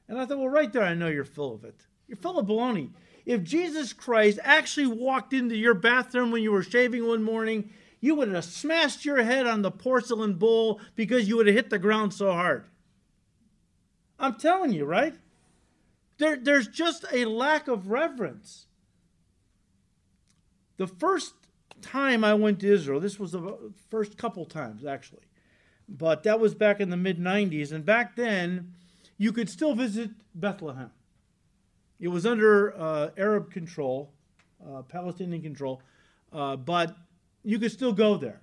And 0.08 0.18
I 0.18 0.26
thought, 0.26 0.38
well, 0.38 0.48
right 0.48 0.72
there, 0.72 0.82
I 0.82 0.94
know 0.94 1.08
you're 1.08 1.24
full 1.24 1.54
of 1.54 1.64
it. 1.64 1.86
You're 2.08 2.16
full 2.16 2.38
of 2.38 2.46
baloney 2.46 2.90
if 3.26 3.42
Jesus 3.42 3.92
Christ 3.92 4.38
actually 4.42 4.86
walked 4.86 5.32
into 5.32 5.56
your 5.56 5.74
bathroom 5.74 6.30
when 6.30 6.42
you 6.42 6.52
were 6.52 6.62
shaving 6.62 7.06
one 7.06 7.22
morning, 7.22 7.70
you 8.04 8.14
would 8.14 8.30
have 8.30 8.44
smashed 8.44 9.06
your 9.06 9.22
head 9.22 9.46
on 9.46 9.62
the 9.62 9.70
porcelain 9.70 10.34
bowl 10.34 10.78
because 10.94 11.26
you 11.26 11.38
would 11.38 11.46
have 11.46 11.56
hit 11.56 11.70
the 11.70 11.78
ground 11.78 12.12
so 12.12 12.30
hard. 12.32 12.66
I'm 14.18 14.34
telling 14.34 14.74
you, 14.74 14.84
right? 14.84 15.14
There, 16.18 16.36
there's 16.36 16.68
just 16.68 17.06
a 17.10 17.24
lack 17.24 17.66
of 17.66 17.88
reverence. 17.88 18.66
The 20.76 20.86
first 20.86 21.32
time 21.80 22.24
I 22.24 22.34
went 22.34 22.60
to 22.60 22.70
Israel, 22.70 23.00
this 23.00 23.18
was 23.18 23.32
the 23.32 23.72
first 23.88 24.18
couple 24.18 24.44
times 24.44 24.84
actually, 24.84 25.24
but 25.88 26.24
that 26.24 26.38
was 26.38 26.54
back 26.54 26.80
in 26.80 26.90
the 26.90 26.98
mid 26.98 27.18
90s. 27.18 27.72
And 27.72 27.86
back 27.86 28.16
then, 28.16 28.74
you 29.16 29.32
could 29.32 29.48
still 29.48 29.74
visit 29.74 30.10
Bethlehem. 30.34 30.90
It 31.98 32.08
was 32.08 32.26
under 32.26 32.78
uh, 32.78 33.12
Arab 33.16 33.50
control, 33.50 34.12
uh, 34.62 34.82
Palestinian 34.82 35.40
control, 35.40 35.80
uh, 36.34 36.56
but 36.56 36.94
you 37.44 37.58
could 37.58 37.72
still 37.72 37.92
go 37.92 38.16
there. 38.16 38.40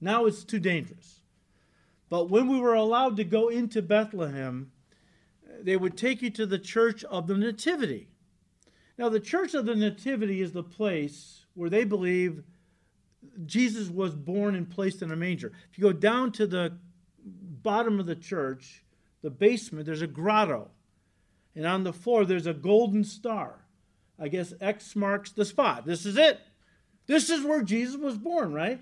Now 0.00 0.26
it's 0.26 0.44
too 0.44 0.58
dangerous. 0.58 1.20
But 2.08 2.30
when 2.30 2.48
we 2.48 2.58
were 2.58 2.74
allowed 2.74 3.16
to 3.16 3.24
go 3.24 3.48
into 3.48 3.82
Bethlehem, 3.82 4.72
they 5.60 5.76
would 5.76 5.96
take 5.96 6.22
you 6.22 6.30
to 6.30 6.46
the 6.46 6.58
Church 6.58 7.04
of 7.04 7.26
the 7.26 7.36
Nativity. 7.36 8.08
Now, 8.96 9.08
the 9.08 9.20
Church 9.20 9.54
of 9.54 9.66
the 9.66 9.76
Nativity 9.76 10.40
is 10.40 10.52
the 10.52 10.62
place 10.62 11.44
where 11.54 11.70
they 11.70 11.84
believe 11.84 12.42
Jesus 13.44 13.88
was 13.90 14.14
born 14.14 14.54
and 14.54 14.68
placed 14.68 15.02
in 15.02 15.10
a 15.10 15.16
manger. 15.16 15.52
If 15.70 15.78
you 15.78 15.82
go 15.82 15.92
down 15.92 16.32
to 16.32 16.46
the 16.46 16.78
bottom 17.24 18.00
of 18.00 18.06
the 18.06 18.16
church, 18.16 18.84
the 19.22 19.30
basement, 19.30 19.86
there's 19.86 20.02
a 20.02 20.06
grotto 20.06 20.70
and 21.58 21.66
on 21.66 21.82
the 21.82 21.92
floor 21.92 22.24
there's 22.24 22.46
a 22.46 22.54
golden 22.54 23.02
star. 23.02 23.64
I 24.16 24.28
guess 24.28 24.54
X 24.60 24.94
marks 24.94 25.32
the 25.32 25.44
spot. 25.44 25.84
This 25.84 26.06
is 26.06 26.16
it. 26.16 26.40
This 27.08 27.30
is 27.30 27.42
where 27.42 27.62
Jesus 27.62 27.96
was 27.96 28.16
born, 28.18 28.52
right? 28.52 28.80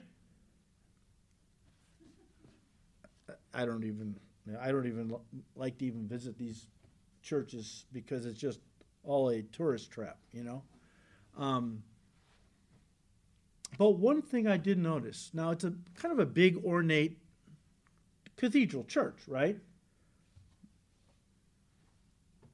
I 3.54 3.64
don't 3.64 3.84
even 3.84 4.16
I 4.60 4.70
don't 4.70 4.86
even 4.86 5.14
like 5.54 5.78
to 5.78 5.86
even 5.86 6.06
visit 6.06 6.36
these 6.36 6.66
churches 7.22 7.86
because 7.92 8.26
it's 8.26 8.38
just 8.38 8.60
all 9.04 9.30
a 9.30 9.42
tourist 9.42 9.90
trap, 9.90 10.18
you 10.32 10.42
know. 10.42 10.62
Um, 11.38 11.82
but 13.78 13.90
one 13.92 14.22
thing 14.22 14.46
I 14.46 14.56
did 14.56 14.78
notice 14.78 15.30
now 15.32 15.52
it's 15.52 15.64
a 15.64 15.72
kind 15.94 16.12
of 16.12 16.18
a 16.18 16.26
big 16.26 16.62
ornate 16.64 17.18
cathedral 18.36 18.84
church, 18.84 19.20
right? 19.28 19.56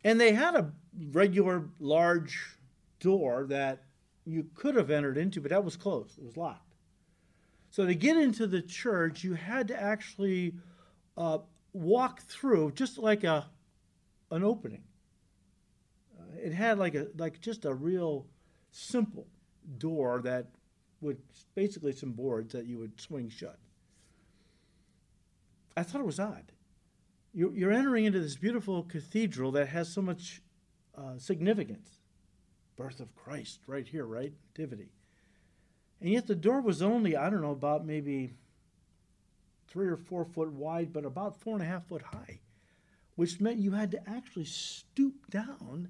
And 0.05 0.20
they 0.20 0.33
had 0.33 0.55
a 0.55 0.70
regular 1.12 1.64
large 1.81 2.59
door 3.01 3.47
that 3.49 3.85
you 4.25 4.47
could 4.55 4.77
have 4.77 4.91
entered 4.91 5.18
into, 5.18 5.41
but 5.41 5.51
that 5.51 5.64
was 5.64 5.77
closed. 5.77 6.18
It 6.18 6.25
was 6.25 6.37
locked. 6.37 6.75
So 7.70 7.87
to 7.87 7.95
get 7.95 8.16
into 8.16 8.47
the 8.47 8.62
church, 8.62 9.25
you 9.25 9.35
had 9.35 9.68
to 9.68 9.81
actually 9.81 10.55
uh, 11.16 11.39
walk 11.73 12.20
through 12.23 12.73
just 12.73 12.99
like 12.99 13.25
a 13.25 13.47
an 14.31 14.43
opening. 14.43 14.83
Uh, 16.18 16.25
it 16.43 16.53
had 16.53 16.79
like 16.79 16.95
a 16.95 17.09
like 17.16 17.41
just 17.41 17.64
a 17.64 17.75
real 17.75 18.27
simple 18.70 19.27
door 19.79 20.20
that 20.25 20.47
would 21.01 21.18
basically 21.55 21.93
some 21.93 22.12
boards 22.12 22.53
that 22.53 22.66
you 22.66 22.79
would 22.79 23.01
swing 23.01 23.29
shut. 23.29 23.59
I 25.77 25.83
thought 25.83 26.01
it 26.01 26.07
was 26.07 26.20
odd. 26.20 26.53
You're, 27.35 27.73
entering 27.73 28.05
into 28.05 28.20
this 28.20 28.37
beautiful 28.37 28.83
cathedral 28.83 29.53
that 29.53 29.68
has 29.68 29.91
so 29.91 30.03
much 30.03 30.43
uh, 30.95 31.16
significance. 31.16 32.02
Birth 32.77 33.01
of 33.01 33.14
Christ, 33.14 33.61
right 33.66 33.87
here, 33.87 34.05
right? 34.05 34.33
Nativity. 34.57 34.89
And 36.01 36.11
yet 36.11 36.27
the 36.27 36.35
door 36.35 36.61
was 36.61 36.83
only, 36.83 37.16
I 37.16 37.31
don't 37.31 37.43
know, 37.43 37.53
about 37.53 37.87
maybe 37.87 38.35
three 39.68 39.87
or 39.87 39.97
four 39.97 40.25
foot 40.25 40.51
wide, 40.53 40.93
but 40.93 41.05
about 41.05 41.41
four 41.41 41.55
and 41.55 41.62
a 41.62 41.66
half 41.66 41.87
foot 41.87 42.03
high, 42.03 42.41
which 43.14 43.41
meant 43.41 43.59
you 43.59 43.73
had 43.73 43.91
to 43.93 44.09
actually 44.09 44.45
stoop 44.45 45.31
down 45.31 45.89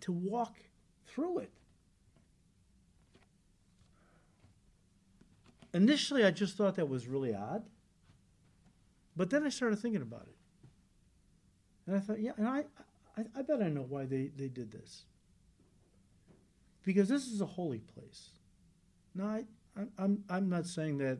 to 0.00 0.12
walk 0.12 0.56
through 1.06 1.38
it. 1.38 1.52
Initially, 5.74 6.24
I 6.24 6.30
just 6.30 6.56
thought 6.56 6.74
that 6.76 6.88
was 6.88 7.06
really 7.06 7.34
odd. 7.34 7.64
But 9.16 9.30
then 9.30 9.44
I 9.44 9.48
started 9.48 9.78
thinking 9.78 10.02
about 10.02 10.26
it. 10.26 10.36
And 11.86 11.96
I 11.96 12.00
thought, 12.00 12.20
yeah, 12.20 12.32
and 12.36 12.48
I, 12.48 12.64
I, 13.16 13.24
I 13.36 13.42
bet 13.42 13.62
I 13.62 13.68
know 13.68 13.86
why 13.88 14.04
they, 14.04 14.30
they 14.36 14.48
did 14.48 14.70
this. 14.72 15.04
Because 16.84 17.08
this 17.08 17.26
is 17.26 17.40
a 17.40 17.46
holy 17.46 17.78
place. 17.78 18.30
Now, 19.14 19.26
I, 19.26 19.44
I'm, 19.98 20.24
I'm 20.28 20.48
not 20.48 20.66
saying 20.66 20.98
that 20.98 21.18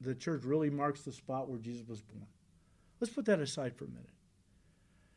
the 0.00 0.14
church 0.14 0.44
really 0.44 0.70
marks 0.70 1.02
the 1.02 1.12
spot 1.12 1.48
where 1.48 1.58
Jesus 1.58 1.86
was 1.86 2.00
born. 2.00 2.26
Let's 3.00 3.12
put 3.12 3.26
that 3.26 3.40
aside 3.40 3.76
for 3.76 3.84
a 3.84 3.88
minute. 3.88 4.10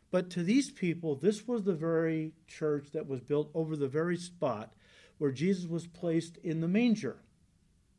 But 0.09 0.29
to 0.31 0.43
these 0.43 0.71
people, 0.71 1.15
this 1.15 1.47
was 1.47 1.63
the 1.63 1.73
very 1.73 2.33
church 2.47 2.91
that 2.93 3.07
was 3.07 3.21
built 3.21 3.49
over 3.53 3.75
the 3.75 3.87
very 3.87 4.17
spot 4.17 4.73
where 5.17 5.31
Jesus 5.31 5.65
was 5.65 5.87
placed 5.87 6.37
in 6.37 6.61
the 6.61 6.67
manger 6.67 7.17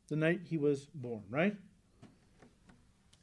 the 0.07 0.15
night 0.15 0.41
he 0.49 0.57
was 0.57 0.87
born, 0.93 1.23
right? 1.29 1.55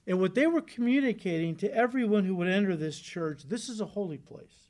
And 0.07 0.21
what 0.21 0.37
they 0.37 0.47
were 0.47 0.61
communicating 0.61 1.57
to 1.57 1.75
everyone 1.75 2.25
who 2.25 2.37
would 2.37 2.49
enter 2.49 2.77
this 2.77 2.99
church 2.99 3.43
this 3.49 3.69
is 3.69 3.81
a 3.81 3.87
holy 3.87 4.19
place. 4.19 4.66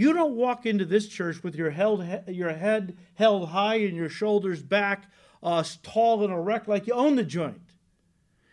You 0.00 0.14
don't 0.14 0.34
walk 0.34 0.64
into 0.64 0.86
this 0.86 1.08
church 1.08 1.42
with 1.42 1.54
your, 1.54 1.68
held, 1.68 2.02
your 2.26 2.54
head 2.54 2.96
held 3.16 3.50
high 3.50 3.74
and 3.80 3.94
your 3.94 4.08
shoulders 4.08 4.62
back, 4.62 5.10
uh, 5.42 5.62
tall 5.82 6.24
and 6.24 6.32
erect, 6.32 6.66
like 6.66 6.86
you 6.86 6.94
own 6.94 7.16
the 7.16 7.22
joint. 7.22 7.74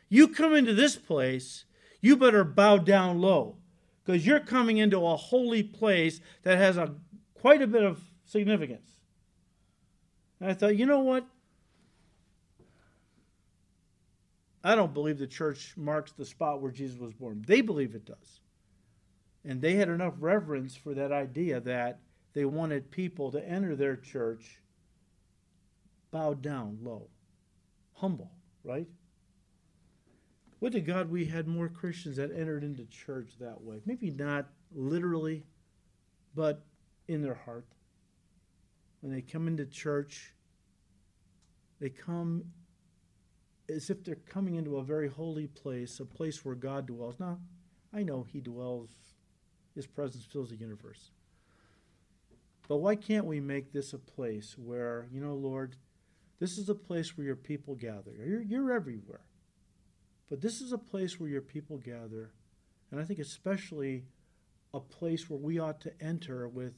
You 0.09 0.27
come 0.27 0.53
into 0.53 0.73
this 0.73 0.97
place, 0.97 1.63
you 2.01 2.17
better 2.17 2.43
bow 2.43 2.79
down 2.79 3.21
low 3.21 3.55
because 4.03 4.27
you're 4.27 4.41
coming 4.41 4.75
into 4.75 5.07
a 5.07 5.15
holy 5.15 5.63
place 5.63 6.19
that 6.43 6.57
has 6.57 6.75
a 6.75 6.95
quite 7.33 7.61
a 7.61 7.67
bit 7.67 7.83
of 7.83 8.01
significance. 8.25 8.91
And 10.41 10.49
I 10.49 10.53
thought, 10.53 10.75
you 10.75 10.85
know 10.85 10.99
what? 10.99 11.25
I 14.65 14.75
don't 14.75 14.93
believe 14.93 15.17
the 15.17 15.27
church 15.27 15.75
marks 15.77 16.11
the 16.11 16.25
spot 16.25 16.61
where 16.61 16.71
Jesus 16.73 16.99
was 16.99 17.13
born. 17.13 17.41
They 17.47 17.61
believe 17.61 17.95
it 17.95 18.03
does. 18.03 18.41
And 19.47 19.61
they 19.61 19.75
had 19.75 19.87
enough 19.87 20.15
reverence 20.19 20.75
for 20.75 20.93
that 20.93 21.13
idea 21.13 21.61
that 21.61 22.01
they 22.33 22.43
wanted 22.43 22.91
people 22.91 23.31
to 23.31 23.49
enter 23.49 23.77
their 23.77 23.95
church 23.95 24.59
bowed 26.11 26.41
down 26.41 26.79
low, 26.81 27.07
humble, 27.93 28.31
right? 28.65 28.87
Would 30.59 30.73
to 30.73 30.81
God 30.81 31.09
we 31.09 31.25
had 31.25 31.47
more 31.47 31.69
Christians 31.69 32.17
that 32.17 32.31
entered 32.31 32.65
into 32.65 32.85
church 32.85 33.29
that 33.39 33.61
way. 33.61 33.79
Maybe 33.85 34.11
not 34.11 34.47
literally, 34.75 35.45
but 36.35 36.65
in 37.07 37.21
their 37.21 37.35
heart. 37.35 37.67
When 38.99 39.13
they 39.13 39.21
come 39.21 39.47
into 39.47 39.65
church, 39.65 40.33
they 41.79 41.89
come 41.89 42.43
as 43.69 43.89
if 43.89 44.03
they're 44.03 44.15
coming 44.15 44.55
into 44.55 44.77
a 44.77 44.83
very 44.83 45.07
holy 45.07 45.47
place, 45.47 46.01
a 46.01 46.05
place 46.05 46.43
where 46.43 46.55
God 46.55 46.87
dwells. 46.87 47.15
Now, 47.17 47.39
I 47.93 48.03
know 48.03 48.25
He 48.29 48.41
dwells, 48.41 48.89
His 49.77 49.85
presence 49.85 50.25
fills 50.25 50.49
the 50.49 50.55
universe. 50.55 51.11
But 52.67 52.77
why 52.77 52.95
can't 52.95 53.27
we 53.27 53.39
make 53.39 53.71
this 53.71 53.93
a 53.93 53.99
place 53.99 54.55
where, 54.57 55.07
you 55.13 55.21
know, 55.21 55.35
Lord, 55.35 55.75
this 56.39 56.57
is 56.57 56.67
a 56.67 56.73
place 56.73 57.15
where 57.15 57.27
your 57.27 57.35
people 57.35 57.75
gather? 57.75 58.11
You're, 58.17 58.41
you're 58.41 58.71
everywhere. 58.71 59.21
But 60.31 60.41
this 60.41 60.61
is 60.61 60.71
a 60.71 60.79
place 60.79 61.19
where 61.19 61.29
your 61.29 61.43
people 61.43 61.77
gather, 61.77 62.31
and 62.89 62.99
I 62.99 63.03
think 63.03 63.19
especially 63.19 64.05
a 64.73 64.79
place 64.79 65.29
where 65.29 65.37
we 65.37 65.59
ought 65.59 65.79
to 65.81 65.93
enter 66.01 66.47
with 66.47 66.73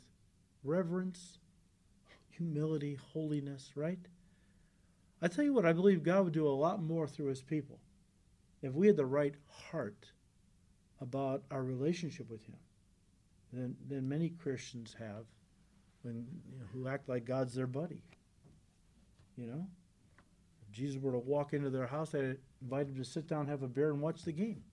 reverence, 0.66 1.38
humility, 2.30 2.96
holiness, 3.14 3.72
right? 3.76 4.06
I 5.22 5.30
tell 5.30 5.46
you 5.46 5.54
what, 5.54 5.66
I 5.66 5.72
believe 5.72 6.04
God 6.04 6.26
would 6.26 6.34
do 6.34 6.50
a 6.50 6.50
lot 6.50 6.84
more 6.84 7.08
through 7.08 7.28
his 7.28 7.42
people 7.42 7.80
if 8.62 8.74
we 8.74 8.88
had 8.88 8.98
the 8.98 9.06
right 9.06 9.36
heart 9.72 10.12
about 11.00 11.44
our 11.50 11.64
relationship 11.64 12.30
with 12.30 12.46
him 12.46 12.58
than, 13.54 13.76
than 13.88 14.08
many 14.08 14.30
Christians 14.30 14.96
have 15.00 15.26
when 16.04 16.26
you 16.52 16.60
know, 16.60 16.66
who 16.74 16.88
act 16.88 17.10
like 17.10 17.26
God's 17.26 17.54
their 17.54 17.68
buddy. 17.68 18.04
You 19.38 19.48
know? 19.48 19.68
If 20.62 20.76
Jesus 20.76 21.02
were 21.02 21.12
to 21.12 21.20
walk 21.20 21.54
into 21.54 21.70
their 21.70 21.88
house, 21.88 22.12
they'd 22.12 22.38
invite 22.62 22.88
him 22.88 22.96
to 22.96 23.06
sit 23.06 23.28
down, 23.28 23.48
have 23.48 23.64
a 23.64 23.68
beer, 23.68 23.90
and 23.90 24.02
watch 24.02 24.24
the 24.24 24.32
game. 24.32 24.64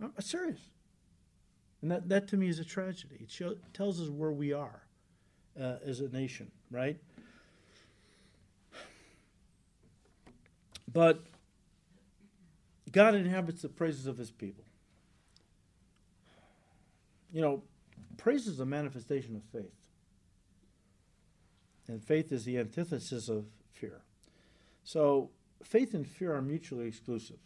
I'm 0.00 0.12
serious. 0.20 0.60
And 1.82 1.90
that, 1.90 2.08
that 2.08 2.28
to 2.28 2.36
me 2.36 2.48
is 2.48 2.58
a 2.58 2.64
tragedy. 2.64 3.18
It 3.20 3.30
show, 3.30 3.54
tells 3.72 4.00
us 4.00 4.08
where 4.08 4.32
we 4.32 4.52
are 4.52 4.82
uh, 5.60 5.76
as 5.84 6.00
a 6.00 6.08
nation, 6.08 6.50
right? 6.70 6.98
But 10.92 11.20
God 12.90 13.14
inhabits 13.14 13.62
the 13.62 13.68
praises 13.68 14.06
of 14.06 14.18
his 14.18 14.30
people. 14.30 14.64
You 17.32 17.42
know, 17.42 17.62
praise 18.16 18.46
is 18.46 18.60
a 18.60 18.66
manifestation 18.66 19.36
of 19.36 19.42
faith. 19.52 19.74
And 21.86 22.02
faith 22.02 22.32
is 22.32 22.44
the 22.44 22.58
antithesis 22.58 23.28
of 23.28 23.46
fear. 23.72 24.02
So 24.84 25.30
faith 25.62 25.94
and 25.94 26.06
fear 26.06 26.34
are 26.34 26.42
mutually 26.42 26.86
exclusive. 26.86 27.38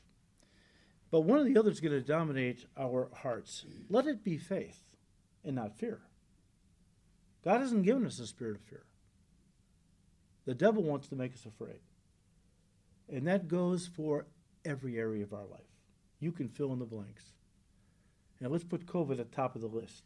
But 1.10 1.20
one 1.20 1.38
or 1.38 1.44
the 1.44 1.58
other 1.58 1.70
is 1.70 1.80
going 1.80 1.92
to 1.92 2.00
dominate 2.00 2.66
our 2.76 3.08
hearts. 3.22 3.64
Let 3.88 4.06
it 4.06 4.24
be 4.24 4.38
faith 4.38 4.80
and 5.44 5.56
not 5.56 5.76
fear. 5.76 6.00
God 7.44 7.60
hasn't 7.60 7.84
given 7.84 8.06
us 8.06 8.18
a 8.18 8.26
spirit 8.26 8.56
of 8.56 8.62
fear. 8.62 8.84
The 10.46 10.54
devil 10.54 10.82
wants 10.82 11.08
to 11.08 11.16
make 11.16 11.34
us 11.34 11.46
afraid. 11.46 11.80
And 13.08 13.26
that 13.26 13.48
goes 13.48 13.86
for 13.86 14.26
every 14.64 14.98
area 14.98 15.22
of 15.22 15.32
our 15.32 15.44
life. 15.44 15.60
You 16.18 16.32
can 16.32 16.48
fill 16.48 16.72
in 16.72 16.78
the 16.78 16.84
blanks. 16.84 17.32
Now 18.42 18.48
let's 18.48 18.64
put 18.64 18.86
COVID 18.86 19.12
at 19.12 19.30
the 19.30 19.36
top 19.36 19.54
of 19.54 19.60
the 19.60 19.68
list. 19.68 20.02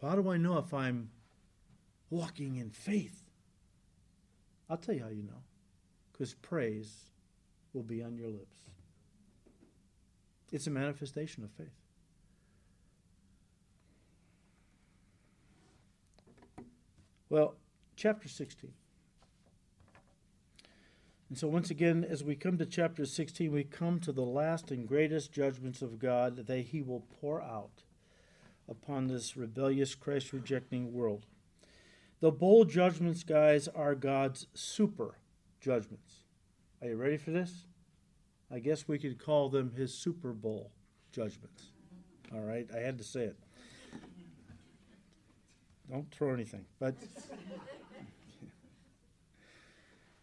How 0.00 0.14
do 0.14 0.30
I 0.30 0.36
know 0.36 0.58
if 0.58 0.72
I'm 0.72 1.10
walking 2.08 2.54
in 2.54 2.70
faith? 2.70 3.24
I'll 4.70 4.76
tell 4.76 4.94
you 4.94 5.02
how 5.02 5.08
you 5.08 5.24
know. 5.24 5.42
Because 6.12 6.34
praise 6.34 7.10
will 7.72 7.82
be 7.82 8.00
on 8.00 8.16
your 8.16 8.28
lips. 8.28 8.58
It's 10.52 10.68
a 10.68 10.70
manifestation 10.70 11.42
of 11.42 11.50
faith. 11.50 11.66
Well, 17.28 17.56
chapter 17.96 18.28
16. 18.28 18.70
And 21.28 21.36
so, 21.36 21.46
once 21.46 21.70
again, 21.70 22.06
as 22.08 22.24
we 22.24 22.34
come 22.34 22.56
to 22.56 22.64
chapter 22.64 23.04
16, 23.04 23.52
we 23.52 23.64
come 23.64 24.00
to 24.00 24.12
the 24.12 24.22
last 24.22 24.70
and 24.70 24.88
greatest 24.88 25.30
judgments 25.30 25.82
of 25.82 25.98
God 25.98 26.46
that 26.46 26.58
He 26.58 26.80
will 26.80 27.04
pour 27.20 27.42
out 27.42 27.82
upon 28.66 29.08
this 29.08 29.36
rebellious, 29.36 29.94
Christ 29.94 30.32
rejecting 30.32 30.92
world. 30.92 31.26
The 32.20 32.32
bowl 32.32 32.64
judgments, 32.64 33.24
guys, 33.24 33.68
are 33.68 33.94
God's 33.94 34.46
super 34.54 35.18
judgments. 35.60 36.24
Are 36.80 36.88
you 36.88 36.96
ready 36.96 37.16
for 37.18 37.30
this? 37.30 37.66
I 38.50 38.58
guess 38.60 38.88
we 38.88 38.98
could 38.98 39.22
call 39.22 39.50
them 39.50 39.72
his 39.76 39.92
Super 39.92 40.32
Bowl 40.32 40.72
judgments. 41.12 41.70
All 42.34 42.40
right, 42.40 42.68
I 42.74 42.78
had 42.78 42.98
to 42.98 43.04
say 43.04 43.24
it. 43.24 43.36
Don't 45.90 46.10
throw 46.10 46.32
anything. 46.32 46.64
But 46.78 46.94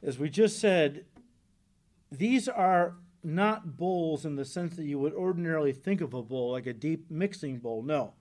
as 0.05 0.19
we 0.19 0.29
just 0.29 0.59
said, 0.59 1.05
these 2.11 2.47
are 2.47 2.95
not 3.23 3.75
bowls 3.75 4.23
in 4.23 4.35
the 4.35 4.45
sense 4.45 4.75
that 4.75 4.85
you 4.85 4.99
would 4.99 5.13
ordinarily 5.13 5.73
think 5.73 5.99
of 5.99 6.13
a 6.13 6.21
bowl, 6.21 6.51
like 6.51 6.67
a 6.67 6.73
deep 6.73 7.09
mixing 7.09 7.57
bowl. 7.57 7.81
No. 7.81 8.13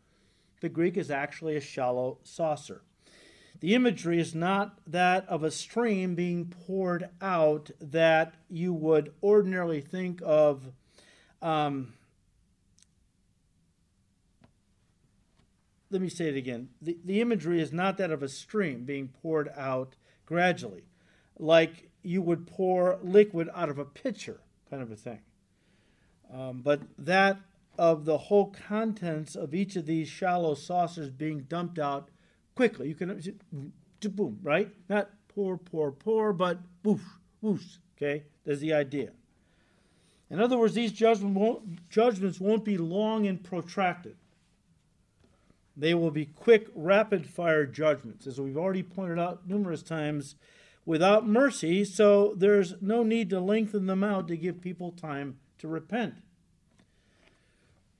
The 0.62 0.70
Greek 0.70 0.96
is 0.96 1.10
actually 1.10 1.56
a 1.56 1.60
shallow 1.60 2.18
saucer. 2.22 2.82
The 3.60 3.74
imagery 3.74 4.18
is 4.18 4.34
not 4.34 4.78
that 4.86 5.28
of 5.28 5.44
a 5.44 5.50
stream 5.50 6.14
being 6.14 6.46
poured 6.66 7.10
out 7.20 7.70
that 7.80 8.34
you 8.48 8.72
would 8.72 9.12
ordinarily 9.22 9.82
think 9.82 10.20
of. 10.24 10.72
Um, 11.42 11.92
let 15.90 16.00
me 16.00 16.08
say 16.08 16.28
it 16.28 16.36
again. 16.36 16.70
The, 16.80 16.98
the 17.04 17.20
imagery 17.20 17.60
is 17.60 17.72
not 17.72 17.98
that 17.98 18.10
of 18.10 18.22
a 18.22 18.28
stream 18.28 18.84
being 18.84 19.08
poured 19.08 19.50
out 19.54 19.96
gradually, 20.24 20.84
like 21.38 21.90
you 22.02 22.22
would 22.22 22.46
pour 22.46 22.98
liquid 23.02 23.48
out 23.54 23.68
of 23.68 23.78
a 23.78 23.84
pitcher, 23.84 24.40
kind 24.70 24.82
of 24.82 24.90
a 24.90 24.96
thing. 24.96 25.20
Um, 26.32 26.62
but 26.62 26.80
that 26.98 27.38
of 27.78 28.04
the 28.04 28.18
whole 28.18 28.54
contents 28.68 29.34
of 29.34 29.54
each 29.54 29.76
of 29.76 29.86
these 29.86 30.08
shallow 30.08 30.54
saucers 30.54 31.10
being 31.10 31.40
dumped 31.40 31.78
out 31.78 32.08
quickly. 32.54 32.88
You 32.88 32.94
can 32.94 33.72
boom, 34.00 34.38
right? 34.42 34.70
Not 34.88 35.10
pour, 35.28 35.56
pour, 35.56 35.90
pour, 35.90 36.32
but 36.32 36.58
whoosh, 36.82 37.00
whoosh. 37.40 37.78
Okay, 37.96 38.24
there's 38.44 38.60
the 38.60 38.72
idea. 38.72 39.10
In 40.30 40.40
other 40.40 40.58
words, 40.58 40.74
these 40.74 40.92
judgment 40.92 41.34
won't, 41.34 41.88
judgments 41.88 42.40
won't 42.40 42.64
be 42.64 42.76
long 42.76 43.26
and 43.26 43.42
protracted. 43.42 44.16
They 45.76 45.94
will 45.94 46.10
be 46.10 46.26
quick, 46.26 46.68
rapid 46.74 47.26
fire 47.26 47.66
judgments, 47.66 48.26
as 48.26 48.40
we've 48.40 48.56
already 48.56 48.82
pointed 48.82 49.18
out 49.18 49.48
numerous 49.48 49.82
times, 49.82 50.36
without 50.86 51.26
mercy, 51.26 51.84
so 51.84 52.34
there's 52.36 52.74
no 52.80 53.02
need 53.02 53.30
to 53.30 53.40
lengthen 53.40 53.86
them 53.86 54.04
out 54.04 54.28
to 54.28 54.36
give 54.36 54.60
people 54.60 54.92
time 54.92 55.38
to 55.58 55.68
repent. 55.68 56.14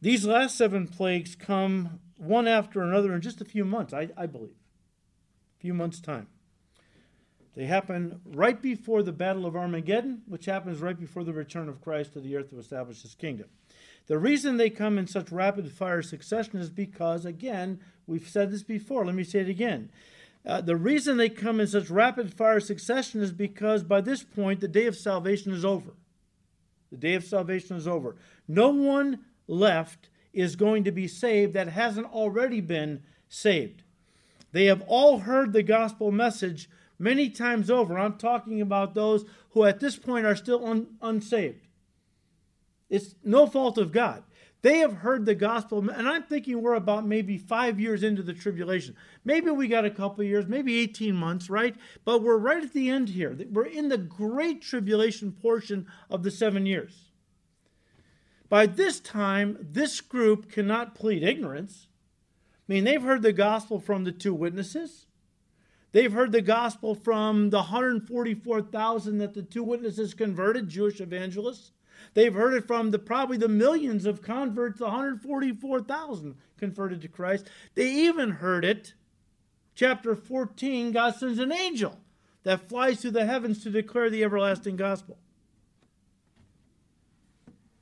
These 0.00 0.26
last 0.26 0.56
seven 0.56 0.86
plagues 0.86 1.34
come 1.34 2.00
one 2.18 2.46
after 2.46 2.82
another 2.82 3.14
in 3.14 3.22
just 3.22 3.40
a 3.40 3.44
few 3.44 3.64
months, 3.64 3.94
I, 3.94 4.10
I 4.16 4.26
believe. 4.26 4.56
A 5.58 5.60
few 5.60 5.72
months' 5.72 6.00
time. 6.00 6.26
They 7.54 7.66
happen 7.66 8.20
right 8.24 8.60
before 8.60 9.02
the 9.02 9.12
Battle 9.12 9.46
of 9.46 9.56
Armageddon, 9.56 10.22
which 10.26 10.46
happens 10.46 10.80
right 10.80 10.98
before 10.98 11.24
the 11.24 11.32
return 11.32 11.68
of 11.68 11.80
Christ 11.80 12.12
to 12.12 12.20
the 12.20 12.36
earth 12.36 12.50
to 12.50 12.58
establish 12.58 13.02
his 13.02 13.14
kingdom. 13.14 13.46
The 14.06 14.18
reason 14.18 14.56
they 14.56 14.70
come 14.70 14.98
in 14.98 15.06
such 15.06 15.32
rapid 15.32 15.70
fire 15.72 16.02
succession 16.02 16.58
is 16.58 16.68
because, 16.68 17.24
again, 17.24 17.80
we've 18.06 18.28
said 18.28 18.50
this 18.50 18.64
before, 18.64 19.06
let 19.06 19.14
me 19.14 19.24
say 19.24 19.40
it 19.40 19.48
again. 19.48 19.90
Uh, 20.46 20.60
the 20.60 20.76
reason 20.76 21.16
they 21.16 21.28
come 21.28 21.58
in 21.58 21.66
such 21.66 21.88
rapid 21.88 22.34
fire 22.34 22.60
succession 22.60 23.22
is 23.22 23.32
because 23.32 23.82
by 23.82 24.00
this 24.00 24.22
point 24.22 24.60
the 24.60 24.68
day 24.68 24.86
of 24.86 24.96
salvation 24.96 25.52
is 25.52 25.64
over. 25.64 25.94
The 26.90 26.98
day 26.98 27.14
of 27.14 27.24
salvation 27.24 27.76
is 27.76 27.88
over. 27.88 28.16
No 28.46 28.68
one 28.68 29.20
left 29.48 30.10
is 30.32 30.56
going 30.56 30.84
to 30.84 30.92
be 30.92 31.08
saved 31.08 31.54
that 31.54 31.68
hasn't 31.68 32.12
already 32.12 32.60
been 32.60 33.02
saved. 33.28 33.82
They 34.52 34.66
have 34.66 34.82
all 34.86 35.20
heard 35.20 35.52
the 35.52 35.62
gospel 35.62 36.12
message 36.12 36.68
many 36.98 37.30
times 37.30 37.70
over. 37.70 37.98
I'm 37.98 38.18
talking 38.18 38.60
about 38.60 38.94
those 38.94 39.24
who 39.50 39.64
at 39.64 39.80
this 39.80 39.96
point 39.96 40.26
are 40.26 40.36
still 40.36 40.64
un- 40.64 40.86
unsaved. 41.00 41.66
It's 42.90 43.14
no 43.24 43.46
fault 43.46 43.78
of 43.78 43.92
God. 43.92 44.22
They 44.64 44.78
have 44.78 44.94
heard 44.94 45.26
the 45.26 45.34
gospel, 45.34 45.90
and 45.90 46.08
I'm 46.08 46.22
thinking 46.22 46.62
we're 46.62 46.72
about 46.72 47.06
maybe 47.06 47.36
five 47.36 47.78
years 47.78 48.02
into 48.02 48.22
the 48.22 48.32
tribulation. 48.32 48.96
Maybe 49.22 49.50
we 49.50 49.68
got 49.68 49.84
a 49.84 49.90
couple 49.90 50.24
years, 50.24 50.46
maybe 50.46 50.78
18 50.78 51.14
months, 51.14 51.50
right? 51.50 51.76
But 52.06 52.22
we're 52.22 52.38
right 52.38 52.64
at 52.64 52.72
the 52.72 52.88
end 52.88 53.10
here. 53.10 53.36
We're 53.52 53.66
in 53.66 53.90
the 53.90 53.98
great 53.98 54.62
tribulation 54.62 55.32
portion 55.32 55.86
of 56.08 56.22
the 56.22 56.30
seven 56.30 56.64
years. 56.64 57.10
By 58.48 58.64
this 58.64 59.00
time, 59.00 59.58
this 59.60 60.00
group 60.00 60.50
cannot 60.50 60.94
plead 60.94 61.22
ignorance. 61.22 61.88
I 62.66 62.72
mean, 62.72 62.84
they've 62.84 63.02
heard 63.02 63.20
the 63.20 63.34
gospel 63.34 63.78
from 63.78 64.04
the 64.04 64.12
two 64.12 64.32
witnesses. 64.32 65.04
They've 65.92 66.10
heard 66.10 66.32
the 66.32 66.40
gospel 66.40 66.94
from 66.94 67.50
the 67.50 67.58
144,000 67.58 69.18
that 69.18 69.34
the 69.34 69.42
two 69.42 69.62
witnesses 69.62 70.14
converted, 70.14 70.70
Jewish 70.70 71.02
evangelists. 71.02 71.72
They've 72.14 72.32
heard 72.32 72.54
it 72.54 72.66
from 72.66 72.90
the 72.90 72.98
probably 72.98 73.36
the 73.36 73.48
millions 73.48 74.06
of 74.06 74.22
converts, 74.22 74.80
144,000 74.80 76.36
converted 76.56 77.02
to 77.02 77.08
Christ. 77.08 77.48
They 77.74 77.90
even 77.90 78.30
heard 78.30 78.64
it. 78.64 78.94
Chapter 79.74 80.14
14, 80.14 80.92
God 80.92 81.16
sends 81.16 81.40
an 81.40 81.52
angel 81.52 81.98
that 82.44 82.68
flies 82.68 83.00
through 83.00 83.10
the 83.10 83.26
heavens 83.26 83.62
to 83.64 83.70
declare 83.70 84.08
the 84.08 84.22
everlasting 84.22 84.76
gospel. 84.76 85.18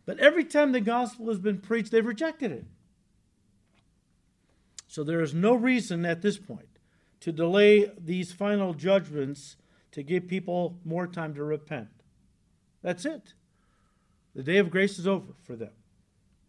But 0.07 0.19
every 0.19 0.45
time 0.45 0.73
the 0.73 0.81
gospel 0.81 1.29
has 1.29 1.39
been 1.39 1.59
preached, 1.59 1.93
they've 1.93 2.05
rejected 2.05 2.51
it. 2.51 2.65
So 4.89 5.05
there 5.05 5.21
is 5.21 5.35
no 5.35 5.55
reason 5.55 6.05
at 6.07 6.23
this 6.23 6.39
point 6.39 6.79
to 7.21 7.33
delay 7.33 7.91
these 7.99 8.33
final 8.33 8.75
judgments 8.75 9.57
to 9.93 10.03
give 10.03 10.27
people 10.27 10.79
more 10.85 11.07
time 11.07 11.35
to 11.35 11.45
repent. 11.45 11.89
That's 12.83 13.05
it. 13.05 13.35
The 14.35 14.43
day 14.43 14.59
of 14.59 14.71
grace 14.71 14.99
is 14.99 15.07
over 15.07 15.33
for 15.43 15.57
them. 15.57 15.73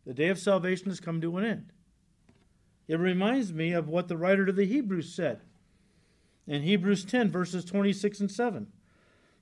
The 0.06 0.14
day 0.14 0.30
of 0.30 0.40
salvation 0.40 0.88
has 0.90 1.00
come 1.00 1.22
to 1.22 1.38
an 1.38 1.46
end. 1.46 1.74
It 2.88 3.00
reminds 3.00 3.54
me 3.54 3.72
of 3.72 3.88
what 3.88 4.08
the 4.08 4.18
writer 4.18 4.46
to 4.46 4.52
the 4.52 4.66
Hebrews 4.66 5.14
said 5.14 5.42
in 6.46 6.64
Hebrews 6.64 7.06
10, 7.06 7.32
verses 7.32 7.64
26 7.64 8.20
and 8.20 8.32
7. 8.32 8.68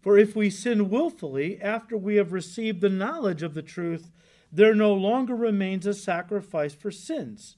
For 0.01 0.17
if 0.17 0.35
we 0.35 0.49
sin 0.49 0.89
willfully 0.89 1.61
after 1.61 1.97
we 1.97 2.15
have 2.15 2.33
received 2.33 2.81
the 2.81 2.89
knowledge 2.89 3.43
of 3.43 3.53
the 3.53 3.61
truth, 3.61 4.11
there 4.51 4.75
no 4.75 4.93
longer 4.93 5.35
remains 5.35 5.85
a 5.85 5.93
sacrifice 5.93 6.73
for 6.73 6.91
sins, 6.91 7.57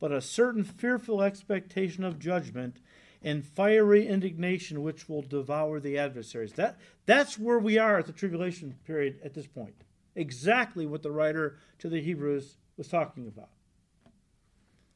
but 0.00 0.12
a 0.12 0.20
certain 0.20 0.64
fearful 0.64 1.22
expectation 1.22 2.04
of 2.04 2.18
judgment 2.18 2.78
and 3.22 3.44
fiery 3.44 4.06
indignation 4.06 4.82
which 4.82 5.08
will 5.08 5.22
devour 5.22 5.80
the 5.80 5.96
adversaries. 5.96 6.52
That, 6.52 6.78
that's 7.06 7.38
where 7.38 7.58
we 7.58 7.78
are 7.78 7.98
at 7.98 8.06
the 8.06 8.12
tribulation 8.12 8.76
period 8.84 9.18
at 9.24 9.34
this 9.34 9.46
point. 9.46 9.83
Exactly 10.16 10.86
what 10.86 11.02
the 11.02 11.10
writer 11.10 11.58
to 11.78 11.88
the 11.88 12.00
Hebrews 12.00 12.56
was 12.76 12.88
talking 12.88 13.26
about. 13.26 13.50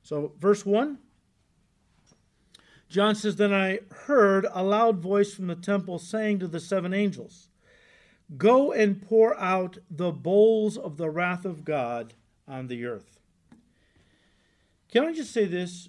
So, 0.03 0.33
verse 0.39 0.65
1 0.65 0.99
John 2.89 3.15
says, 3.15 3.37
Then 3.37 3.53
I 3.53 3.81
heard 4.07 4.47
a 4.51 4.63
loud 4.63 4.99
voice 4.99 5.35
from 5.35 5.49
the 5.49 5.55
temple 5.55 5.99
saying 5.99 6.39
to 6.39 6.49
the 6.49 6.61
seven 6.61 6.95
angels, 6.95 7.49
Go 8.37 8.73
and 8.73 9.01
pour 9.01 9.39
out 9.39 9.79
the 9.91 10.11
bowls 10.11 10.77
of 10.77 10.97
the 10.97 11.11
wrath 11.11 11.45
of 11.45 11.65
God 11.65 12.15
on 12.47 12.69
the 12.69 12.85
earth. 12.85 13.19
Can 14.91 15.05
I 15.05 15.13
just 15.13 15.33
say 15.33 15.45
this? 15.45 15.89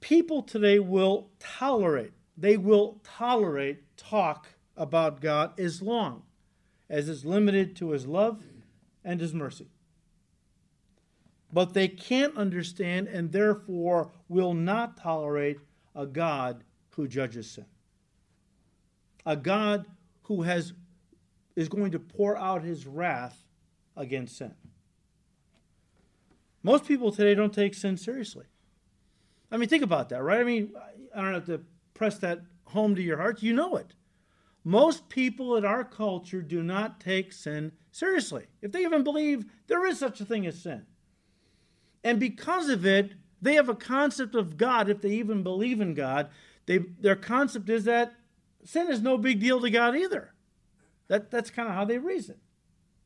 People 0.00 0.42
today 0.42 0.78
will 0.78 1.30
tolerate, 1.38 2.12
they 2.36 2.56
will 2.56 3.00
tolerate 3.02 3.96
talk 3.96 4.48
about 4.76 5.20
God 5.20 5.58
as 5.58 5.82
long 5.82 6.22
as 6.90 7.08
is 7.08 7.24
limited 7.24 7.76
to 7.76 7.90
his 7.90 8.06
love 8.06 8.42
and 9.04 9.20
his 9.20 9.34
mercy. 9.34 9.68
But 11.52 11.74
they 11.74 11.88
can't 11.88 12.36
understand 12.36 13.08
and 13.08 13.32
therefore 13.32 14.10
will 14.28 14.54
not 14.54 14.96
tolerate 14.96 15.58
a 15.94 16.06
God 16.06 16.64
who 16.90 17.08
judges 17.08 17.50
sin. 17.50 17.66
A 19.24 19.36
God 19.36 19.86
who 20.22 20.42
has 20.42 20.72
is 21.56 21.68
going 21.68 21.90
to 21.92 21.98
pour 21.98 22.36
out 22.36 22.62
his 22.62 22.86
wrath 22.86 23.44
against 23.96 24.36
sin. 24.36 24.54
Most 26.62 26.86
people 26.86 27.10
today 27.10 27.34
don't 27.34 27.52
take 27.52 27.74
sin 27.74 27.96
seriously. 27.96 28.46
I 29.50 29.56
mean, 29.56 29.68
think 29.68 29.82
about 29.82 30.10
that, 30.10 30.22
right? 30.22 30.40
I 30.40 30.44
mean, 30.44 30.72
I 31.14 31.22
don't 31.22 31.34
have 31.34 31.46
to 31.46 31.62
press 31.94 32.18
that 32.18 32.42
home 32.64 32.94
to 32.94 33.02
your 33.02 33.16
heart. 33.16 33.42
You 33.42 33.54
know 33.54 33.76
it. 33.76 33.94
Most 34.68 35.08
people 35.08 35.56
in 35.56 35.64
our 35.64 35.82
culture 35.82 36.42
do 36.42 36.62
not 36.62 37.00
take 37.00 37.32
sin 37.32 37.72
seriously, 37.90 38.44
if 38.60 38.70
they 38.70 38.82
even 38.82 39.02
believe 39.02 39.46
there 39.66 39.86
is 39.86 39.98
such 39.98 40.20
a 40.20 40.26
thing 40.26 40.46
as 40.46 40.60
sin. 40.60 40.84
And 42.04 42.20
because 42.20 42.68
of 42.68 42.84
it, 42.84 43.12
they 43.40 43.54
have 43.54 43.70
a 43.70 43.74
concept 43.74 44.34
of 44.34 44.58
God, 44.58 44.90
if 44.90 45.00
they 45.00 45.12
even 45.12 45.42
believe 45.42 45.80
in 45.80 45.94
God. 45.94 46.28
They, 46.66 46.80
their 47.00 47.16
concept 47.16 47.70
is 47.70 47.84
that 47.84 48.12
sin 48.62 48.90
is 48.90 49.00
no 49.00 49.16
big 49.16 49.40
deal 49.40 49.58
to 49.62 49.70
God 49.70 49.96
either. 49.96 50.34
That, 51.06 51.30
that's 51.30 51.48
kind 51.48 51.70
of 51.70 51.74
how 51.74 51.86
they 51.86 51.96
reason. 51.96 52.34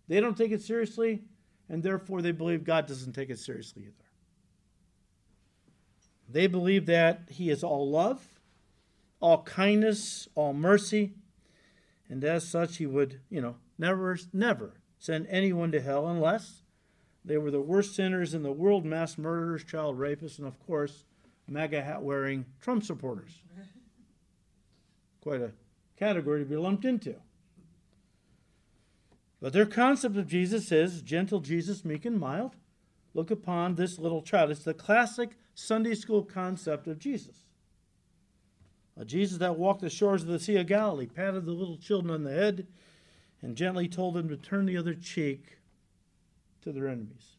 They 0.08 0.18
don't 0.18 0.36
take 0.36 0.50
it 0.50 0.62
seriously, 0.62 1.22
and 1.68 1.80
therefore 1.80 2.22
they 2.22 2.32
believe 2.32 2.64
God 2.64 2.86
doesn't 2.86 3.12
take 3.12 3.30
it 3.30 3.38
seriously 3.38 3.82
either. 3.82 4.08
They 6.28 6.48
believe 6.48 6.86
that 6.86 7.28
He 7.28 7.50
is 7.50 7.62
all 7.62 7.88
love, 7.88 8.40
all 9.20 9.44
kindness, 9.44 10.26
all 10.34 10.54
mercy, 10.54 11.12
and 12.12 12.22
as 12.24 12.46
such, 12.46 12.76
He 12.76 12.84
would, 12.84 13.20
you 13.30 13.40
know, 13.40 13.56
never, 13.78 14.18
never 14.34 14.74
send 14.98 15.26
anyone 15.30 15.72
to 15.72 15.80
hell 15.80 16.06
unless 16.08 16.60
they 17.24 17.38
were 17.38 17.50
the 17.50 17.62
worst 17.62 17.94
sinners 17.94 18.34
in 18.34 18.42
the 18.42 18.52
world 18.52 18.84
mass 18.84 19.16
murderers, 19.16 19.64
child 19.64 19.98
rapists, 19.98 20.36
and 20.36 20.46
of 20.46 20.60
course, 20.66 21.06
MAGA 21.48 21.82
hat 21.82 22.02
wearing 22.02 22.44
Trump 22.60 22.84
supporters. 22.84 23.40
Quite 25.22 25.40
a 25.40 25.52
category 25.96 26.40
to 26.40 26.44
be 26.44 26.54
lumped 26.54 26.84
into. 26.84 27.14
But 29.40 29.54
their 29.54 29.64
concept 29.64 30.18
of 30.18 30.26
Jesus 30.26 30.70
is 30.70 31.00
gentle 31.00 31.40
Jesus, 31.40 31.82
meek 31.82 32.04
and 32.04 32.20
mild. 32.20 32.56
Look 33.14 33.30
upon 33.30 33.76
this 33.76 33.98
little 33.98 34.20
child. 34.20 34.50
It's 34.50 34.64
the 34.64 34.74
classic 34.74 35.38
Sunday 35.54 35.94
school 35.94 36.24
concept 36.24 36.86
of 36.86 36.98
Jesus. 36.98 37.46
A 38.96 39.04
Jesus 39.04 39.38
that 39.38 39.58
walked 39.58 39.80
the 39.80 39.90
shores 39.90 40.22
of 40.22 40.28
the 40.28 40.38
Sea 40.38 40.56
of 40.56 40.66
Galilee, 40.66 41.06
patted 41.06 41.46
the 41.46 41.52
little 41.52 41.78
children 41.78 42.12
on 42.12 42.24
the 42.24 42.32
head, 42.32 42.66
and 43.40 43.56
gently 43.56 43.88
told 43.88 44.14
them 44.14 44.28
to 44.28 44.36
turn 44.36 44.66
the 44.66 44.76
other 44.76 44.94
cheek 44.94 45.58
to 46.62 46.72
their 46.72 46.88
enemies. 46.88 47.36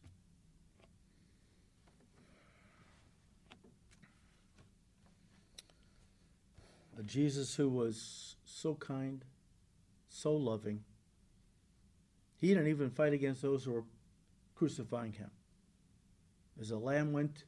A 6.97 7.04
Jesus 7.04 7.56
who 7.56 7.70
was 7.70 8.36
so 8.45 8.76
kind, 8.76 9.24
so 10.10 10.34
loving. 10.34 10.84
He 12.38 12.49
didn't 12.49 12.68
even 12.68 12.89
fight 12.89 13.14
against 13.14 13.41
those 13.41 13.64
who 13.64 13.72
were 13.72 13.86
crucifying 14.56 15.14
him. 15.14 15.32
As 16.60 16.72
a 16.72 16.78
lamb 16.78 17.14
went 17.14 17.45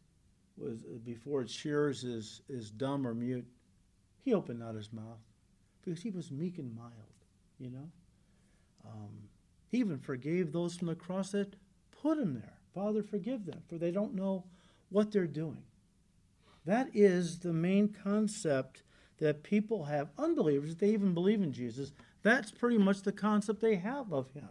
was 0.58 0.80
before 1.03 1.41
its 1.41 1.51
shears 1.51 2.03
is, 2.03 2.41
is 2.47 2.72
dumb 2.72 3.06
or 3.06 3.14
mute, 3.14 3.45
he 4.26 4.34
opened 4.34 4.59
not 4.59 4.73
his 4.73 4.91
mouth 4.91 5.19
because 5.82 6.01
he 6.01 6.09
was 6.09 6.32
meek 6.32 6.57
and 6.57 6.76
mild, 6.76 6.91
you 7.59 7.69
know. 7.69 7.91
Um, 8.84 9.30
he 9.69 9.78
even 9.78 9.99
forgave 9.99 10.51
those 10.51 10.76
from 10.76 10.88
the 10.88 10.95
cross 10.95 11.32
that 11.32 11.55
put 12.01 12.17
him 12.17 12.34
there. 12.34 12.57
Father, 12.73 13.03
forgive 13.03 13.45
them, 13.45 13.61
for 13.69 13.78
they 13.78 13.91
don't 13.91 14.15
know 14.15 14.43
what 14.89 15.11
they're 15.11 15.28
doing. 15.28 15.63
That 16.65 16.89
is 16.93 17.39
the 17.39 17.53
main 17.53 17.89
concept 17.89 18.82
that 19.19 19.43
people 19.43 19.86
have. 19.86 20.09
Unbelievers, 20.17 20.71
if 20.71 20.80
they 20.80 20.89
even 20.89 21.13
believe 21.13 21.41
in 21.41 21.53
Jesus, 21.53 21.91
that's 22.23 22.49
pretty 22.49 22.80
much 22.80 23.03
the 23.03 23.11
concept 23.11 23.61
they 23.61 23.76
have 23.76 24.11
of 24.11 24.32
him. 24.32 24.49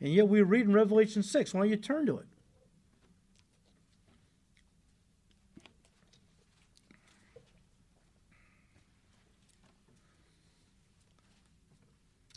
And 0.00 0.12
yet 0.12 0.28
we 0.28 0.40
read 0.42 0.66
in 0.66 0.72
Revelation 0.72 1.24
6. 1.24 1.52
Why 1.52 1.62
don't 1.62 1.70
you 1.70 1.76
turn 1.76 2.06
to 2.06 2.18
it? 2.18 2.26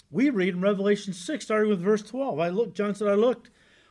We 0.10 0.30
read 0.30 0.56
in 0.56 0.62
Revelation 0.62 1.14
6, 1.14 1.44
starting 1.44 1.70
with 1.70 1.82
verse 1.82 2.02
12. 2.02 2.40
I 2.40 2.50
looked, 2.50 2.76
John 2.76 2.96
said, 2.96 3.08
I 3.08 3.16
looked 3.16 3.50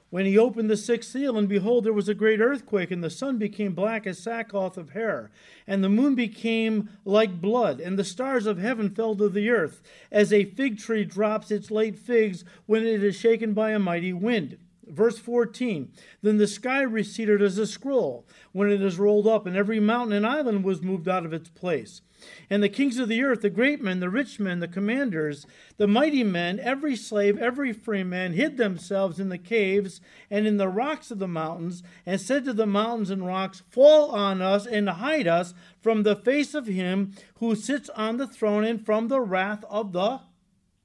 when 0.09 0.25
he 0.25 0.39
opened 0.39 0.71
the 0.71 0.77
sixth 0.77 1.11
seal, 1.11 1.37
and 1.37 1.49
behold, 1.49 1.85
there 1.85 1.93
was 1.93 2.09
a 2.09 2.14
great 2.14 2.41
earthquake, 2.41 2.91
and 2.91 3.03
the 3.03 3.11
sun 3.11 3.39
became 3.39 3.75
black 3.75 4.07
as 4.07 4.19
sackcloth 4.19 4.79
of 4.79 4.91
hair, 4.91 5.31
and 5.67 5.83
the 5.83 5.89
moon 5.89 6.14
became 6.14 6.89
like 7.05 7.41
blood, 7.41 7.81
and 7.81 7.99
the 7.99 8.05
stars 8.05 8.47
of 8.47 8.59
heaven 8.59 8.89
fell 8.89 9.17
to 9.17 9.29
the 9.29 9.51
earth, 9.51 9.83
as 10.12 10.33
a 10.33 10.45
fig 10.45 10.79
tree 10.79 11.05
drops 11.05 11.51
its 11.51 11.71
late 11.71 11.99
figs 11.99 12.45
when 12.67 12.87
it 12.87 13.03
is 13.03 13.17
shaken 13.17 13.53
by 13.53 13.73
a 13.73 13.79
mighty 13.79 14.12
wind. 14.12 14.59
Verse 14.87 15.18
14 15.18 15.91
Then 16.22 16.37
the 16.37 16.47
sky 16.47 16.82
receded 16.82 17.43
as 17.43 17.59
a 17.59 17.66
scroll 17.66 18.26
when 18.53 18.70
it 18.70 18.80
is 18.80 18.99
rolled 18.99 19.26
up, 19.26 19.47
and 19.47 19.57
every 19.57 19.80
mountain 19.80 20.16
and 20.16 20.26
island 20.26 20.64
was 20.64 20.82
moved 20.82 21.09
out 21.09 21.26
of 21.26 21.32
its 21.32 21.49
place. 21.49 22.03
And 22.49 22.62
the 22.62 22.68
kings 22.68 22.99
of 22.99 23.09
the 23.09 23.22
earth, 23.22 23.43
the 23.43 23.51
great 23.51 23.82
men, 23.82 24.01
the 24.01 24.09
rich 24.09 24.41
men, 24.41 24.61
the 24.61 24.68
commanders, 24.68 25.47
the 25.76 25.87
mighty 25.87 26.24
men, 26.24 26.59
every 26.61 26.97
slave, 26.97 27.37
every 27.39 27.72
free 27.72 28.05
man, 28.05 28.32
hid 28.32 28.57
themselves 28.57 29.20
in 29.20 29.28
the 29.28 29.39
caves 29.39 30.01
and 30.30 30.47
in 30.47 30.57
the 30.57 30.68
rocks 30.68 31.11
of 31.11 31.18
the 31.18 31.28
mountains, 31.28 31.82
and 32.07 32.20
said 32.20 32.45
to 32.45 32.53
the 32.53 32.66
mountains 32.66 33.11
and 33.11 33.26
rocks, 33.26 33.62
Fall 33.68 34.12
on 34.12 34.41
us 34.41 34.66
and 34.66 34.89
hide 34.89 35.26
us 35.26 35.53
from 35.80 36.03
the 36.05 36.16
face 36.16 36.55
of 36.55 36.66
him 36.66 37.12
who 37.39 37.55
sits 37.55 37.91
on 37.91 38.16
the 38.16 38.26
throne 38.26 38.64
and 38.64 38.84
from 38.84 39.09
the 39.09 39.20
wrath 39.20 39.64
of 39.68 39.93
the 39.93 40.20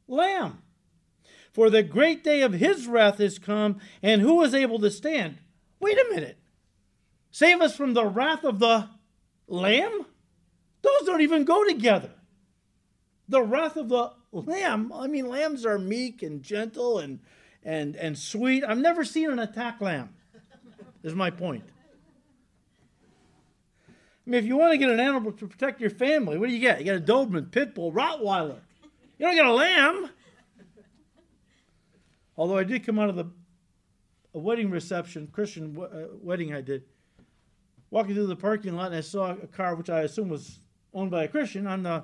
Lamb. 0.08 0.62
For 1.54 1.70
the 1.70 1.84
great 1.84 2.24
day 2.24 2.42
of 2.42 2.54
his 2.54 2.88
wrath 2.88 3.20
is 3.20 3.40
come, 3.40 3.80
and 4.02 4.22
who 4.22 4.42
is 4.42 4.56
able 4.56 4.80
to 4.80 4.92
stand? 4.92 5.38
Wait 5.80 5.98
a 5.98 6.14
minute. 6.14 6.38
Save 7.32 7.62
us 7.62 7.76
from 7.76 7.94
the 7.94 8.06
wrath 8.06 8.44
of 8.44 8.60
the 8.60 8.88
Lamb? 9.48 10.06
Those 10.82 11.06
don't 11.06 11.22
even 11.22 11.44
go 11.44 11.64
together. 11.66 12.12
The 13.30 13.44
wrath 13.44 13.78
of 13.78 13.90
the 13.90 14.12
lamb, 14.32 14.92
I 14.94 15.08
mean, 15.08 15.28
lambs 15.28 15.66
are 15.66 15.78
meek 15.78 16.24
and 16.24 16.42
gentle 16.42 17.00
and, 17.00 17.20
and, 17.64 17.96
and 17.96 18.18
sweet. 18.18 18.64
I've 18.64 18.78
never 18.78 19.06
seen 19.06 19.30
an 19.30 19.40
attack 19.40 19.80
lamb, 19.80 20.10
is 21.04 21.14
my 21.14 21.30
point. 21.30 21.64
I 23.88 24.30
mean, 24.30 24.40
if 24.40 24.46
you 24.46 24.58
want 24.58 24.72
to 24.72 24.78
get 24.78 24.90
an 24.90 25.00
animal 25.00 25.32
to 25.32 25.48
protect 25.48 25.82
your 25.82 25.90
family, 25.90 26.38
what 26.38 26.48
do 26.48 26.54
you 26.54 26.60
get? 26.60 26.80
You 26.80 26.86
get 26.86 26.98
a 26.98 27.02
Doberman, 27.02 27.52
Pit 27.52 27.76
Bull, 27.76 27.92
Rottweiler. 27.92 28.60
You 29.18 29.26
don't 29.26 29.36
get 29.36 29.46
a 29.46 29.54
lamb. 29.54 30.10
Although 32.38 32.58
I 32.58 32.64
did 32.64 32.86
come 32.86 33.00
out 33.00 33.10
of 33.10 33.16
the 33.16 33.26
a 34.34 34.40
wedding 34.40 34.70
reception, 34.70 35.28
Christian 35.32 35.78
uh, 35.78 36.08
wedding 36.22 36.54
I 36.54 36.62
did, 36.62 36.84
walking 37.90 38.16
through 38.16 38.28
the 38.28 38.36
parking 38.36 38.76
lot 38.76 38.88
and 38.88 38.96
I 38.96 39.02
saw 39.02 39.32
a 39.32 39.48
car 39.48 39.76
which 39.76 39.90
I 39.90 40.02
assume 40.02 40.30
was 40.30 40.60
owned 40.94 41.12
by 41.12 41.26
a 41.26 41.28
Christian, 41.28 41.68
on 41.68 41.84
the 41.84 42.04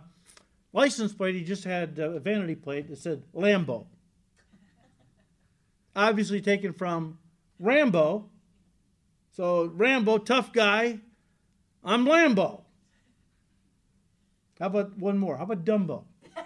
license 0.74 1.14
plate, 1.14 1.36
he 1.36 1.44
just 1.44 1.64
had 1.64 1.98
a 2.00 2.20
vanity 2.20 2.56
plate 2.56 2.90
that 2.90 2.98
said 2.98 3.24
Lambo. 3.34 3.86
Obviously 5.96 6.42
taken 6.42 6.74
from 6.74 7.18
Rambo. 7.60 8.30
So, 9.32 9.66
Rambo, 9.66 10.20
tough 10.20 10.52
guy. 10.52 11.00
I'm 11.84 12.06
Lambo. 12.06 12.62
How 14.60 14.68
about 14.68 14.98
one 14.98 15.18
more? 15.18 15.38
How 15.38 15.44
about 15.44 15.66
Dumbo? 15.66 16.04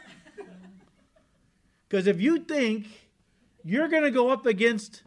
Because 1.87 2.07
if 2.07 2.21
you 2.21 2.39
think 2.39 2.87
you're 3.63 3.87
going 3.87 4.03
to 4.03 4.11
go 4.11 4.29
up 4.29 4.45
against 4.45 5.03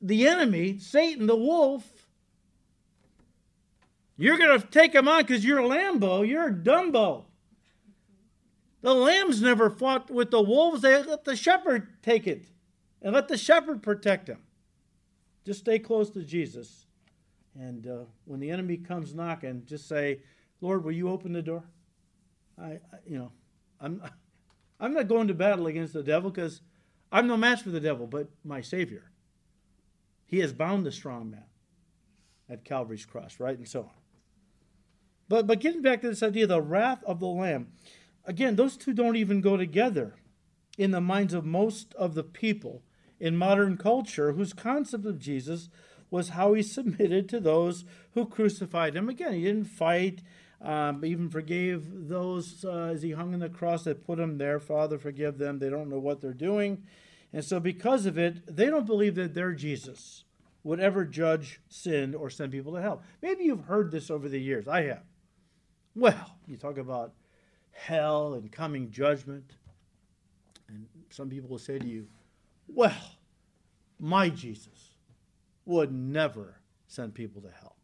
the 0.00 0.26
enemy, 0.26 0.78
Satan, 0.78 1.26
the 1.26 1.36
wolf, 1.36 1.84
you're 4.16 4.38
going 4.38 4.60
to 4.60 4.66
take 4.66 4.94
him 4.94 5.08
on 5.08 5.22
because 5.22 5.44
you're 5.44 5.60
a 5.60 5.68
Lambo, 5.68 6.26
you're 6.26 6.48
a 6.48 6.52
Dumbo. 6.52 7.24
The 8.82 8.94
lambs 8.94 9.42
never 9.42 9.68
fought 9.68 10.10
with 10.10 10.30
the 10.30 10.40
wolves. 10.40 10.82
They 10.82 11.02
let 11.02 11.24
the 11.24 11.36
shepherd 11.36 11.88
take 12.02 12.26
it 12.26 12.44
and 13.02 13.14
let 13.14 13.28
the 13.28 13.36
shepherd 13.36 13.82
protect 13.82 14.26
them. 14.26 14.42
Just 15.44 15.60
stay 15.60 15.78
close 15.78 16.10
to 16.10 16.22
Jesus. 16.22 16.86
And 17.58 17.86
uh, 17.86 18.04
when 18.24 18.40
the 18.40 18.50
enemy 18.50 18.76
comes 18.76 19.14
knocking, 19.14 19.64
just 19.66 19.88
say, 19.88 20.20
Lord, 20.60 20.84
will 20.84 20.92
you 20.92 21.08
open 21.08 21.32
the 21.32 21.42
door? 21.42 21.64
I, 22.58 22.64
I 22.64 22.78
you 23.06 23.18
know, 23.18 23.32
I'm, 23.80 24.02
I'm 24.80 24.94
not 24.94 25.08
going 25.08 25.28
to 25.28 25.34
battle 25.34 25.66
against 25.66 25.92
the 25.92 26.02
devil 26.02 26.30
because 26.30 26.60
I'm 27.12 27.26
no 27.26 27.36
match 27.36 27.62
for 27.62 27.70
the 27.70 27.80
devil, 27.80 28.06
but 28.06 28.28
my 28.44 28.60
Savior. 28.60 29.10
He 30.26 30.38
has 30.38 30.52
bound 30.52 30.86
the 30.86 30.92
strong 30.92 31.30
man 31.30 31.44
at 32.48 32.64
Calvary's 32.64 33.04
cross, 33.04 33.40
right? 33.40 33.56
And 33.56 33.68
so 33.68 33.80
on. 33.80 33.90
But 35.28 35.46
but 35.46 35.60
getting 35.60 35.82
back 35.82 36.00
to 36.02 36.08
this 36.08 36.22
idea, 36.22 36.46
the 36.46 36.60
wrath 36.60 37.02
of 37.04 37.20
the 37.20 37.26
Lamb, 37.26 37.72
again, 38.24 38.56
those 38.56 38.76
two 38.76 38.92
don't 38.92 39.16
even 39.16 39.40
go 39.40 39.56
together 39.56 40.14
in 40.78 40.90
the 40.92 41.00
minds 41.00 41.34
of 41.34 41.44
most 41.44 41.94
of 41.94 42.14
the 42.14 42.22
people 42.22 42.82
in 43.18 43.36
modern 43.36 43.76
culture 43.76 44.32
whose 44.32 44.52
concept 44.52 45.04
of 45.04 45.18
Jesus 45.18 45.68
was 46.10 46.30
how 46.30 46.54
he 46.54 46.62
submitted 46.64 47.28
to 47.28 47.40
those 47.40 47.84
who 48.12 48.26
crucified 48.26 48.96
him. 48.96 49.08
Again, 49.08 49.34
he 49.34 49.42
didn't 49.42 49.66
fight, 49.66 50.22
um, 50.62 51.04
even 51.04 51.30
forgave 51.30 52.08
those 52.08 52.64
uh, 52.64 52.90
as 52.92 53.02
he 53.02 53.12
hung 53.12 53.32
on 53.32 53.40
the 53.40 53.48
cross 53.48 53.84
that 53.84 54.04
put 54.06 54.18
him 54.18 54.38
there. 54.38 54.60
Father, 54.60 54.98
forgive 54.98 55.38
them. 55.38 55.58
They 55.58 55.70
don't 55.70 55.88
know 55.88 55.98
what 55.98 56.20
they're 56.20 56.32
doing. 56.32 56.84
And 57.32 57.44
so, 57.44 57.60
because 57.60 58.06
of 58.06 58.18
it, 58.18 58.54
they 58.54 58.66
don't 58.66 58.86
believe 58.86 59.14
that 59.14 59.34
their 59.34 59.52
Jesus 59.52 60.24
would 60.62 60.80
ever 60.80 61.04
judge 61.04 61.60
sin 61.68 62.14
or 62.14 62.28
send 62.28 62.52
people 62.52 62.74
to 62.74 62.82
hell. 62.82 63.02
Maybe 63.22 63.44
you've 63.44 63.64
heard 63.64 63.90
this 63.90 64.10
over 64.10 64.28
the 64.28 64.40
years. 64.40 64.68
I 64.68 64.82
have. 64.82 65.04
Well, 65.94 66.36
you 66.46 66.56
talk 66.56 66.76
about 66.76 67.14
hell 67.72 68.34
and 68.34 68.52
coming 68.52 68.90
judgment, 68.90 69.52
and 70.68 70.86
some 71.08 71.30
people 71.30 71.48
will 71.48 71.58
say 71.58 71.78
to 71.78 71.86
you, 71.86 72.06
well, 72.68 73.16
my 73.98 74.28
Jesus 74.28 74.90
would 75.64 75.92
never 75.92 76.60
send 76.86 77.14
people 77.14 77.40
to 77.42 77.50
hell. 77.50 77.76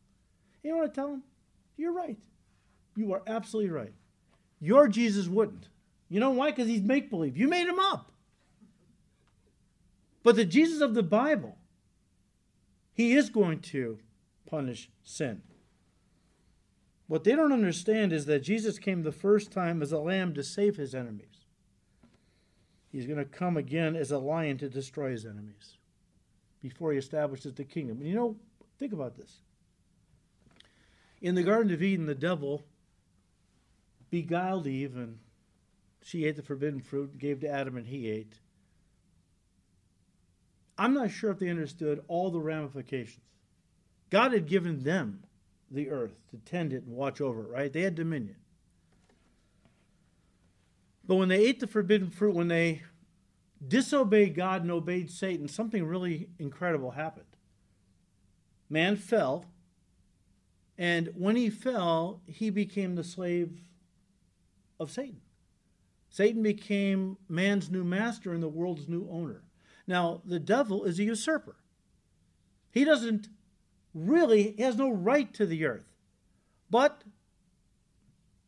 You 0.62 0.72
know 0.72 0.78
what 0.78 0.90
I 0.90 0.94
tell 0.94 1.10
them? 1.10 1.22
You're 1.76 1.92
right. 1.92 2.18
You 2.96 3.12
are 3.12 3.22
absolutely 3.26 3.70
right. 3.70 3.92
Your 4.60 4.88
Jesus 4.88 5.28
wouldn't. 5.28 5.68
You 6.08 6.20
know 6.20 6.30
why? 6.30 6.50
Because 6.50 6.68
he's 6.68 6.82
make 6.82 7.10
believe. 7.10 7.36
You 7.36 7.48
made 7.48 7.66
him 7.66 7.78
up. 7.78 8.10
But 10.22 10.36
the 10.36 10.44
Jesus 10.44 10.80
of 10.80 10.94
the 10.94 11.02
Bible, 11.02 11.56
he 12.92 13.14
is 13.14 13.28
going 13.30 13.60
to 13.60 13.98
punish 14.46 14.90
sin. 15.04 15.42
What 17.06 17.22
they 17.22 17.36
don't 17.36 17.52
understand 17.52 18.12
is 18.12 18.26
that 18.26 18.40
Jesus 18.40 18.78
came 18.78 19.02
the 19.02 19.12
first 19.12 19.52
time 19.52 19.82
as 19.82 19.92
a 19.92 19.98
lamb 19.98 20.34
to 20.34 20.42
save 20.42 20.76
his 20.76 20.94
enemies. 20.94 21.44
He's 22.90 23.06
going 23.06 23.18
to 23.18 23.24
come 23.24 23.56
again 23.56 23.94
as 23.94 24.10
a 24.10 24.18
lion 24.18 24.58
to 24.58 24.68
destroy 24.68 25.10
his 25.10 25.26
enemies 25.26 25.76
before 26.62 26.92
he 26.92 26.98
establishes 26.98 27.54
the 27.54 27.64
kingdom. 27.64 27.98
And 27.98 28.08
you 28.08 28.14
know, 28.14 28.36
think 28.78 28.92
about 28.92 29.16
this. 29.16 29.40
In 31.20 31.34
the 31.34 31.42
Garden 31.42 31.72
of 31.72 31.82
Eden, 31.82 32.06
the 32.06 32.14
devil 32.14 32.64
beguiled 34.10 34.66
Eve, 34.66 34.96
and 34.96 35.18
she 36.02 36.24
ate 36.24 36.36
the 36.36 36.42
forbidden 36.42 36.80
fruit 36.80 37.10
and 37.12 37.20
gave 37.20 37.40
to 37.40 37.48
Adam, 37.48 37.76
and 37.76 37.86
he 37.86 38.08
ate. 38.10 38.34
I'm 40.78 40.94
not 40.94 41.10
sure 41.10 41.30
if 41.30 41.38
they 41.38 41.48
understood 41.48 42.04
all 42.06 42.30
the 42.30 42.40
ramifications. 42.40 43.24
God 44.10 44.32
had 44.32 44.46
given 44.46 44.82
them 44.82 45.24
the 45.70 45.90
earth 45.90 46.20
to 46.30 46.36
tend 46.38 46.72
it 46.72 46.84
and 46.84 46.94
watch 46.94 47.20
over 47.20 47.42
it, 47.42 47.50
right? 47.50 47.72
They 47.72 47.82
had 47.82 47.94
dominion. 47.94 48.36
But 51.06 51.16
when 51.16 51.28
they 51.28 51.44
ate 51.44 51.60
the 51.60 51.66
forbidden 51.66 52.10
fruit, 52.10 52.34
when 52.34 52.48
they 52.48 52.82
disobeyed 53.66 54.34
God 54.34 54.62
and 54.62 54.70
obeyed 54.70 55.10
Satan, 55.10 55.48
something 55.48 55.84
really 55.84 56.28
incredible 56.38 56.92
happened. 56.92 57.24
Man 58.68 58.96
fell, 58.96 59.46
and 60.76 61.12
when 61.16 61.36
he 61.36 61.48
fell, 61.48 62.20
he 62.26 62.50
became 62.50 62.96
the 62.96 63.04
slave 63.04 63.60
of 64.78 64.90
Satan. 64.90 65.20
Satan 66.10 66.42
became 66.42 67.18
man's 67.28 67.70
new 67.70 67.84
master 67.84 68.32
and 68.32 68.42
the 68.42 68.48
world's 68.48 68.88
new 68.88 69.08
owner. 69.10 69.42
Now, 69.86 70.22
the 70.24 70.38
devil 70.38 70.84
is 70.84 70.98
a 70.98 71.04
usurper. 71.04 71.56
He 72.70 72.84
doesn't 72.84 73.28
really, 73.94 74.54
he 74.56 74.62
has 74.62 74.76
no 74.76 74.90
right 74.90 75.32
to 75.34 75.46
the 75.46 75.64
earth. 75.66 75.86
But 76.70 77.04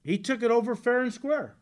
he 0.02 0.18
took 0.18 0.42
it 0.42 0.50
over 0.50 0.74
fair 0.74 1.02
and 1.02 1.12
square. 1.12 1.56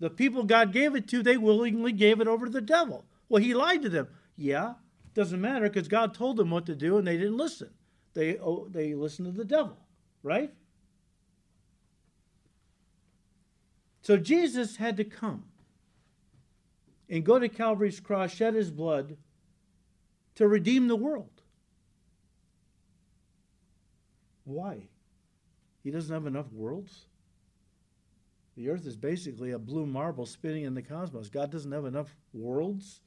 The 0.00 0.10
people 0.10 0.44
God 0.44 0.72
gave 0.72 0.94
it 0.94 1.08
to, 1.08 1.22
they 1.22 1.36
willingly 1.36 1.92
gave 1.92 2.20
it 2.20 2.28
over 2.28 2.46
to 2.46 2.52
the 2.52 2.60
devil. 2.60 3.04
Well, 3.28 3.42
he 3.42 3.54
lied 3.54 3.82
to 3.82 3.88
them. 3.88 4.08
Yeah, 4.36 4.74
doesn't 5.14 5.40
matter 5.40 5.68
because 5.68 5.88
God 5.88 6.12
told 6.12 6.36
them 6.36 6.50
what 6.50 6.66
to 6.66 6.74
do 6.74 6.98
and 6.98 7.06
they 7.06 7.16
didn't 7.16 7.36
listen. 7.36 7.70
They, 8.14 8.38
oh, 8.38 8.68
they 8.70 8.94
listened 8.94 9.26
to 9.26 9.32
the 9.32 9.44
devil, 9.44 9.76
right? 10.22 10.52
So 14.04 14.18
Jesus 14.18 14.76
had 14.76 14.98
to 14.98 15.04
come 15.04 15.44
and 17.08 17.24
go 17.24 17.38
to 17.38 17.48
Calvary's 17.48 18.00
cross, 18.00 18.30
shed 18.30 18.52
his 18.52 18.70
blood 18.70 19.16
to 20.34 20.46
redeem 20.46 20.88
the 20.88 20.94
world. 20.96 21.40
Why? 24.44 24.88
He 25.82 25.90
doesn't 25.90 26.12
have 26.12 26.26
enough 26.26 26.52
worlds? 26.52 27.06
The 28.58 28.68
earth 28.68 28.86
is 28.86 28.98
basically 28.98 29.52
a 29.52 29.58
blue 29.58 29.86
marble 29.86 30.26
spinning 30.26 30.64
in 30.64 30.74
the 30.74 30.82
cosmos. 30.82 31.30
God 31.30 31.50
doesn't 31.50 31.72
have 31.72 31.86
enough 31.86 32.14
worlds. 32.34 33.00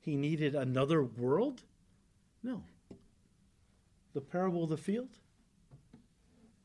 He 0.00 0.16
needed 0.16 0.54
another 0.54 1.02
world? 1.02 1.60
No. 2.42 2.62
The 4.14 4.22
parable 4.22 4.64
of 4.64 4.70
the 4.70 4.78
field? 4.78 5.19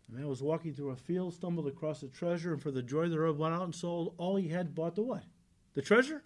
A 0.10 0.16
man 0.16 0.28
was 0.28 0.42
walking 0.42 0.74
through 0.74 0.92
a 0.92 0.96
field, 0.96 1.34
stumbled 1.34 1.68
across 1.68 2.04
a 2.04 2.08
treasure, 2.08 2.54
and 2.54 2.62
for 2.62 2.72
the 2.72 2.84
joy 2.84 3.10
thereof 3.10 3.38
went 3.38 3.56
out 3.56 3.64
and 3.64 3.74
sold 3.74 4.14
all 4.18 4.36
he 4.36 4.50
had, 4.50 4.76
bought 4.76 4.96
the 4.96 5.02
what? 5.02 5.24
The 5.74 5.82
treasure? 5.82 6.24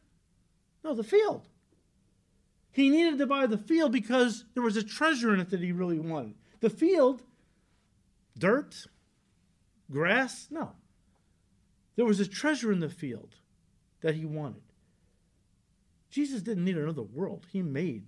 No, 0.83 0.93
the 0.93 1.03
field. 1.03 1.47
He 2.71 2.89
needed 2.89 3.17
to 3.17 3.27
buy 3.27 3.47
the 3.47 3.57
field 3.57 3.91
because 3.91 4.45
there 4.53 4.63
was 4.63 4.77
a 4.77 4.83
treasure 4.83 5.33
in 5.33 5.39
it 5.39 5.49
that 5.49 5.61
he 5.61 5.71
really 5.71 5.99
wanted. 5.99 6.35
The 6.59 6.69
field, 6.69 7.23
dirt, 8.37 8.85
grass, 9.89 10.47
no. 10.51 10.73
There 11.95 12.05
was 12.05 12.19
a 12.19 12.27
treasure 12.27 12.71
in 12.71 12.79
the 12.79 12.89
field 12.89 13.35
that 14.01 14.15
he 14.15 14.25
wanted. 14.25 14.61
Jesus 16.09 16.41
didn't 16.41 16.65
need 16.65 16.77
another 16.77 17.03
world. 17.03 17.45
He 17.51 17.61
made 17.61 18.07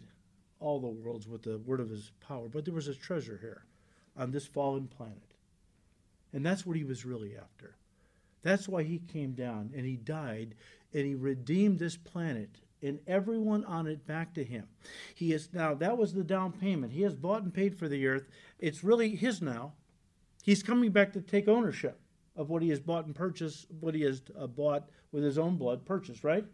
all 0.59 0.79
the 0.79 0.87
worlds 0.87 1.27
with 1.27 1.43
the 1.43 1.57
word 1.57 1.79
of 1.79 1.89
his 1.89 2.11
power, 2.19 2.47
but 2.47 2.65
there 2.65 2.73
was 2.73 2.87
a 2.87 2.95
treasure 2.95 3.39
here 3.41 3.65
on 4.15 4.31
this 4.31 4.45
fallen 4.45 4.87
planet. 4.87 5.30
And 6.33 6.45
that's 6.45 6.65
what 6.65 6.77
he 6.77 6.83
was 6.83 7.05
really 7.05 7.35
after. 7.35 7.75
That's 8.43 8.67
why 8.67 8.83
he 8.83 8.99
came 8.99 9.33
down 9.33 9.71
and 9.75 9.85
he 9.85 9.97
died 9.97 10.55
and 10.93 11.05
he 11.05 11.15
redeemed 11.15 11.79
this 11.79 11.97
planet 11.97 12.49
and 12.81 12.99
everyone 13.05 13.63
on 13.65 13.87
it 13.87 14.05
back 14.07 14.33
to 14.33 14.43
him. 14.43 14.67
He 15.13 15.33
is 15.33 15.49
now 15.53 15.73
that 15.75 15.97
was 15.97 16.13
the 16.13 16.23
down 16.23 16.51
payment. 16.51 16.93
He 16.93 17.01
has 17.03 17.15
bought 17.15 17.43
and 17.43 17.53
paid 17.53 17.77
for 17.77 17.87
the 17.87 18.07
earth. 18.07 18.27
It's 18.59 18.83
really 18.83 19.15
his 19.15 19.41
now. 19.41 19.73
He's 20.43 20.63
coming 20.63 20.91
back 20.91 21.13
to 21.13 21.21
take 21.21 21.47
ownership 21.47 21.99
of 22.35 22.49
what 22.49 22.63
he 22.63 22.69
has 22.69 22.79
bought 22.79 23.05
and 23.05 23.13
purchased, 23.13 23.67
what 23.79 23.93
he 23.93 24.01
has 24.01 24.21
uh, 24.39 24.47
bought 24.47 24.89
with 25.11 25.23
his 25.23 25.37
own 25.37 25.57
blood 25.57 25.85
purchased, 25.85 26.23
right? 26.23 26.45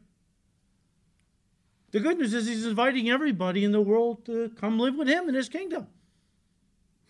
The 1.91 1.99
good 2.01 2.17
news 2.17 2.33
is 2.33 2.47
he's 2.47 2.65
inviting 2.65 3.09
everybody 3.09 3.63
in 3.63 3.71
the 3.71 3.81
world 3.81 4.25
to 4.25 4.49
come 4.59 4.77
live 4.77 4.95
with 4.95 5.07
him 5.07 5.29
in 5.29 5.35
his 5.35 5.47
kingdom. 5.47 5.87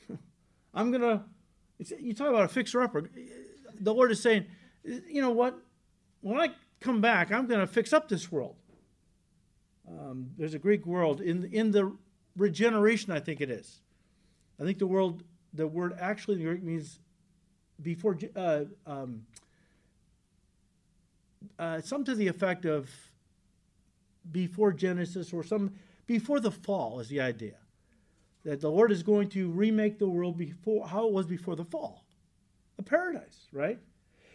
I'm 0.74 0.91
going 0.91 1.01
to, 1.01 1.24
you 1.80 2.13
talk 2.13 2.30
about 2.30 2.45
a 2.45 2.47
fixer 2.47 2.82
upper. 2.82 3.09
The 3.80 3.93
Lord 3.93 4.11
is 4.11 4.21
saying, 4.21 4.45
you 4.84 5.21
know 5.21 5.32
what? 5.32 5.57
When 6.21 6.39
I 6.39 6.51
come 6.80 7.01
back, 7.01 7.32
I'm 7.32 7.47
going 7.47 7.59
to 7.59 7.67
fix 7.67 7.93
up 7.93 8.09
this 8.09 8.32
world. 8.32 8.55
Um, 9.88 10.32
there's 10.38 10.53
a 10.53 10.59
Greek 10.59 10.86
word 10.86 11.21
in 11.21 11.45
in 11.45 11.71
the 11.71 11.95
regeneration. 12.36 13.11
I 13.11 13.19
think 13.19 13.39
it 13.39 13.49
is. 13.49 13.82
I 14.59 14.63
think 14.63 14.80
the 14.80 14.88
world 14.88 15.23
the 15.53 15.67
word 15.67 15.95
actually 15.99 16.38
in 16.38 16.43
Greek 16.43 16.63
means 16.63 16.99
before 17.82 18.17
uh, 18.36 18.65
um, 18.86 19.25
uh, 21.57 21.80
some 21.82 22.03
to 22.03 22.15
the 22.15 22.28
effect 22.28 22.65
of 22.65 22.89
before 24.30 24.73
Genesis 24.73 25.32
or 25.32 25.43
some 25.43 25.73
before 26.05 26.39
the 26.39 26.51
fall 26.51 26.99
is 26.99 27.07
the 27.07 27.21
idea 27.21 27.55
that 28.48 28.62
the 28.62 28.72
Lord 28.72 28.93
is 28.93 29.04
going 29.04 29.28
to 29.32 29.52
remake 29.52 30.00
the 30.00 30.08
world 30.08 30.38
before 30.38 30.88
how 30.88 31.06
it 31.06 31.14
was 31.14 31.26
before 31.26 31.58
the 31.58 31.66
fall, 31.66 32.06
a 32.80 32.82
paradise, 32.82 33.50
right? 33.52 33.78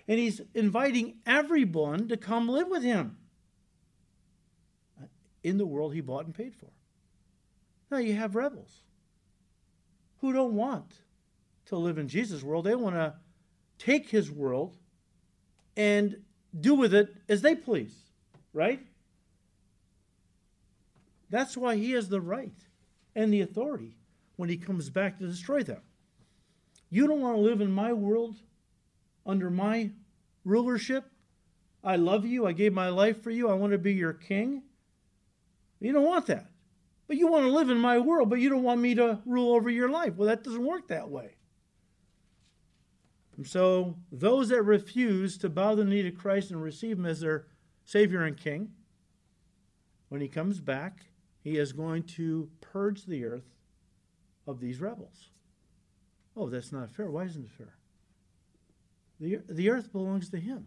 And 0.07 0.19
He's 0.19 0.43
inviting 0.55 1.15
everyone 1.25 2.09
to 2.09 2.19
come 2.19 2.47
live 2.47 2.69
with 2.69 2.83
Him 2.83 3.17
in 5.43 5.57
the 5.59 5.65
world 5.67 5.95
he 5.95 6.03
bought 6.03 6.27
and 6.27 6.35
paid 6.35 6.55
for. 6.55 6.69
Now 7.91 7.99
you 7.99 8.15
have 8.15 8.37
rebels 8.37 8.83
who 10.21 10.33
don't 10.33 10.55
want 10.55 10.93
to 11.67 11.77
live 11.77 11.99
in 11.99 12.09
Jesus' 12.09 12.43
world. 12.43 12.65
They 12.65 12.75
want 12.75 12.97
to 12.97 13.15
take 13.79 14.11
his 14.11 14.31
world 14.31 14.77
and 15.75 16.23
do 16.59 16.75
with 16.75 16.93
it 16.95 17.17
as 17.31 17.43
they 17.43 17.55
please, 17.55 17.95
right? 18.53 18.81
That's 21.31 21.57
why 21.57 21.77
he 21.77 21.93
has 21.93 22.11
the 22.11 22.21
right 22.21 22.53
and 23.15 23.33
the 23.33 23.41
authority 23.41 23.97
when 24.37 24.49
he 24.49 24.57
comes 24.57 24.91
back 24.91 25.19
to 25.19 25.27
destroy 25.27 25.63
them. 25.63 25.83
You 26.91 27.07
don't 27.07 27.21
want 27.21 27.37
to 27.37 27.41
live 27.43 27.61
in 27.61 27.73
my 27.73 27.93
world 27.93 28.37
under 29.25 29.51
my 29.51 29.91
rulership. 30.45 31.05
I 31.85 31.97
love 31.97 32.25
you. 32.25 32.47
I 32.47 32.53
gave 32.53 32.73
my 32.73 32.89
life 32.89 33.23
for 33.23 33.31
you. 33.31 33.49
I 33.49 33.55
want 33.55 33.73
to 33.73 33.79
be 33.79 33.93
your 33.93 34.13
king. 34.13 34.63
You 35.81 35.93
don't 35.93 36.07
want 36.07 36.27
that. 36.27 36.47
But 37.09 37.17
you 37.17 37.27
want 37.27 37.45
to 37.45 37.53
live 37.53 37.71
in 37.71 37.79
my 37.79 37.99
world, 37.99 38.31
but 38.31 38.41
you 38.41 38.49
don't 38.49 38.63
want 38.63 38.81
me 38.81 38.95
to 38.95 39.21
rule 39.27 39.55
over 39.55 39.69
your 39.69 39.89
life. 39.89 40.15
Well, 40.17 40.29
that 40.29 40.45
doesn't 40.45 40.65
work 40.65 40.89
that 40.89 41.11
way. 41.11 41.37
And 43.37 43.47
so, 43.47 43.97
those 44.11 44.51
that 44.51 44.63
refuse 44.63 45.39
to 45.39 45.49
bow 45.49 45.75
the 45.75 45.85
knee 45.85 46.03
to 46.03 46.11
Christ 46.11 46.51
and 46.51 46.63
receive 46.63 46.99
him 46.99 47.07
as 47.07 47.21
their 47.21 47.47
Savior 47.85 48.23
and 48.23 48.37
King, 48.37 48.73
when 50.09 50.21
he 50.21 50.29
comes 50.29 50.61
back, 50.61 51.07
he 51.41 51.57
is 51.57 51.73
going 51.73 52.05
to 52.05 52.51
purge 52.61 53.07
the 53.07 53.25
earth 53.25 53.57
of 54.47 54.61
these 54.61 54.81
rebels. 54.81 55.31
Oh, 56.37 56.49
that's 56.49 56.73
not 56.73 56.91
fair. 56.91 57.11
Why 57.11 57.25
isn't 57.25 57.45
it 57.45 57.51
fair? 57.51 57.75
The, 59.21 59.41
the 59.49 59.71
earth 59.71 59.93
belongs 59.93 60.31
to 60.31 60.39
him. 60.39 60.67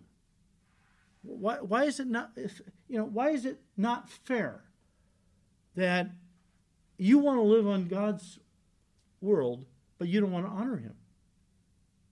Why, 1.24 1.56
why 1.56 1.86
is 1.86 2.00
it 2.00 2.08
not, 2.08 2.32
if, 2.36 2.62
you 2.88 2.98
know, 2.98 3.06
why 3.06 3.30
is 3.32 3.46
it 3.46 3.60
not 3.76 4.10
fair 4.10 4.64
that 5.76 6.10
you 6.98 7.18
want 7.18 7.38
to 7.38 7.44
live 7.44 7.68
on 7.68 7.88
God's 7.88 8.40
world, 9.22 9.66
but 9.98 10.08
you 10.08 10.22
don't 10.22 10.32
want 10.32 10.46
to 10.46 10.52
honor 10.52 10.78
Him. 10.78 10.96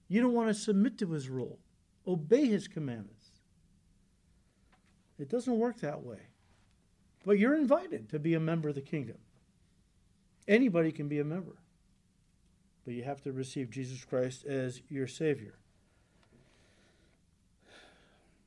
You 0.07 0.21
don't 0.21 0.33
want 0.33 0.49
to 0.49 0.53
submit 0.53 0.97
to 0.99 1.11
His 1.11 1.29
rule, 1.29 1.59
obey 2.07 2.45
His 2.45 2.67
commandments. 2.67 3.27
It 5.19 5.29
doesn't 5.29 5.57
work 5.57 5.79
that 5.79 6.03
way. 6.03 6.19
But 7.25 7.39
you're 7.39 7.55
invited 7.55 8.09
to 8.09 8.19
be 8.19 8.33
a 8.33 8.39
member 8.39 8.67
of 8.67 8.75
the 8.75 8.81
kingdom. 8.81 9.17
Anybody 10.47 10.91
can 10.91 11.07
be 11.07 11.19
a 11.19 11.23
member, 11.23 11.55
but 12.85 12.93
you 12.93 13.03
have 13.03 13.21
to 13.21 13.31
receive 13.31 13.69
Jesus 13.69 14.03
Christ 14.03 14.45
as 14.45 14.81
your 14.89 15.07
Savior. 15.07 15.55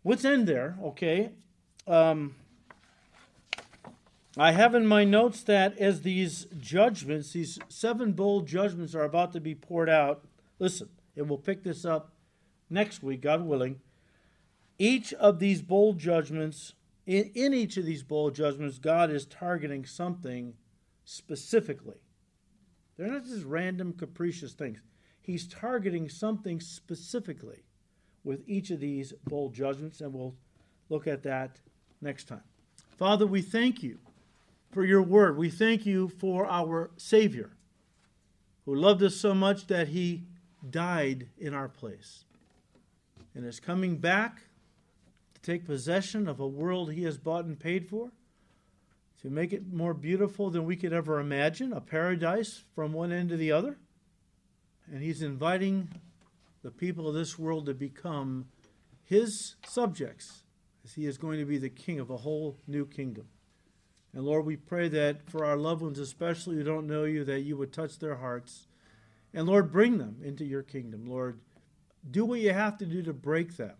Let's 0.05 0.25
end 0.25 0.47
there, 0.47 0.77
okay? 0.83 1.31
Um, 1.87 2.35
I 4.37 4.53
have 4.53 4.75
in 4.75 4.87
my 4.87 5.05
notes 5.05 5.43
that 5.45 5.79
as 5.79 6.03
these 6.03 6.47
judgments, 6.59 7.33
these 7.33 7.59
seven 7.69 8.13
bowl 8.13 8.43
judgments 8.43 8.95
are 8.95 9.05
about 9.05 9.33
to 9.33 9.41
be 9.41 9.55
poured 9.55 9.89
out, 9.89 10.25
listen, 10.59 10.89
and 11.17 11.29
we'll 11.29 11.39
pick 11.39 11.63
this 11.63 11.85
up 11.85 12.13
next 12.69 13.03
week, 13.03 13.23
God 13.23 13.43
willing. 13.43 13.81
Each 14.79 15.13
of 15.15 15.39
these 15.39 15.63
bowl 15.63 15.95
judgments 15.95 16.75
In, 17.07 17.31
in 17.35 17.55
each 17.55 17.77
of 17.77 17.87
these 17.87 18.03
bowl 18.03 18.31
judgments, 18.31 18.79
God 18.79 19.11
is 19.11 19.27
targeting 19.27 19.87
something 19.87 20.55
specifically. 21.07 21.97
They're 22.99 23.11
not 23.11 23.25
just 23.25 23.45
random, 23.45 23.95
capricious 23.95 24.53
things. 24.53 24.79
He's 25.23 25.49
targeting 25.49 26.11
something 26.11 26.61
specifically 26.61 27.65
with 28.25 28.43
each 28.47 28.71
of 28.71 28.81
these 28.81 29.15
bowl 29.25 29.49
judgments, 29.49 30.03
and 30.03 30.13
we'll 30.13 30.35
look 30.91 31.07
at 31.07 31.23
that 31.23 31.61
next 32.03 32.29
time. 32.29 32.43
Father, 32.99 33.27
we 33.27 33.41
thank 33.41 33.83
you 33.83 33.99
for 34.71 34.85
your 34.85 35.03
word. 35.03 35.39
We 35.39 35.49
thank 35.49 35.87
you 35.87 36.09
for 36.09 36.47
our 36.47 36.91
Savior 36.97 37.51
who 38.67 38.75
loved 38.75 39.03
us 39.03 39.17
so 39.17 39.33
much 39.33 39.69
that 39.69 39.89
he 39.89 40.25
died 40.69 41.29
in 41.39 41.55
our 41.55 41.69
place 41.69 42.25
and 43.35 43.47
is 43.47 43.61
coming 43.61 43.97
back 43.97 44.43
to 45.35 45.41
take 45.41 45.65
possession 45.65 46.27
of 46.27 46.41
a 46.41 46.47
world 46.47 46.93
he 46.93 47.05
has 47.05 47.17
bought 47.17 47.45
and 47.45 47.59
paid 47.59 47.89
for, 47.89 48.11
to 49.23 49.31
make 49.31 49.53
it 49.53 49.73
more 49.73 49.95
beautiful 49.95 50.51
than 50.51 50.65
we 50.65 50.77
could 50.77 50.93
ever 50.93 51.19
imagine, 51.19 51.73
a 51.73 51.81
paradise 51.81 52.65
from 52.75 52.93
one 52.93 53.13
end 53.13 53.31
to 53.31 53.37
the 53.37 53.53
other. 53.53 53.79
And 54.93 55.03
he's 55.03 55.23
inviting 55.23 55.89
the 56.63 56.71
people 56.71 57.09
of 57.09 57.15
this 57.15 57.39
world 57.39 57.67
to 57.67 57.75
become 57.75 58.47
his 59.03 59.57
subjects, 59.67 60.43
as 60.85 60.95
he 60.95 61.07
is 61.07 61.19
going 61.19 61.39
to 61.39 61.45
be 61.45 61.59
the 61.59 61.69
king 61.69 61.99
of 61.99 62.11
a 62.11 62.19
whole 62.19 62.59
new 62.67 62.87
kingdom. 62.87 63.27
And 64.13 64.25
Lord, 64.25 64.47
we 64.47 64.57
pray 64.57 64.89
that 64.89 65.29
for 65.31 65.45
our 65.45 65.57
loved 65.57 65.83
ones, 65.83 65.99
especially 65.99 66.57
who 66.57 66.65
don't 66.65 66.87
know 66.87 67.05
you, 67.05 67.25
that 67.25 67.41
you 67.41 67.57
would 67.57 67.73
touch 67.73 67.99
their 67.99 68.17
hearts. 68.17 68.67
And 69.35 69.47
Lord, 69.47 69.73
bring 69.73 69.99
them 69.99 70.17
into 70.23 70.45
your 70.45 70.63
kingdom. 70.63 71.05
Lord, 71.07 71.41
do 72.11 72.25
what 72.25 72.41
you 72.41 72.53
have 72.53 72.79
to 72.79 72.87
do 72.87 73.03
to 73.03 73.13
break 73.13 73.57
them, 73.57 73.75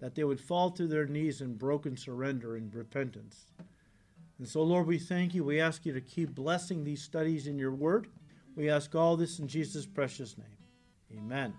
that 0.00 0.14
they 0.14 0.24
would 0.24 0.40
fall 0.40 0.70
to 0.70 0.86
their 0.86 1.06
knees 1.06 1.40
in 1.40 1.56
broken 1.56 1.96
surrender 1.96 2.56
and 2.56 2.74
repentance. 2.74 3.46
And 4.38 4.46
so, 4.46 4.62
Lord, 4.62 4.86
we 4.86 4.98
thank 4.98 5.34
you. 5.34 5.44
We 5.44 5.60
ask 5.60 5.86
you 5.86 5.92
to 5.92 6.00
keep 6.00 6.34
blessing 6.34 6.84
these 6.84 7.02
studies 7.02 7.46
in 7.46 7.58
your 7.58 7.72
word. 7.72 8.08
We 8.54 8.68
ask 8.68 8.94
all 8.94 9.16
this 9.16 9.38
in 9.38 9.48
Jesus' 9.48 9.86
precious 9.86 10.36
name. 10.36 11.18
Amen. 11.18 11.54